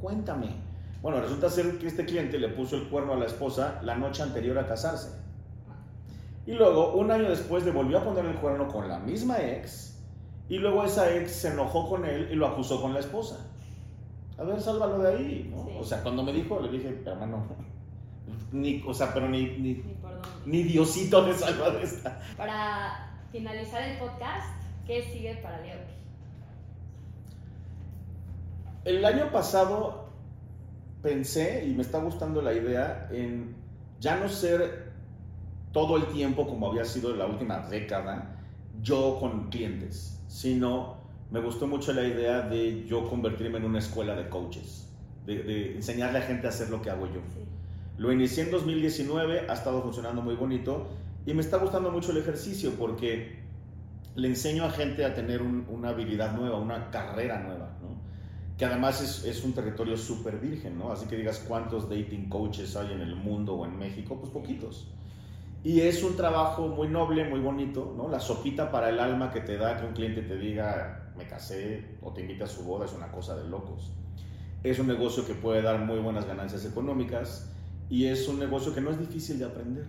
Cuéntame. 0.00 0.48
Bueno, 1.00 1.20
resulta 1.20 1.50
ser 1.50 1.78
que 1.78 1.88
este 1.88 2.04
cliente 2.04 2.38
le 2.38 2.48
puso 2.48 2.76
el 2.76 2.88
cuerno 2.88 3.14
a 3.14 3.16
la 3.16 3.26
esposa 3.26 3.80
la 3.82 3.96
noche 3.96 4.22
anterior 4.22 4.58
a 4.58 4.66
casarse. 4.66 5.10
Y 6.46 6.52
luego, 6.52 6.94
un 6.94 7.10
año 7.10 7.28
después, 7.28 7.64
le 7.64 7.70
volvió 7.70 7.98
a 7.98 8.04
poner 8.04 8.24
el 8.24 8.36
cuerno 8.36 8.68
con 8.68 8.88
la 8.88 8.98
misma 8.98 9.38
ex. 9.40 9.98
Y 10.48 10.58
luego 10.58 10.84
esa 10.84 11.12
ex 11.14 11.30
se 11.32 11.48
enojó 11.48 11.88
con 11.88 12.04
él 12.04 12.28
y 12.30 12.34
lo 12.34 12.46
acusó 12.46 12.80
con 12.80 12.92
la 12.94 13.00
esposa. 13.00 13.38
A 14.38 14.44
ver, 14.44 14.60
sálvalo 14.60 14.98
de 14.98 15.14
ahí, 15.14 15.50
¿no? 15.50 15.78
O 15.78 15.84
sea, 15.84 16.02
cuando 16.02 16.22
me 16.22 16.32
dijo, 16.32 16.60
le 16.60 16.68
dije, 16.68 17.02
hermano, 17.06 17.44
ni, 18.52 18.82
o 18.86 18.94
sea, 18.94 19.12
pero 19.12 19.28
ni, 19.28 19.44
ni, 19.58 19.82
ni, 20.46 20.62
Diosito 20.62 21.22
me 21.22 21.34
salva 21.34 21.70
de 21.70 21.82
esta. 21.82 22.20
Para 22.36 23.24
finalizar 23.30 23.82
el 23.82 23.98
podcast, 23.98 24.54
¿qué 24.86 25.02
sigue 25.12 25.36
para 25.42 25.60
Leo? 25.60 25.76
El 28.84 29.04
año 29.04 29.30
pasado 29.30 30.08
pensé, 31.02 31.64
y 31.66 31.74
me 31.74 31.82
está 31.82 31.98
gustando 31.98 32.42
la 32.42 32.52
idea, 32.52 33.08
en 33.12 33.54
ya 34.00 34.16
no 34.16 34.28
ser 34.28 34.92
todo 35.72 35.96
el 35.96 36.06
tiempo 36.06 36.46
como 36.46 36.68
había 36.68 36.84
sido 36.84 37.12
en 37.12 37.18
la 37.18 37.26
última 37.26 37.60
década, 37.68 38.36
yo 38.80 39.18
con 39.20 39.48
clientes, 39.48 40.20
sino 40.28 40.96
me 41.30 41.40
gustó 41.40 41.66
mucho 41.66 41.92
la 41.92 42.02
idea 42.02 42.42
de 42.42 42.84
yo 42.86 43.08
convertirme 43.08 43.58
en 43.58 43.64
una 43.64 43.78
escuela 43.78 44.14
de 44.14 44.28
coaches, 44.28 44.88
de, 45.24 45.76
enseñarle 45.76 46.18
a 46.18 46.22
gente 46.22 46.46
a 46.46 46.50
hacer 46.50 46.68
lo 46.68 46.82
que 46.82 46.90
hago 46.90 47.06
yo. 47.06 47.20
Lo 48.02 48.10
inicié 48.10 48.42
en 48.42 48.50
2019, 48.50 49.46
ha 49.48 49.52
estado 49.52 49.80
funcionando 49.80 50.22
muy 50.22 50.34
bonito 50.34 50.88
y 51.24 51.34
me 51.34 51.40
está 51.40 51.58
gustando 51.58 51.92
mucho 51.92 52.10
el 52.10 52.16
ejercicio 52.16 52.72
porque 52.76 53.38
le 54.16 54.26
enseño 54.26 54.64
a 54.64 54.70
gente 54.70 55.04
a 55.04 55.14
tener 55.14 55.40
una 55.40 55.90
habilidad 55.90 56.36
nueva, 56.36 56.58
una 56.58 56.90
carrera 56.90 57.38
nueva, 57.38 57.78
que 58.58 58.64
además 58.64 59.00
es, 59.00 59.24
es 59.24 59.44
un 59.44 59.52
territorio 59.52 59.96
súper 59.96 60.40
virgen, 60.40 60.80
¿no? 60.80 60.90
Así 60.90 61.06
que 61.06 61.14
digas 61.14 61.44
cuántos 61.46 61.88
dating 61.88 62.28
coaches 62.28 62.74
hay 62.74 62.90
en 62.92 63.02
el 63.02 63.14
mundo 63.14 63.54
o 63.54 63.66
en 63.66 63.78
México, 63.78 64.18
pues 64.18 64.32
poquitos. 64.32 64.88
Y 65.62 65.82
es 65.82 66.02
un 66.02 66.16
trabajo 66.16 66.66
muy 66.66 66.88
noble, 66.88 67.22
muy 67.28 67.38
bonito, 67.38 67.94
¿no? 67.96 68.08
La 68.08 68.18
sopita 68.18 68.72
para 68.72 68.88
el 68.88 68.98
alma 68.98 69.30
que 69.30 69.42
te 69.42 69.56
da 69.56 69.76
que 69.76 69.86
un 69.86 69.92
cliente 69.92 70.22
te 70.22 70.36
diga, 70.36 71.12
me 71.16 71.28
casé 71.28 71.98
o 72.02 72.12
te 72.12 72.22
invita 72.22 72.46
a 72.46 72.48
su 72.48 72.64
boda, 72.64 72.86
es 72.86 72.94
una 72.94 73.12
cosa 73.12 73.36
de 73.36 73.48
locos. 73.48 73.92
Es 74.64 74.80
un 74.80 74.88
negocio 74.88 75.24
que 75.24 75.34
puede 75.34 75.62
dar 75.62 75.78
muy 75.78 76.00
buenas 76.00 76.26
ganancias 76.26 76.64
económicas 76.64 77.48
y 77.90 78.06
es 78.06 78.28
un 78.28 78.38
negocio 78.38 78.74
que 78.74 78.80
no 78.80 78.90
es 78.90 78.98
difícil 78.98 79.38
de 79.38 79.44
aprender. 79.44 79.84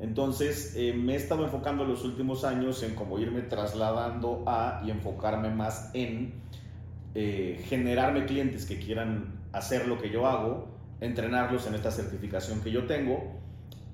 Entonces 0.00 0.74
eh, 0.76 0.92
me 0.92 1.14
he 1.14 1.16
estado 1.16 1.44
enfocando 1.44 1.84
los 1.84 2.04
últimos 2.04 2.44
años 2.44 2.82
en 2.82 2.94
cómo 2.94 3.18
irme 3.18 3.42
trasladando 3.42 4.42
a 4.46 4.82
y 4.84 4.90
enfocarme 4.90 5.50
más 5.50 5.90
en 5.94 6.34
eh, 7.14 7.64
generarme 7.68 8.26
clientes 8.26 8.66
que 8.66 8.78
quieran 8.78 9.40
hacer 9.52 9.86
lo 9.86 10.00
que 10.00 10.10
yo 10.10 10.26
hago, 10.26 10.68
entrenarlos 11.00 11.66
en 11.66 11.74
esta 11.74 11.90
certificación 11.90 12.60
que 12.60 12.72
yo 12.72 12.86
tengo 12.86 13.40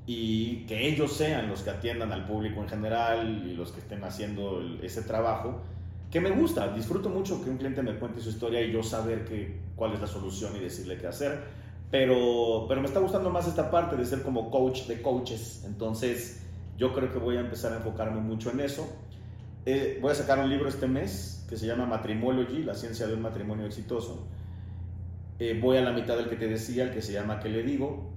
y 0.06 0.64
que 0.66 0.88
ellos 0.88 1.12
sean 1.12 1.48
los 1.48 1.62
que 1.62 1.70
atiendan 1.70 2.12
al 2.12 2.26
público 2.26 2.62
en 2.62 2.68
general 2.68 3.46
y 3.46 3.54
los 3.54 3.72
que 3.72 3.80
estén 3.80 4.02
haciendo 4.04 4.62
ese 4.82 5.02
trabajo 5.02 5.60
que 6.10 6.20
me 6.20 6.30
gusta, 6.30 6.72
disfruto 6.74 7.08
mucho 7.08 7.42
que 7.42 7.50
un 7.50 7.56
cliente 7.56 7.82
me 7.82 7.94
cuente 7.94 8.20
su 8.20 8.30
historia 8.30 8.60
y 8.62 8.72
yo 8.72 8.82
saber 8.82 9.24
que, 9.24 9.60
cuál 9.76 9.92
es 9.94 10.00
la 10.00 10.08
solución 10.08 10.56
y 10.56 10.58
decirle 10.58 10.98
qué 10.98 11.06
hacer, 11.06 11.40
pero, 11.90 12.66
pero 12.68 12.80
me 12.80 12.86
está 12.86 13.00
gustando 13.00 13.30
más 13.30 13.48
esta 13.48 13.70
parte 13.70 13.96
de 13.96 14.06
ser 14.06 14.22
como 14.22 14.50
coach 14.50 14.86
de 14.86 15.02
coaches, 15.02 15.64
entonces 15.64 16.42
yo 16.76 16.94
creo 16.94 17.12
que 17.12 17.18
voy 17.18 17.36
a 17.36 17.40
empezar 17.40 17.72
a 17.72 17.76
enfocarme 17.76 18.20
mucho 18.20 18.50
en 18.50 18.60
eso. 18.60 18.88
Eh, 19.66 19.98
voy 20.00 20.12
a 20.12 20.14
sacar 20.14 20.38
un 20.38 20.48
libro 20.48 20.68
este 20.68 20.86
mes 20.86 21.44
que 21.48 21.56
se 21.56 21.66
llama 21.66 21.84
Matrimology, 21.84 22.62
la 22.62 22.74
ciencia 22.74 23.06
de 23.06 23.14
un 23.14 23.20
matrimonio 23.20 23.66
exitoso. 23.66 24.26
Eh, 25.38 25.58
voy 25.60 25.76
a 25.76 25.82
la 25.82 25.92
mitad 25.92 26.16
del 26.16 26.28
que 26.28 26.36
te 26.36 26.48
decía, 26.48 26.84
el 26.84 26.90
que 26.90 27.02
se 27.02 27.12
llama 27.12 27.40
¿Qué 27.40 27.50
le 27.50 27.62
digo? 27.62 28.10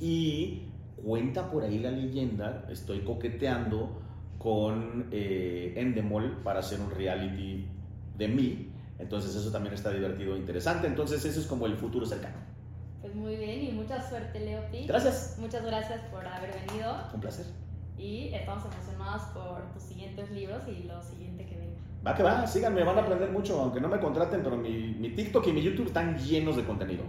Y 0.00 0.62
cuenta 1.04 1.50
por 1.50 1.64
ahí 1.64 1.78
la 1.78 1.90
leyenda, 1.90 2.66
estoy 2.70 3.00
coqueteando 3.00 4.00
con 4.38 5.08
eh, 5.10 5.74
Endemol 5.76 6.42
para 6.42 6.60
hacer 6.60 6.80
un 6.80 6.90
reality 6.90 7.66
de 8.16 8.28
mí. 8.28 8.70
Entonces 8.98 9.34
eso 9.34 9.50
también 9.50 9.74
está 9.74 9.90
divertido 9.90 10.36
e 10.36 10.38
interesante. 10.38 10.86
Entonces 10.86 11.24
eso 11.24 11.40
es 11.40 11.46
como 11.46 11.66
el 11.66 11.76
futuro 11.76 12.06
cercano. 12.06 12.53
Pues 13.04 13.14
muy 13.16 13.36
bien 13.36 13.62
y 13.62 13.70
mucha 13.72 14.00
suerte, 14.00 14.40
Leopi. 14.40 14.86
Gracias. 14.86 15.36
Muchas 15.38 15.62
gracias 15.62 16.00
por 16.10 16.26
haber 16.26 16.54
venido. 16.66 16.96
Un 17.12 17.20
placer. 17.20 17.44
Y 17.98 18.32
estamos 18.32 18.64
emocionados 18.64 19.24
por 19.34 19.60
tus 19.74 19.82
siguientes 19.82 20.30
libros 20.30 20.62
y 20.66 20.84
lo 20.84 21.02
siguiente 21.02 21.44
que 21.44 21.54
venga. 21.54 21.78
Va 22.06 22.14
que 22.14 22.22
va, 22.22 22.46
síganme, 22.46 22.82
van 22.82 22.96
a 22.96 23.02
aprender 23.02 23.30
mucho, 23.30 23.60
aunque 23.60 23.78
no 23.78 23.88
me 23.88 24.00
contraten, 24.00 24.42
pero 24.42 24.56
mi, 24.56 24.94
mi 24.94 25.10
TikTok 25.10 25.46
y 25.48 25.52
mi 25.52 25.60
YouTube 25.60 25.88
están 25.88 26.16
llenos 26.16 26.56
de 26.56 26.64
contenido. 26.64 27.02